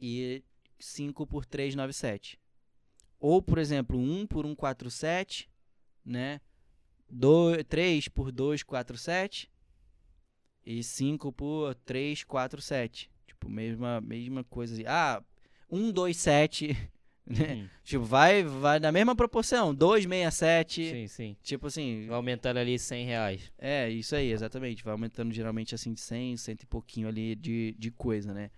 E 0.00 0.42
5 0.78 1.26
por 1.26 1.44
397. 1.44 2.38
Ou, 3.20 3.42
por 3.42 3.58
exemplo, 3.58 3.98
1 3.98 4.26
por 4.26 4.44
147, 4.44 5.50
né? 6.04 6.40
2, 7.10 7.64
3 7.64 8.08
por 8.08 8.30
247 8.32 9.50
e 10.64 10.82
5 10.82 11.32
por 11.32 11.74
347. 11.74 13.10
Tipo, 13.26 13.48
mesma, 13.48 14.00
mesma 14.00 14.44
coisa. 14.44 14.82
Ah, 14.86 15.22
127, 15.70 16.76
né? 17.26 17.54
Hum, 17.54 17.68
Tipo, 17.84 18.04
vai, 18.04 18.42
vai 18.42 18.78
na 18.78 18.90
mesma 18.92 19.14
proporção. 19.14 19.74
267. 19.74 20.90
sim, 20.90 21.06
sim. 21.08 21.36
Tipo 21.42 21.66
assim, 21.68 22.06
Vai 22.06 22.16
aumentando 22.16 22.58
ali 22.58 22.78
100 22.78 23.06
reais. 23.06 23.52
é, 23.58 23.88
isso 23.88 24.14
aí, 24.14 24.30
exatamente. 24.30 24.82
Vai 24.84 24.92
aumentando 24.92 25.32
geralmente 25.32 25.74
assim 25.74 25.92
de 25.94 26.00
100, 26.00 26.36
100 26.36 26.56
e 26.62 26.66
pouquinho 26.66 27.08
ali 27.08 27.34
de, 27.34 27.74
de 27.78 27.90
coisa, 27.90 28.32
né? 28.34 28.50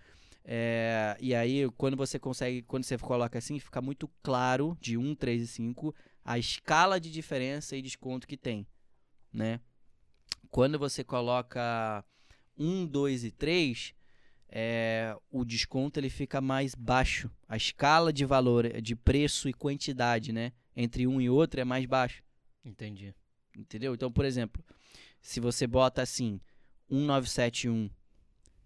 É, 0.43 1.15
e 1.19 1.35
aí, 1.35 1.69
quando 1.77 1.95
você 1.95 2.17
consegue, 2.17 2.63
quando 2.63 2.83
você 2.83 2.97
coloca 2.97 3.37
assim, 3.37 3.59
fica 3.59 3.79
muito 3.79 4.09
claro 4.23 4.75
de 4.81 4.97
1, 4.97 5.13
3 5.15 5.43
e 5.43 5.47
5 5.47 5.93
a 6.23 6.37
escala 6.37 6.99
de 6.99 7.11
diferença 7.11 7.75
e 7.75 7.81
desconto 7.81 8.27
que 8.27 8.37
tem, 8.37 8.67
né? 9.33 9.59
Quando 10.49 10.77
você 10.77 11.03
coloca 11.03 12.03
1, 12.57 12.85
2 12.85 13.23
e 13.23 13.31
3, 13.31 13.93
é, 14.49 15.15
o 15.31 15.45
desconto 15.45 15.99
ele 15.99 16.09
fica 16.09 16.41
mais 16.41 16.75
baixo. 16.75 17.31
A 17.47 17.55
escala 17.55 18.11
de 18.11 18.25
valor, 18.25 18.81
de 18.81 18.95
preço 18.95 19.47
e 19.47 19.53
quantidade, 19.53 20.33
né? 20.33 20.51
Entre 20.75 21.07
um 21.07 21.21
e 21.21 21.29
outro 21.29 21.61
é 21.61 21.63
mais 21.63 21.85
baixo. 21.85 22.21
Entendi. 22.63 23.15
Entendeu? 23.57 23.93
Então, 23.93 24.11
por 24.11 24.25
exemplo, 24.25 24.63
se 25.21 25.39
você 25.39 25.65
bota 25.65 26.01
assim, 26.01 26.39
1971, 26.89 27.89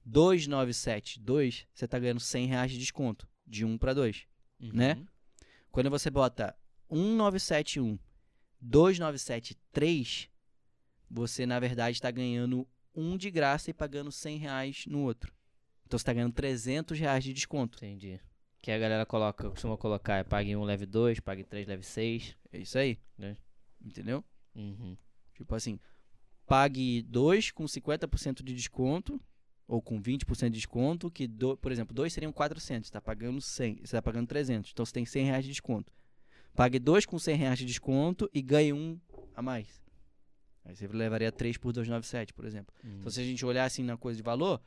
2972, 0.04 1.68
você 1.74 1.88
tá 1.88 2.00
ganhando 2.00 2.20
100 2.20 2.48
reais 2.48 2.72
de 2.72 2.80
desconto, 2.80 3.28
de 3.46 3.64
1 3.64 3.78
para 3.78 3.94
2. 3.94 4.26
Né? 4.60 4.94
Uhum. 4.94 5.06
Quando 5.72 5.90
você 5.90 6.10
bota 6.10 6.56
1971, 6.90 7.98
2973, 8.62 10.30
você 11.10 11.46
na 11.46 11.60
verdade 11.60 11.98
está 11.98 12.12
ganhando 12.12 12.68
um 12.94 13.18
de 13.18 13.30
graça 13.30 13.70
e 13.70 13.74
pagando 13.74 14.12
100 14.12 14.38
reais 14.38 14.86
no 14.88 15.02
outro. 15.02 15.34
Então 15.86 15.98
você 15.98 16.04
está 16.04 16.14
ganhando 16.14 16.34
300 16.34 17.00
reais 17.00 17.24
de 17.24 17.34
desconto. 17.34 17.78
Entendi. 17.78 18.20
Que 18.62 18.72
a 18.72 18.80
galera 18.80 19.06
coloca, 19.06 19.50
costuma 19.50 19.78
colocar, 19.78 20.18
é 20.18 20.24
pague 20.24 20.56
1, 20.56 20.64
leve 20.64 20.86
2, 20.86 21.20
pague 21.20 21.44
3, 21.44 21.68
leve 21.68 21.84
6. 21.84 22.36
É 22.52 22.58
isso 22.58 22.78
aí. 22.78 22.98
Né? 23.18 23.38
Entendeu? 23.84 24.24
Uhum. 24.56 24.98
Tipo 25.36 25.54
assim, 25.54 25.80
pague 26.48 27.04
2 27.04 27.52
com 27.52 27.66
50% 27.66 28.44
de 28.44 28.56
desconto 28.56 29.22
ou 29.68 29.82
com 29.82 30.02
20% 30.02 30.50
de 30.50 30.58
desconto, 30.58 31.10
que, 31.10 31.28
do, 31.28 31.58
por 31.58 31.72
exemplo, 31.72 31.94
2 31.94 32.14
seriam 32.14 32.32
400, 32.32 32.88
você 32.88 32.90
está 32.90 33.02
pagando 33.02 33.42
100, 33.42 33.78
você 33.78 33.82
está 33.82 34.02
pagando 34.02 34.28
300, 34.28 34.72
então 34.72 34.86
você 34.86 34.94
tem 34.94 35.06
100 35.06 35.26
reais 35.26 35.44
de 35.44 35.52
desconto. 35.52 35.92
Pague 36.56 36.80
2 36.80 37.06
com 37.06 37.20
100 37.20 37.36
reais 37.36 37.60
de 37.60 37.66
desconto 37.66 38.30
e 38.34 38.42
ganhe 38.42 38.72
um 38.74 39.00
a 39.36 39.42
mais. 39.42 39.82
Aí 40.64 40.76
você 40.76 40.88
levaria 40.88 41.32
3 41.32 41.58
por 41.58 41.72
297, 41.74 42.34
por 42.34 42.46
exemplo. 42.46 42.74
Uhum. 42.84 42.98
Então 43.00 43.12
se 43.12 43.20
a 43.20 43.24
gente 43.24 43.46
olhar 43.46 43.66
assim 43.66 43.84
na 43.84 43.98
coisa 43.98 44.18
de 44.18 44.24
valor, 44.24 44.62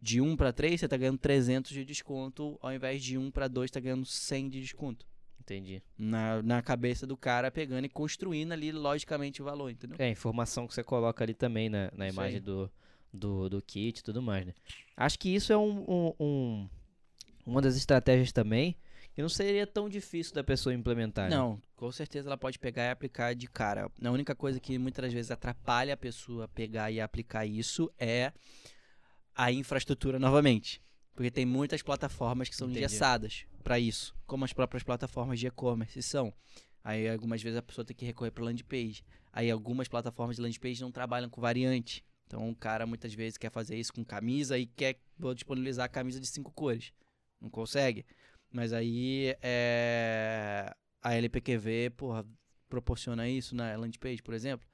de 0.00 0.20
1 0.20 0.36
para 0.36 0.52
3 0.52 0.78
você 0.78 0.86
está 0.86 0.96
ganhando 0.96 1.18
300 1.18 1.72
de 1.72 1.84
desconto, 1.84 2.58
ao 2.62 2.72
invés 2.72 3.02
de 3.02 3.16
1 3.18 3.30
para 3.30 3.48
2 3.48 3.68
está 3.70 3.80
ganhando 3.80 4.04
100 4.04 4.50
de 4.50 4.60
desconto. 4.60 5.06
Entendi. 5.40 5.82
Na, 5.96 6.42
na 6.42 6.60
cabeça 6.62 7.06
do 7.06 7.16
cara, 7.16 7.50
pegando 7.50 7.84
e 7.84 7.88
construindo 7.88 8.52
ali, 8.52 8.72
logicamente, 8.72 9.40
o 9.40 9.44
valor, 9.44 9.70
entendeu? 9.70 9.96
É, 9.98 10.06
a 10.06 10.10
informação 10.10 10.66
que 10.66 10.74
você 10.74 10.82
coloca 10.82 11.24
ali 11.24 11.34
também 11.34 11.68
na, 11.68 11.90
na 11.94 12.08
Isso 12.08 12.14
imagem 12.16 12.40
do, 12.42 12.70
do, 13.12 13.48
do 13.48 13.62
kit 13.62 14.00
e 14.00 14.02
tudo 14.02 14.20
mais, 14.20 14.44
né? 14.44 14.52
Acho 14.96 15.18
que 15.18 15.32
isso 15.32 15.52
é 15.52 15.56
um, 15.56 15.84
um, 15.88 16.12
um- 16.20 16.68
uma 17.46 17.62
das 17.62 17.76
estratégias 17.76 18.32
também 18.32 18.76
que 19.16 19.22
não 19.22 19.30
seria 19.30 19.66
tão 19.66 19.88
difícil 19.88 20.34
da 20.34 20.44
pessoa 20.44 20.74
implementar. 20.74 21.30
né? 21.30 21.34
Não, 21.34 21.58
com 21.74 21.90
certeza 21.90 22.28
ela 22.28 22.36
pode 22.36 22.58
pegar 22.58 22.84
e 22.84 22.90
aplicar 22.90 23.34
de 23.34 23.46
cara. 23.48 23.90
A 24.04 24.10
única 24.10 24.34
coisa 24.34 24.60
que 24.60 24.76
muitas 24.76 25.10
vezes 25.10 25.30
atrapalha 25.30 25.94
a 25.94 25.96
pessoa 25.96 26.46
pegar 26.48 26.90
e 26.90 27.00
aplicar 27.00 27.46
isso 27.46 27.90
é 27.98 28.30
a 29.34 29.50
infraestrutura 29.50 30.18
novamente. 30.18 30.82
Porque 31.14 31.30
tem 31.30 31.46
muitas 31.46 31.80
plataformas 31.80 32.50
que 32.50 32.54
são 32.54 32.66
Entendi. 32.66 32.84
engessadas 32.84 33.46
para 33.64 33.80
isso, 33.80 34.14
como 34.26 34.44
as 34.44 34.52
próprias 34.52 34.82
plataformas 34.82 35.40
de 35.40 35.46
e-commerce 35.46 36.02
são. 36.02 36.30
Aí 36.84 37.08
algumas 37.08 37.42
vezes 37.42 37.58
a 37.58 37.62
pessoa 37.62 37.86
tem 37.86 37.96
que 37.96 38.04
recorrer 38.04 38.32
para 38.32 38.44
landing 38.44 38.64
page. 38.64 39.02
Aí 39.32 39.50
algumas 39.50 39.88
plataformas 39.88 40.36
de 40.36 40.42
landing 40.42 40.60
page 40.60 40.82
não 40.82 40.92
trabalham 40.92 41.30
com 41.30 41.40
variante. 41.40 42.04
Então 42.26 42.50
o 42.50 42.54
cara 42.54 42.84
muitas 42.86 43.14
vezes 43.14 43.38
quer 43.38 43.50
fazer 43.50 43.78
isso 43.78 43.94
com 43.94 44.04
camisa 44.04 44.58
e 44.58 44.66
quer 44.66 45.00
disponibilizar 45.34 45.86
a 45.86 45.88
camisa 45.88 46.20
de 46.20 46.26
cinco 46.26 46.52
cores. 46.52 46.92
Não 47.40 47.48
consegue. 47.48 48.04
Mas 48.50 48.72
aí 48.72 49.34
é, 49.42 50.74
a 51.02 51.14
LPQV, 51.14 51.90
porra, 51.96 52.24
proporciona 52.68 53.28
isso 53.28 53.54
na 53.54 53.76
landing 53.76 53.98
page, 53.98 54.22
por 54.22 54.34
exemplo. 54.34 54.66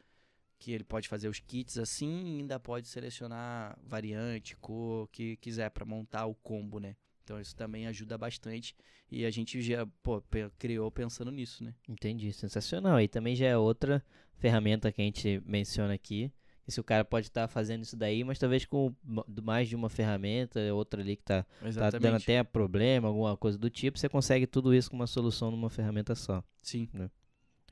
Que 0.58 0.72
ele 0.72 0.84
pode 0.84 1.08
fazer 1.08 1.28
os 1.28 1.40
kits 1.40 1.76
assim 1.78 2.36
e 2.36 2.38
ainda 2.38 2.60
pode 2.60 2.86
selecionar 2.86 3.76
variante, 3.82 4.56
cor, 4.56 5.08
que 5.08 5.36
quiser 5.36 5.70
para 5.70 5.84
montar 5.84 6.26
o 6.26 6.34
combo, 6.36 6.78
né? 6.78 6.96
Então 7.24 7.40
isso 7.40 7.54
também 7.56 7.86
ajuda 7.86 8.16
bastante 8.16 8.74
e 9.10 9.24
a 9.24 9.30
gente 9.30 9.60
já 9.60 9.86
pô, 10.02 10.22
criou 10.58 10.90
pensando 10.90 11.30
nisso, 11.30 11.62
né? 11.62 11.74
Entendi, 11.88 12.32
sensacional. 12.32 13.00
E 13.00 13.08
também 13.08 13.36
já 13.36 13.46
é 13.46 13.56
outra 13.56 14.04
ferramenta 14.38 14.90
que 14.90 15.02
a 15.02 15.04
gente 15.04 15.42
menciona 15.44 15.94
aqui. 15.94 16.32
E 16.66 16.70
se 16.70 16.80
o 16.80 16.84
cara 16.84 17.04
pode 17.04 17.26
estar 17.26 17.48
fazendo 17.48 17.82
isso 17.82 17.96
daí, 17.96 18.22
mas 18.22 18.38
talvez 18.38 18.64
com 18.64 18.94
ma- 19.02 19.24
mais 19.42 19.68
de 19.68 19.74
uma 19.74 19.88
ferramenta, 19.88 20.60
outra 20.72 21.00
ali 21.02 21.16
que 21.16 21.22
tá, 21.24 21.44
tá 21.74 21.90
dando 21.90 22.16
até 22.16 22.42
problema, 22.44 23.08
alguma 23.08 23.36
coisa 23.36 23.58
do 23.58 23.68
tipo, 23.68 23.98
você 23.98 24.08
consegue 24.08 24.46
tudo 24.46 24.72
isso 24.72 24.88
com 24.90 24.96
uma 24.96 25.06
solução 25.08 25.50
numa 25.50 25.68
ferramenta 25.68 26.14
só. 26.14 26.42
Sim. 26.62 26.88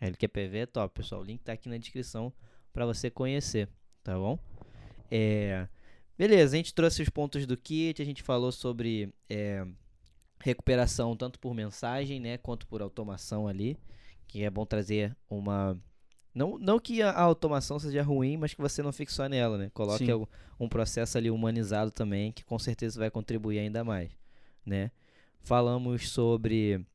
A 0.00 0.07
LQPV 0.07 0.59
é 0.59 0.66
top, 0.66 0.94
pessoal. 0.94 1.20
O 1.20 1.24
link 1.24 1.40
tá 1.42 1.53
aqui 1.53 1.68
na 1.68 1.79
descrição 1.79 2.33
para 2.72 2.85
você 2.85 3.11
conhecer, 3.11 3.68
tá 4.03 4.16
bom? 4.16 4.38
É, 5.11 5.68
beleza, 6.18 6.55
a 6.55 6.57
gente 6.57 6.74
trouxe 6.74 7.03
os 7.03 7.09
pontos 7.09 7.46
do 7.46 7.57
kit, 7.57 8.00
a 8.00 8.05
gente 8.05 8.22
falou 8.22 8.50
sobre 8.50 9.12
é, 9.29 9.64
recuperação 10.40 11.16
tanto 11.16 11.38
por 11.38 11.55
mensagem, 11.55 12.18
né, 12.18 12.38
quanto 12.38 12.66
por 12.66 12.81
automação 12.83 13.46
ali, 13.46 13.76
que 14.26 14.42
é 14.42 14.50
bom 14.50 14.64
trazer 14.64 15.16
uma 15.29 15.79
não, 16.35 16.59
não 16.59 16.79
que 16.79 17.03
a, 17.03 17.12
automação 17.12 17.79
seja 17.79 18.03
ruim, 18.03 18.37
mas 18.37 18.55
que 18.55 18.61
você 18.61 18.83
não 18.83 18.93
fique 18.93 19.12
só 19.12 19.29
nela, 19.29 19.59
né? 19.59 19.71
Coloque 19.75 20.07
Sim. 20.07 20.27
um 20.59 20.69
processo 20.69 21.19
ali 21.19 21.31
humanizado 21.31 21.90
também, 21.90 22.33
que 22.33 22.45
com 22.45 22.59
certeza 22.59 22.99
vai 22.99 23.11
contribuir 23.11 23.59
ainda 23.59 23.83
mais, 23.83 24.11
né? 24.64 24.90
Falamos 25.40 26.11
sobre 26.11 26.87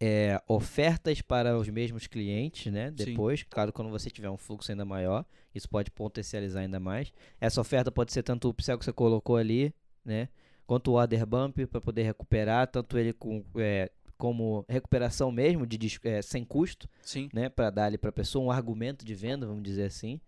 é, 0.00 0.40
ofertas 0.46 1.20
para 1.20 1.58
os 1.58 1.68
mesmos 1.68 2.06
clientes, 2.06 2.72
né? 2.72 2.90
Sim. 2.90 3.04
Depois, 3.04 3.42
claro, 3.42 3.72
quando 3.72 3.90
você 3.90 4.08
tiver 4.10 4.30
um 4.30 4.36
fluxo 4.36 4.70
ainda 4.70 4.84
maior, 4.84 5.24
isso 5.54 5.68
pode 5.68 5.90
potencializar 5.90 6.60
ainda 6.60 6.78
mais. 6.78 7.12
Essa 7.40 7.60
oferta 7.60 7.90
pode 7.90 8.12
ser 8.12 8.22
tanto 8.22 8.46
o 8.46 8.50
upsell 8.50 8.78
que 8.78 8.84
você 8.84 8.92
colocou 8.92 9.36
ali, 9.36 9.74
né? 10.04 10.28
Quanto 10.66 10.92
o 10.92 10.94
order 10.94 11.26
bump 11.26 11.66
para 11.66 11.80
poder 11.80 12.02
recuperar, 12.04 12.66
tanto 12.68 12.96
ele 12.96 13.12
com, 13.12 13.44
é, 13.56 13.90
como 14.16 14.64
recuperação 14.68 15.30
mesmo, 15.30 15.66
de, 15.66 15.98
é, 16.04 16.22
sem 16.22 16.44
custo, 16.44 16.88
Sim. 17.02 17.28
né? 17.32 17.48
Para 17.48 17.70
dar 17.70 17.86
ali 17.86 17.98
para 17.98 18.10
a 18.10 18.12
pessoa 18.12 18.44
um 18.44 18.50
argumento 18.50 19.04
de 19.04 19.14
venda, 19.14 19.46
vamos 19.46 19.62
dizer 19.62 19.84
assim, 19.84 20.20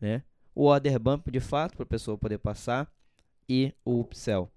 né? 0.00 0.22
O 0.54 0.64
order 0.64 0.98
bump 0.98 1.30
de 1.30 1.40
fato 1.40 1.76
para 1.76 1.84
a 1.84 1.86
pessoa 1.86 2.18
poder 2.18 2.38
passar 2.38 2.90
e 3.48 3.72
o 3.84 4.00
upsell, 4.00 4.50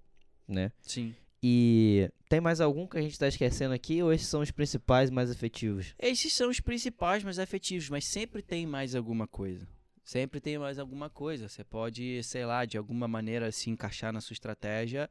né? 0.46 0.72
Sim. 0.80 1.14
E 1.42 2.10
tem 2.28 2.40
mais 2.40 2.60
algum 2.60 2.86
que 2.86 2.96
a 2.96 3.02
gente 3.02 3.12
está 3.12 3.28
esquecendo 3.28 3.74
aqui 3.74 4.02
ou 4.02 4.12
esses 4.12 4.26
são 4.26 4.40
os 4.40 4.50
principais 4.50 5.10
mais 5.10 5.30
efetivos? 5.30 5.94
Esses 5.98 6.32
são 6.32 6.48
os 6.48 6.58
principais 6.58 7.22
mais 7.22 7.38
efetivos, 7.38 7.90
mas 7.90 8.06
sempre 8.06 8.40
tem 8.40 8.66
mais 8.66 8.94
alguma 8.94 9.26
coisa. 9.26 9.68
Sempre 10.04 10.40
tem 10.40 10.58
mais 10.58 10.78
alguma 10.78 11.10
coisa. 11.10 11.48
Você 11.48 11.62
pode, 11.62 12.22
sei 12.22 12.46
lá, 12.46 12.64
de 12.64 12.78
alguma 12.78 13.06
maneira 13.06 13.52
se 13.52 13.68
encaixar 13.68 14.12
na 14.12 14.20
sua 14.20 14.32
estratégia, 14.32 15.10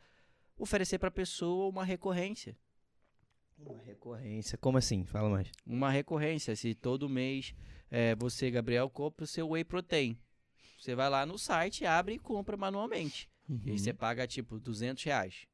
oferecer 0.57 0.97
para 0.97 1.09
a 1.09 1.11
pessoa 1.11 1.69
uma 1.69 1.83
recorrência. 1.83 2.57
Uma 3.57 3.81
recorrência. 3.81 4.57
Como 4.57 4.77
assim? 4.77 5.05
Fala 5.05 5.29
mais. 5.29 5.51
Uma 5.65 5.89
recorrência. 5.89 6.55
Se 6.55 6.73
todo 6.73 7.09
mês 7.09 7.53
eh, 7.89 8.15
você, 8.15 8.49
Gabriel, 8.51 8.89
compra 8.89 9.23
o 9.23 9.27
seu 9.27 9.49
whey 9.49 9.63
protein. 9.63 10.17
Você 10.79 10.95
vai 10.95 11.09
lá 11.09 11.25
no 11.25 11.37
site, 11.37 11.85
abre 11.85 12.15
e 12.15 12.19
compra 12.19 12.57
manualmente. 12.57 13.29
E 13.65 13.71
aí 13.71 13.79
você 13.79 13.93
paga 13.93 14.27
tipo 14.27 14.59
200 14.59 15.03
reais. 15.03 15.47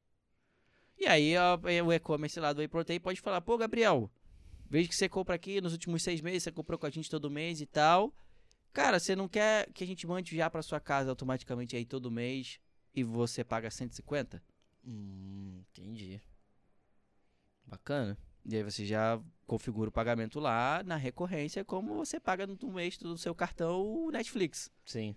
E 0.98 1.06
aí 1.06 1.34
ó, 1.36 1.58
o 1.86 1.92
e-commerce 1.92 2.38
lá 2.38 2.52
do 2.52 2.58
Whey 2.58 2.68
Protein 2.68 3.00
pode 3.00 3.20
falar, 3.20 3.40
pô, 3.40 3.56
Gabriel, 3.56 4.10
vejo 4.68 4.88
que 4.88 4.94
você 4.94 5.08
compra 5.08 5.34
aqui 5.34 5.60
nos 5.60 5.72
últimos 5.72 6.02
seis 6.02 6.20
meses, 6.20 6.42
você 6.42 6.52
comprou 6.52 6.78
com 6.78 6.86
a 6.86 6.90
gente 6.90 7.08
todo 7.08 7.30
mês 7.30 7.60
e 7.60 7.66
tal. 7.66 8.14
Cara, 8.72 9.00
você 9.00 9.16
não 9.16 9.28
quer 9.28 9.70
que 9.72 9.82
a 9.82 9.86
gente 9.86 10.06
mande 10.06 10.36
já 10.36 10.48
pra 10.50 10.62
sua 10.62 10.78
casa 10.78 11.10
automaticamente 11.10 11.74
aí 11.74 11.84
todo 11.84 12.10
mês 12.10 12.60
e 12.94 13.02
você 13.02 13.42
paga 13.42 13.70
150? 13.70 14.42
Hum, 14.84 15.62
entendi. 15.70 16.20
Bacana. 17.70 18.18
E 18.44 18.56
aí 18.56 18.62
você 18.64 18.84
já 18.84 19.20
configura 19.46 19.88
o 19.88 19.92
pagamento 19.92 20.40
lá 20.40 20.82
na 20.84 20.96
recorrência, 20.96 21.64
como 21.64 21.94
você 21.94 22.18
paga 22.18 22.46
no 22.46 22.72
mês 22.72 22.98
do 22.98 23.16
seu 23.16 23.34
cartão 23.34 23.80
o 23.80 24.10
Netflix. 24.10 24.70
Sim. 24.84 25.14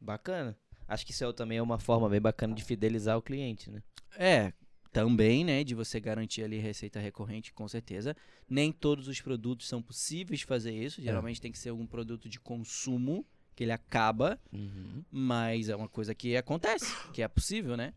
Bacana. 0.00 0.56
Acho 0.86 1.04
que 1.04 1.10
isso 1.12 1.24
é 1.24 1.32
também 1.32 1.58
é 1.58 1.62
uma 1.62 1.78
forma 1.78 2.08
bem 2.08 2.20
bacana 2.20 2.54
de 2.54 2.62
fidelizar 2.62 3.16
o 3.18 3.22
cliente, 3.22 3.70
né? 3.70 3.82
É, 4.16 4.52
também, 4.92 5.44
né, 5.44 5.64
de 5.64 5.74
você 5.74 5.98
garantir 5.98 6.44
ali 6.44 6.58
receita 6.58 7.00
recorrente, 7.00 7.52
com 7.52 7.66
certeza. 7.66 8.16
Nem 8.48 8.70
todos 8.70 9.08
os 9.08 9.20
produtos 9.20 9.66
são 9.66 9.82
possíveis 9.82 10.40
de 10.40 10.46
fazer 10.46 10.72
isso. 10.72 11.02
Geralmente 11.02 11.40
tem 11.40 11.50
que 11.50 11.58
ser 11.58 11.70
algum 11.70 11.86
produto 11.86 12.28
de 12.28 12.38
consumo 12.38 13.26
que 13.56 13.64
ele 13.64 13.72
acaba, 13.72 14.38
Uhum. 14.52 15.02
mas 15.10 15.68
é 15.68 15.74
uma 15.74 15.88
coisa 15.88 16.14
que 16.14 16.36
acontece, 16.36 16.94
que 17.12 17.22
é 17.22 17.28
possível, 17.28 17.76
né? 17.76 17.92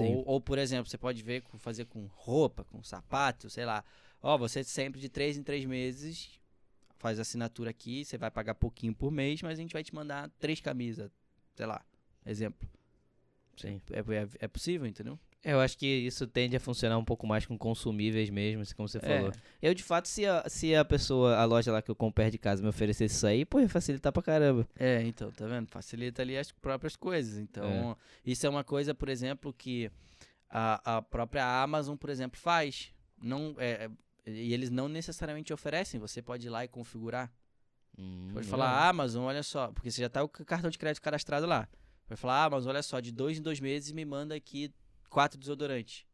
Ou, 0.00 0.24
ou, 0.26 0.40
por 0.40 0.58
exemplo, 0.58 0.88
você 0.88 0.98
pode 0.98 1.22
ver 1.22 1.42
fazer 1.58 1.84
com 1.86 2.06
roupa, 2.06 2.64
com 2.64 2.82
sapato, 2.82 3.50
sei 3.50 3.64
lá. 3.64 3.84
Ó, 4.22 4.38
você 4.38 4.62
sempre 4.64 5.00
de 5.00 5.08
três 5.08 5.36
em 5.36 5.42
três 5.42 5.64
meses 5.64 6.40
faz 6.98 7.18
assinatura 7.18 7.70
aqui, 7.70 8.04
você 8.04 8.16
vai 8.16 8.30
pagar 8.30 8.54
pouquinho 8.54 8.94
por 8.94 9.10
mês, 9.10 9.42
mas 9.42 9.58
a 9.58 9.62
gente 9.62 9.72
vai 9.72 9.82
te 9.82 9.94
mandar 9.94 10.30
três 10.38 10.60
camisas, 10.60 11.10
sei 11.54 11.66
lá, 11.66 11.84
exemplo. 12.24 12.68
Sim. 13.56 13.82
É, 13.90 13.98
é, 13.98 14.28
é 14.40 14.48
possível, 14.48 14.86
entendeu? 14.86 15.18
Eu 15.44 15.58
acho 15.60 15.76
que 15.76 15.86
isso 15.86 16.24
tende 16.26 16.54
a 16.56 16.60
funcionar 16.60 16.96
um 16.98 17.04
pouco 17.04 17.26
mais 17.26 17.44
com 17.44 17.58
consumíveis 17.58 18.30
mesmo, 18.30 18.62
assim 18.62 18.74
como 18.76 18.88
você 18.88 18.98
É. 18.98 19.00
falou. 19.00 19.32
Eu, 19.60 19.74
de 19.74 19.82
fato, 19.82 20.06
se 20.06 20.24
a, 20.24 20.48
se 20.48 20.72
a 20.74 20.84
pessoa, 20.84 21.36
a 21.36 21.44
loja 21.44 21.72
lá 21.72 21.82
que 21.82 21.90
eu 21.90 21.96
compro 21.96 22.22
perto 22.22 22.32
de 22.32 22.38
casa 22.38 22.62
me 22.62 22.68
oferecesse 22.68 23.16
isso 23.16 23.26
aí, 23.26 23.44
pô, 23.44 23.58
ia 23.58 23.68
facilitar 23.68 24.12
pra 24.12 24.22
caramba. 24.22 24.68
É, 24.78 25.02
então, 25.02 25.32
tá 25.32 25.46
vendo? 25.46 25.66
Facilita 25.68 26.22
ali 26.22 26.38
as 26.38 26.52
próprias 26.52 26.94
coisas. 26.94 27.38
Então, 27.38 27.96
isso 28.24 28.46
é 28.46 28.48
uma 28.48 28.62
coisa, 28.62 28.94
por 28.94 29.08
exemplo, 29.08 29.52
que 29.52 29.90
a, 30.48 30.98
a 30.98 31.02
própria 31.02 31.44
Amazon, 31.62 31.96
por 31.96 32.08
exemplo, 32.10 32.38
faz. 32.38 32.92
Não, 33.20 33.54
é, 33.58 33.88
é- 34.26 34.30
e 34.30 34.52
eles 34.54 34.70
não 34.70 34.88
necessariamente 34.88 35.52
oferecem, 35.52 35.98
você 35.98 36.22
pode 36.22 36.46
ir 36.46 36.50
lá 36.50 36.64
e 36.64 36.68
configurar. 36.68 37.32
Hum, 37.98 38.30
Pode 38.32 38.46
falar, 38.46 38.88
Amazon, 38.88 39.24
olha 39.24 39.42
só, 39.42 39.72
porque 39.72 39.90
você 39.90 40.00
já 40.02 40.08
tá 40.08 40.22
o 40.22 40.28
cartão 40.28 40.70
de 40.70 40.78
crédito 40.78 41.02
cadastrado 41.02 41.46
lá. 41.46 41.68
Vai 42.08 42.16
falar, 42.16 42.44
Amazon, 42.44 42.70
olha 42.70 42.82
só, 42.82 43.00
de 43.00 43.10
dois 43.10 43.38
em 43.38 43.42
dois 43.42 43.58
meses 43.60 43.90
me 43.92 44.04
manda 44.04 44.34
aqui 44.34 44.72
quatro 45.12 45.38
desodorantes. 45.38 46.04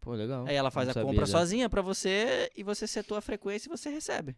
Pô, 0.00 0.12
legal. 0.14 0.44
Aí 0.46 0.54
ela 0.54 0.70
faz 0.70 0.86
Não 0.86 0.90
a 0.90 0.94
sabia 0.94 1.08
compra 1.08 1.24
dessa. 1.26 1.38
sozinha 1.38 1.68
pra 1.70 1.80
você 1.80 2.50
e 2.56 2.62
você 2.62 2.86
setou 2.86 3.16
a 3.16 3.20
frequência 3.20 3.68
e 3.68 3.70
você 3.70 3.88
recebe. 3.88 4.36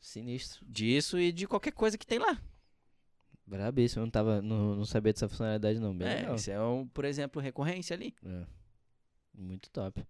Sinistro. 0.00 0.64
Disso 0.66 1.18
e 1.18 1.30
de 1.32 1.46
qualquer 1.46 1.72
coisa 1.72 1.96
que 1.96 2.06
tem 2.06 2.18
lá. 2.18 2.40
Brabíssimo. 3.46 4.02
Eu 4.02 4.06
não, 4.06 4.10
tava, 4.10 4.40
não, 4.42 4.76
não 4.76 4.84
sabia 4.84 5.12
dessa 5.12 5.28
funcionalidade, 5.28 5.78
não. 5.78 5.96
Bem 5.96 6.08
É, 6.08 6.14
legal. 6.16 6.34
isso 6.36 6.50
é, 6.50 6.60
um, 6.60 6.86
por 6.86 7.04
exemplo, 7.04 7.40
recorrência 7.40 7.94
ali. 7.94 8.14
É. 8.24 8.44
Muito 9.34 9.70
top. 9.70 10.04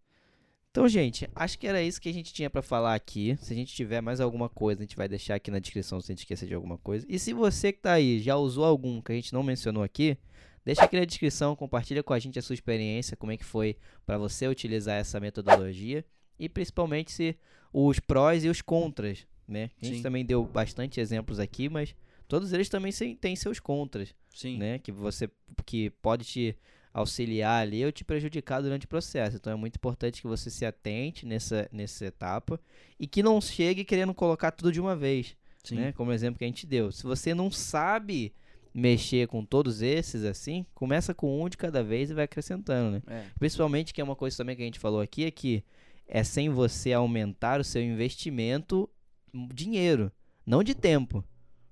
Então, 0.70 0.86
gente, 0.88 1.28
acho 1.34 1.58
que 1.58 1.66
era 1.66 1.82
isso 1.82 2.00
que 2.00 2.08
a 2.08 2.12
gente 2.12 2.32
tinha 2.32 2.48
pra 2.48 2.62
falar 2.62 2.94
aqui. 2.94 3.36
Se 3.40 3.52
a 3.52 3.56
gente 3.56 3.74
tiver 3.74 4.00
mais 4.00 4.20
alguma 4.20 4.48
coisa, 4.48 4.80
a 4.80 4.84
gente 4.84 4.96
vai 4.96 5.08
deixar 5.08 5.34
aqui 5.34 5.50
na 5.50 5.58
descrição 5.58 6.00
se 6.00 6.10
a 6.10 6.14
gente 6.14 6.20
esquecer 6.20 6.46
de 6.46 6.54
alguma 6.54 6.78
coisa. 6.78 7.04
E 7.08 7.18
se 7.18 7.32
você 7.32 7.72
que 7.72 7.80
tá 7.80 7.92
aí 7.94 8.20
já 8.20 8.36
usou 8.36 8.64
algum 8.64 9.00
que 9.02 9.10
a 9.10 9.14
gente 9.14 9.32
não 9.32 9.42
mencionou 9.42 9.82
aqui, 9.82 10.16
deixa 10.64 10.82
aqui 10.84 10.98
na 10.98 11.04
descrição, 11.04 11.56
compartilha 11.56 12.02
com 12.02 12.12
a 12.12 12.18
gente 12.18 12.38
a 12.38 12.42
sua 12.42 12.54
experiência, 12.54 13.16
como 13.16 13.32
é 13.32 13.36
que 13.36 13.44
foi 13.44 13.76
pra 14.04 14.18
você 14.18 14.46
utilizar 14.46 14.98
essa 14.98 15.18
metodologia 15.20 16.04
e 16.38 16.48
principalmente 16.48 17.12
se 17.12 17.36
os 17.72 17.98
prós 17.98 18.44
e 18.44 18.48
os 18.48 18.60
contras, 18.62 19.26
né? 19.46 19.70
A 19.80 19.84
gente 19.84 19.98
Sim. 19.98 20.02
também 20.02 20.24
deu 20.24 20.44
bastante 20.44 21.00
exemplos 21.00 21.38
aqui, 21.38 21.68
mas 21.68 21.94
todos 22.26 22.52
eles 22.52 22.68
também 22.68 22.92
têm 23.16 23.36
seus 23.36 23.60
contras 23.60 24.14
Sim. 24.34 24.58
né? 24.58 24.78
Que 24.78 24.92
você 24.92 25.30
que 25.64 25.90
pode 26.02 26.24
te 26.24 26.56
auxiliar 26.92 27.62
ali 27.62 27.84
ou 27.84 27.92
te 27.92 28.04
prejudicar 28.04 28.60
durante 28.60 28.86
o 28.86 28.88
processo. 28.88 29.36
Então 29.36 29.52
é 29.52 29.56
muito 29.56 29.76
importante 29.76 30.20
que 30.20 30.26
você 30.26 30.50
se 30.50 30.64
atente 30.64 31.24
nessa, 31.24 31.68
nessa 31.72 32.06
etapa 32.06 32.60
e 32.98 33.06
que 33.06 33.22
não 33.22 33.40
chegue 33.40 33.84
querendo 33.84 34.12
colocar 34.12 34.50
tudo 34.50 34.72
de 34.72 34.80
uma 34.80 34.96
vez, 34.96 35.36
Sim. 35.62 35.76
né? 35.76 35.92
Como 35.92 36.10
o 36.10 36.14
exemplo 36.14 36.38
que 36.38 36.44
a 36.44 36.48
gente 36.48 36.66
deu. 36.66 36.90
Se 36.90 37.04
você 37.04 37.34
não 37.34 37.50
sabe 37.50 38.32
mexer 38.72 39.26
com 39.26 39.44
todos 39.44 39.82
esses 39.82 40.24
assim, 40.24 40.64
começa 40.74 41.12
com 41.12 41.42
um 41.42 41.48
de 41.48 41.56
cada 41.56 41.82
vez 41.82 42.10
e 42.10 42.14
vai 42.14 42.24
acrescentando, 42.24 42.92
né? 42.92 43.02
É. 43.06 43.24
Principalmente 43.38 43.92
que 43.92 44.00
é 44.00 44.04
uma 44.04 44.14
coisa 44.16 44.36
também 44.36 44.54
que 44.56 44.62
a 44.62 44.64
gente 44.64 44.78
falou 44.78 45.00
aqui 45.00 45.24
é 45.24 45.30
que 45.30 45.64
é 46.06 46.22
sem 46.24 46.48
você 46.48 46.92
aumentar 46.92 47.60
o 47.60 47.64
seu 47.64 47.82
investimento 47.82 48.88
hum, 49.34 49.48
dinheiro, 49.52 50.10
não 50.46 50.62
de 50.62 50.74
tempo, 50.74 51.24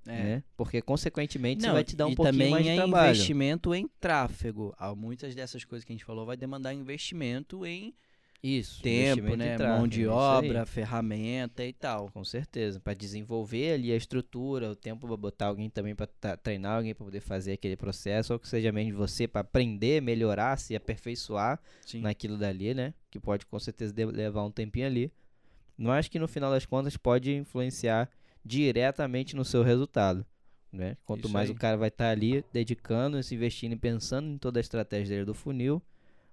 É. 0.05 0.11
né? 0.23 0.43
Porque 0.57 0.81
consequentemente 0.81 1.61
você 1.61 1.67
Não, 1.67 1.73
vai 1.73 1.83
te 1.83 1.95
dar 1.95 2.07
um 2.07 2.15
pouquinho 2.15 2.33
também 2.33 2.51
mais 2.51 2.63
de 2.65 2.71
é 2.71 2.75
trabalho. 2.75 3.11
investimento 3.11 3.73
em 3.75 3.87
tráfego. 3.99 4.73
Ah, 4.77 4.93
muitas 4.95 5.33
dessas 5.35 5.63
coisas 5.63 5.85
que 5.85 5.91
a 5.91 5.95
gente 5.95 6.05
falou 6.05 6.25
vai 6.25 6.35
demandar 6.37 6.73
investimento 6.73 7.65
em 7.65 7.93
Isso, 8.41 8.81
tempo, 8.81 9.35
né? 9.35 9.57
tráfego, 9.57 9.77
Mão 9.79 9.87
de 9.87 10.01
isso 10.01 10.09
aí. 10.09 10.15
obra, 10.15 10.65
ferramenta 10.65 11.65
e 11.65 11.73
tal. 11.73 12.09
Com 12.11 12.23
certeza, 12.23 12.79
para 12.79 12.93
desenvolver 12.93 13.73
ali 13.73 13.91
a 13.91 13.95
estrutura, 13.97 14.71
o 14.71 14.75
tempo 14.75 15.07
para 15.07 15.17
botar 15.17 15.47
alguém 15.47 15.69
também 15.69 15.93
para 15.93 16.07
treinar 16.37 16.77
alguém 16.77 16.95
para 16.95 17.03
poder 17.05 17.19
fazer 17.19 17.51
aquele 17.53 17.75
processo, 17.75 18.31
ou 18.33 18.39
que 18.39 18.47
seja 18.47 18.71
mesmo 18.71 18.97
você 18.97 19.27
para 19.27 19.41
aprender, 19.41 20.01
melhorar, 20.01 20.57
se 20.57 20.75
aperfeiçoar 20.75 21.59
Sim. 21.85 22.01
naquilo 22.01 22.37
dali, 22.37 22.73
né? 22.73 22.93
Que 23.11 23.19
pode 23.19 23.45
com 23.45 23.59
certeza 23.59 23.91
de- 23.93 24.05
levar 24.05 24.43
um 24.45 24.51
tempinho 24.51 24.85
ali. 24.85 25.11
Mas 25.77 26.07
que 26.07 26.19
no 26.19 26.27
final 26.27 26.51
das 26.51 26.65
contas 26.65 26.95
pode 26.97 27.33
influenciar 27.33 28.09
diretamente 28.43 29.35
no 29.35 29.43
seu 29.45 29.63
resultado, 29.63 30.25
né? 30.71 30.95
Quanto 31.05 31.25
Isso 31.25 31.33
mais 31.33 31.49
aí. 31.49 31.55
o 31.55 31.59
cara 31.59 31.75
vai 31.77 31.89
estar 31.89 32.09
ali 32.09 32.43
dedicando, 32.53 33.21
se 33.21 33.35
investindo 33.35 33.73
e 33.73 33.77
pensando 33.77 34.29
em 34.29 34.37
toda 34.37 34.59
a 34.59 34.61
estratégia 34.61 35.15
dele 35.15 35.25
do 35.25 35.33
funil, 35.33 35.81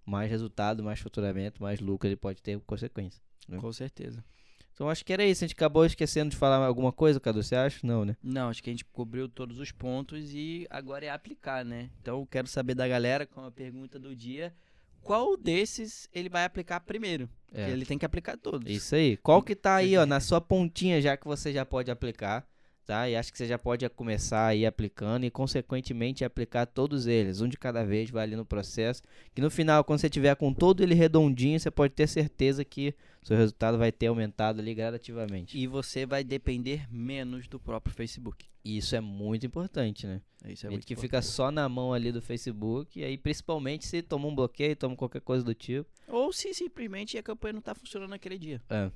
mais 0.07 0.31
resultado, 0.31 0.83
mais 0.83 1.01
faturamento, 1.01 1.63
mais 1.63 1.81
lucro 1.81 2.09
ele 2.09 2.17
pode 2.17 2.41
ter 2.43 2.59
consequência. 2.61 3.21
né? 3.49 3.59
Com 3.59 3.73
certeza. 3.73 4.25
Então 4.73 4.91
acho 4.91 5.05
que 5.05 5.13
era 5.13 5.25
isso. 5.25 5.43
A 5.43 5.49
gente 5.49 5.57
acabou 5.57 5.87
esquecendo 5.87 6.31
de 6.31 6.37
falar 6.37 6.65
alguma 6.65 6.93
coisa, 6.93 7.19
Cadu? 7.19 7.43
Você 7.43 7.57
acha? 7.57 7.81
Não, 7.83 8.05
né? 8.05 8.15
Não, 8.23 8.51
acho 8.51 8.63
que 8.63 8.69
a 8.69 8.73
gente 8.73 8.85
cobriu 8.85 9.27
todos 9.27 9.59
os 9.59 9.73
pontos 9.73 10.35
e 10.35 10.67
agora 10.69 11.07
é 11.07 11.09
aplicar, 11.09 11.65
né? 11.65 11.91
Então 12.01 12.21
eu 12.21 12.27
quero 12.27 12.47
saber 12.47 12.75
da 12.75 12.87
galera, 12.87 13.27
com 13.27 13.43
a 13.43 13.51
pergunta 13.51 13.99
do 13.99 14.15
dia, 14.15 14.55
qual 15.03 15.35
desses 15.37 16.09
ele 16.13 16.29
vai 16.29 16.45
aplicar 16.45 16.81
primeiro? 16.81 17.29
É. 17.55 17.71
ele 17.71 17.87
tem 17.87 17.97
que 17.97 18.05
aplicar 18.05 18.37
todos. 18.37 18.71
Isso 18.71 18.95
aí. 18.95 19.17
Qual 19.17 19.43
que 19.43 19.55
tá 19.55 19.77
aí, 19.77 19.97
ó, 19.97 20.05
na 20.05 20.21
sua 20.21 20.43
pontinha 20.43 21.01
já 21.01 21.17
que 21.17 21.27
você 21.27 21.53
já 21.53 21.65
pode 21.65 21.91
aplicar, 21.91 22.47
tá? 22.87 23.09
E 23.09 23.17
acho 23.17 23.33
que 23.33 23.39
você 23.39 23.47
já 23.47 23.59
pode 23.59 23.89
começar 23.91 24.47
aí 24.47 24.65
aplicando 24.65 25.25
e 25.25 25.31
consequentemente 25.31 26.25
aplicar 26.25 26.67
todos 26.67 27.07
eles, 27.07 27.41
um 27.41 27.49
de 27.49 27.57
cada 27.57 27.85
vez, 27.85 28.09
vai 28.11 28.23
ali 28.23 28.37
no 28.37 28.45
processo, 28.45 29.03
que 29.35 29.43
no 29.43 29.51
final 29.51 29.83
quando 29.85 29.99
você 29.99 30.09
tiver 30.09 30.35
com 30.37 30.55
todo 30.55 30.83
ele 30.83 30.95
redondinho, 30.95 31.59
você 31.59 31.71
pode 31.71 31.93
ter 31.93 32.07
certeza 32.07 32.65
que 32.65 32.95
seu 33.23 33.37
resultado 33.37 33.77
vai 33.77 33.91
ter 33.91 34.07
aumentado 34.07 34.61
ali 34.61 34.73
gradativamente. 34.73 35.59
E 35.59 35.67
você 35.67 36.07
vai 36.07 36.23
depender 36.23 36.87
menos 36.89 37.49
do 37.49 37.59
próprio 37.59 37.93
Facebook. 37.93 38.47
Isso 38.65 38.95
é 38.95 39.01
muito 39.01 39.45
importante, 39.45 40.07
né? 40.07 40.21
Isso 40.45 40.67
é 40.67 40.71
Gente 40.71 40.71
muito 40.71 40.87
que 40.87 40.97
fica 40.97 41.21
só 41.23 41.51
na 41.51 41.69
mão 41.69 41.93
ali 41.93 42.13
do 42.13 42.23
Facebook, 42.23 42.99
e 42.99 43.05
aí 43.05 43.19
principalmente 43.19 43.85
se 43.85 44.01
toma 44.03 44.29
um 44.29 44.35
bloqueio, 44.35 44.77
toma 44.77 44.95
qualquer 44.95 45.21
coisa 45.21 45.45
do 45.45 45.55
tipo, 45.55 45.89
Ou 46.09 46.33
se 46.33 46.55
simplesmente 46.55 47.19
a 47.19 47.23
campanha 47.23 47.55
não 47.55 47.61
tá 47.61 47.75
funcionando 47.75 48.11
naquele 48.11 48.39
dia. 48.39 48.61
é, 48.71 48.91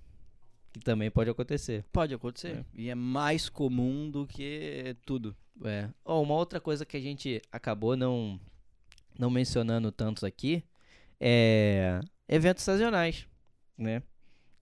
que 0.72 0.80
também 0.80 1.10
pode 1.10 1.30
acontecer. 1.30 1.84
Pode 1.92 2.14
acontecer. 2.14 2.56
É. 2.58 2.64
E 2.74 2.90
é 2.90 2.94
mais 2.94 3.48
comum 3.48 4.10
do 4.10 4.26
que 4.26 4.96
tudo. 5.04 5.36
É. 5.64 5.88
Ó, 6.04 6.22
uma 6.22 6.34
outra 6.34 6.60
coisa 6.60 6.86
que 6.86 6.96
a 6.96 7.00
gente 7.00 7.42
acabou 7.50 7.96
não, 7.96 8.40
não 9.18 9.30
mencionando 9.30 9.90
tantos 9.90 10.24
aqui 10.24 10.62
é 11.20 12.00
eventos 12.28 12.64
sazonais, 12.64 13.26
né? 13.76 14.02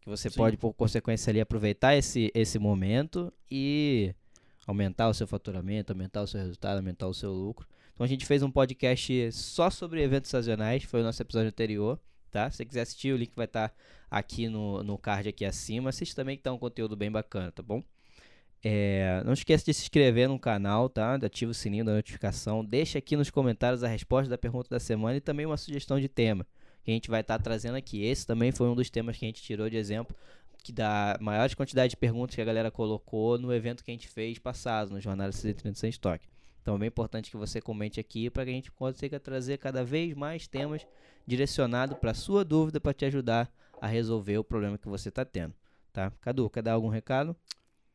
Que 0.01 0.09
você 0.09 0.31
Sim. 0.31 0.37
pode, 0.37 0.57
por 0.57 0.73
consequência, 0.73 1.31
ali 1.31 1.41
aproveitar 1.41 1.95
esse, 1.95 2.33
esse 2.35 2.59
momento 2.59 3.33
e 3.51 4.15
aumentar 4.67 5.09
o 5.09 5.15
seu 5.15 5.27
faturamento, 5.27 5.93
aumentar 5.93 6.23
o 6.23 6.27
seu 6.27 6.41
resultado, 6.41 6.79
aumentar 6.79 7.07
o 7.07 7.15
seu 7.15 7.33
lucro. 7.33 7.67
Então 7.95 8.05
a 8.05 8.09
gente 8.09 8.27
fez 8.27 8.43
um 8.43 8.51
podcast 8.51 9.33
só 9.33 9.71
sobre 9.71 10.03
eventos 10.03 10.31
sazonais, 10.31 10.85
foi 10.85 11.01
o 11.01 11.05
nosso 11.05 11.21
episódio 11.21 11.49
anterior, 11.49 11.99
tá? 12.31 12.51
Se 12.51 12.59
você 12.59 12.65
quiser 12.65 12.83
assistir, 12.83 13.13
o 13.13 13.17
link 13.17 13.33
vai 13.35 13.47
estar 13.47 13.75
aqui 14.11 14.49
no, 14.49 14.83
no 14.83 14.99
card 14.99 15.29
aqui 15.29 15.45
acima. 15.45 15.91
Assiste 15.91 16.15
também 16.15 16.37
que 16.37 16.43
tá 16.43 16.53
um 16.53 16.59
conteúdo 16.59 16.97
bem 16.97 17.11
bacana, 17.11 17.53
tá 17.53 17.63
bom? 17.63 17.83
É, 18.63 19.23
não 19.25 19.33
esqueça 19.33 19.65
de 19.65 19.75
se 19.75 19.83
inscrever 19.83 20.29
no 20.29 20.39
canal, 20.39 20.89
tá? 20.89 21.15
Ativa 21.15 21.51
o 21.51 21.55
sininho 21.55 21.85
da 21.85 21.93
notificação. 21.93 22.65
Deixa 22.65 22.99
aqui 22.99 23.17
nos 23.17 23.31
comentários 23.31 23.85
a 23.85 23.89
resposta 23.89 24.29
da 24.29 24.39
pergunta 24.39 24.69
da 24.69 24.81
semana 24.81 25.17
e 25.17 25.21
também 25.21 25.47
uma 25.47 25.57
sugestão 25.57 26.01
de 26.01 26.09
tema 26.09 26.47
que 26.83 26.91
a 26.91 26.95
gente 26.95 27.11
vai 27.11 27.21
estar 27.21 27.39
trazendo 27.39 27.77
aqui. 27.77 28.03
Esse 28.03 28.27
também 28.27 28.51
foi 28.51 28.67
um 28.69 28.75
dos 28.75 28.91
temas 28.91 29.17
que 29.17 29.25
a 29.25 29.29
gente 29.29 29.43
tirou 29.43 29.69
de 29.69 29.77
exemplo, 29.77 30.17
que 30.65 30.73
da 30.73 31.17
maior 31.21 31.55
quantidade 31.55 31.91
de 31.91 31.97
perguntas 31.97 32.35
que 32.35 32.41
a 32.41 32.45
galera 32.45 32.71
colocou 32.71 33.39
no 33.39 33.53
evento 33.53 33.85
que 33.85 33.91
a 33.91 33.95
gente 33.95 34.09
fez 34.09 34.39
passado, 34.39 34.91
no 34.91 35.01
Jornada 35.01 35.31
630 35.31 35.79
Sem 35.79 35.91
Estoque. 35.91 36.27
Então 36.63 36.77
é 36.77 36.79
bem 36.79 36.89
importante 36.89 37.31
que 37.31 37.37
você 37.37 37.61
comente 37.61 38.01
aqui 38.01 38.29
para 38.29 38.45
que 38.45 38.51
a 38.51 38.55
gente 38.55 38.73
consiga 38.73 39.21
trazer 39.21 39.59
cada 39.59 39.85
vez 39.85 40.15
mais 40.15 40.47
temas 40.47 40.87
direcionados 41.27 41.97
para 41.99 42.15
sua 42.15 42.45
dúvida 42.45 42.81
para 42.81 42.95
te 42.95 43.05
ajudar 43.05 43.51
a 43.81 43.87
resolver 43.87 44.39
o 44.39 44.45
problema 44.45 44.79
que 44.79 44.89
você 44.89 45.09
está 45.09 45.25
tendo, 45.25 45.55
tá? 45.93 46.11
Cadu, 46.21 46.49
quer 46.51 46.63
dar 46.63 46.73
algum 46.73 46.89
recado? 46.89 47.37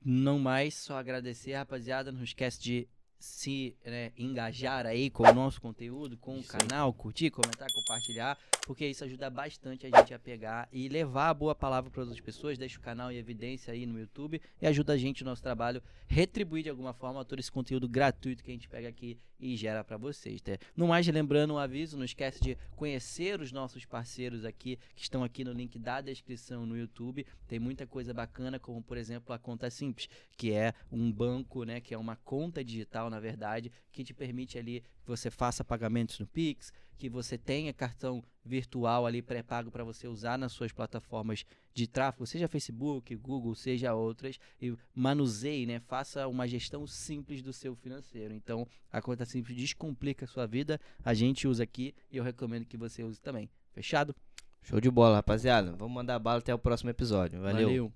Não 0.04 0.38
mais, 0.38 0.74
só 0.76 0.98
agradecer, 0.98 1.54
rapaziada. 1.54 2.12
Não 2.12 2.24
esquece 2.24 2.62
de 2.62 2.88
se 3.24 3.78
né, 3.86 4.12
engajar 4.18 4.86
aí 4.86 5.10
com 5.10 5.24
o 5.24 5.34
nosso 5.34 5.62
conteúdo, 5.62 6.18
com 6.18 6.38
Isso 6.38 6.52
o 6.52 6.56
aí. 6.58 6.68
canal, 6.68 6.94
curtir, 6.94 7.30
comentar, 7.30 7.70
compartilhar, 7.72 8.38
porque 8.66 8.86
isso 8.86 9.02
ajuda 9.06 9.30
bastante 9.30 9.88
a 9.88 9.98
gente 9.98 10.14
a 10.14 10.20
pegar 10.20 10.68
e 10.74 10.90
levar 10.90 11.30
a 11.30 11.34
boa 11.34 11.56
palavra 11.56 11.90
para 11.90 12.02
outras 12.02 12.20
pessoas, 12.20 12.58
deixa 12.58 12.78
o 12.78 12.82
canal 12.82 13.10
em 13.10 13.16
evidência 13.16 13.72
aí 13.72 13.86
no 13.86 13.98
YouTube 13.98 14.42
e 14.62 14.68
ajuda 14.68 14.92
a 14.92 14.98
gente, 14.98 15.22
o 15.22 15.26
nosso 15.26 15.42
trabalho, 15.42 15.82
retribuir 16.06 16.64
de 16.64 16.70
alguma 16.70 16.94
forma 16.94 17.24
todo 17.24 17.40
esse 17.40 17.50
conteúdo 17.52 17.88
gratuito 17.88 18.44
que 18.44 18.52
a 18.52 18.54
gente 18.54 18.68
pega 18.68 18.90
aqui 18.90 19.18
e 19.44 19.58
gera 19.58 19.84
para 19.84 19.98
vocês. 19.98 20.42
Tá? 20.42 20.58
No 20.76 20.88
mais, 20.88 21.06
lembrando 21.08 21.54
um 21.54 21.58
aviso, 21.58 21.98
não 21.98 22.06
esquece 22.06 22.42
de 22.42 22.58
conhecer 22.76 23.42
os 23.42 23.52
nossos 23.52 23.86
parceiros 23.86 24.46
aqui, 24.46 24.80
que 24.96 25.02
estão 25.02 25.24
aqui 25.24 25.44
no 25.44 25.52
link 25.52 25.78
da 25.78 26.00
descrição 26.00 26.66
no 26.66 26.78
YouTube. 26.78 27.26
Tem 27.48 27.60
muita 27.60 27.86
coisa 27.86 28.14
bacana, 28.14 28.58
como 28.58 28.82
por 28.82 28.98
exemplo 28.98 29.34
a 29.36 29.40
Conta 29.40 29.70
Simples, 29.70 30.10
que 30.38 30.54
é 30.54 30.74
um 30.92 31.12
banco, 31.12 31.64
né, 31.64 31.82
que 31.82 31.94
é 31.94 31.98
uma 31.98 32.16
conta 32.16 32.64
digital, 32.64 33.10
na 33.10 33.20
verdade, 33.20 33.72
que 33.92 34.04
te 34.04 34.14
permite 34.14 34.58
ali 34.58 34.82
que 35.04 35.10
você 35.10 35.30
faça 35.30 35.64
pagamentos 35.64 36.18
no 36.20 36.26
Pix, 36.26 36.72
que 36.98 37.10
você 37.10 37.38
tenha 37.38 37.74
cartão 37.74 38.24
virtual 38.46 39.06
ali 39.06 39.22
pré-pago 39.22 39.72
para 39.72 39.84
você 39.84 40.08
usar 40.08 40.38
nas 40.38 40.52
suas 40.52 40.72
plataformas 40.72 41.46
de 41.74 41.88
tráfego, 41.88 42.26
seja 42.26 42.48
Facebook, 42.48 43.16
Google, 43.16 43.56
seja 43.56 43.94
outras, 43.94 44.38
e 44.62 44.76
manuseie, 44.94 45.66
né, 45.66 45.80
faça 45.80 46.28
uma 46.28 46.48
gestão 46.48 46.86
simples 46.86 47.42
do 47.42 47.54
seu 47.54 47.76
financeiro. 47.76 48.34
Então, 48.34 48.68
a 48.92 49.02
Conta 49.02 49.26
Simples 49.26 49.58
descomplica 49.58 50.26
a 50.26 50.28
sua 50.28 50.46
vida, 50.46 50.80
a 51.04 51.14
gente 51.14 51.48
usa 51.48 51.64
aqui 51.64 51.96
e 52.12 52.18
eu 52.18 52.24
recomendo 52.24 52.66
que 52.66 52.78
você 52.78 53.04
use 53.04 53.20
também. 53.20 53.50
Fechado? 53.72 54.16
Show 54.62 54.80
de 54.80 54.90
bola, 54.90 55.16
rapaziada. 55.16 55.74
Vamos 55.74 55.94
mandar 55.94 56.20
bala 56.20 56.40
até 56.40 56.54
o 56.54 56.60
próximo 56.60 56.90
episódio. 56.90 57.42
Valeu. 57.42 57.68
Valeu. 57.68 57.94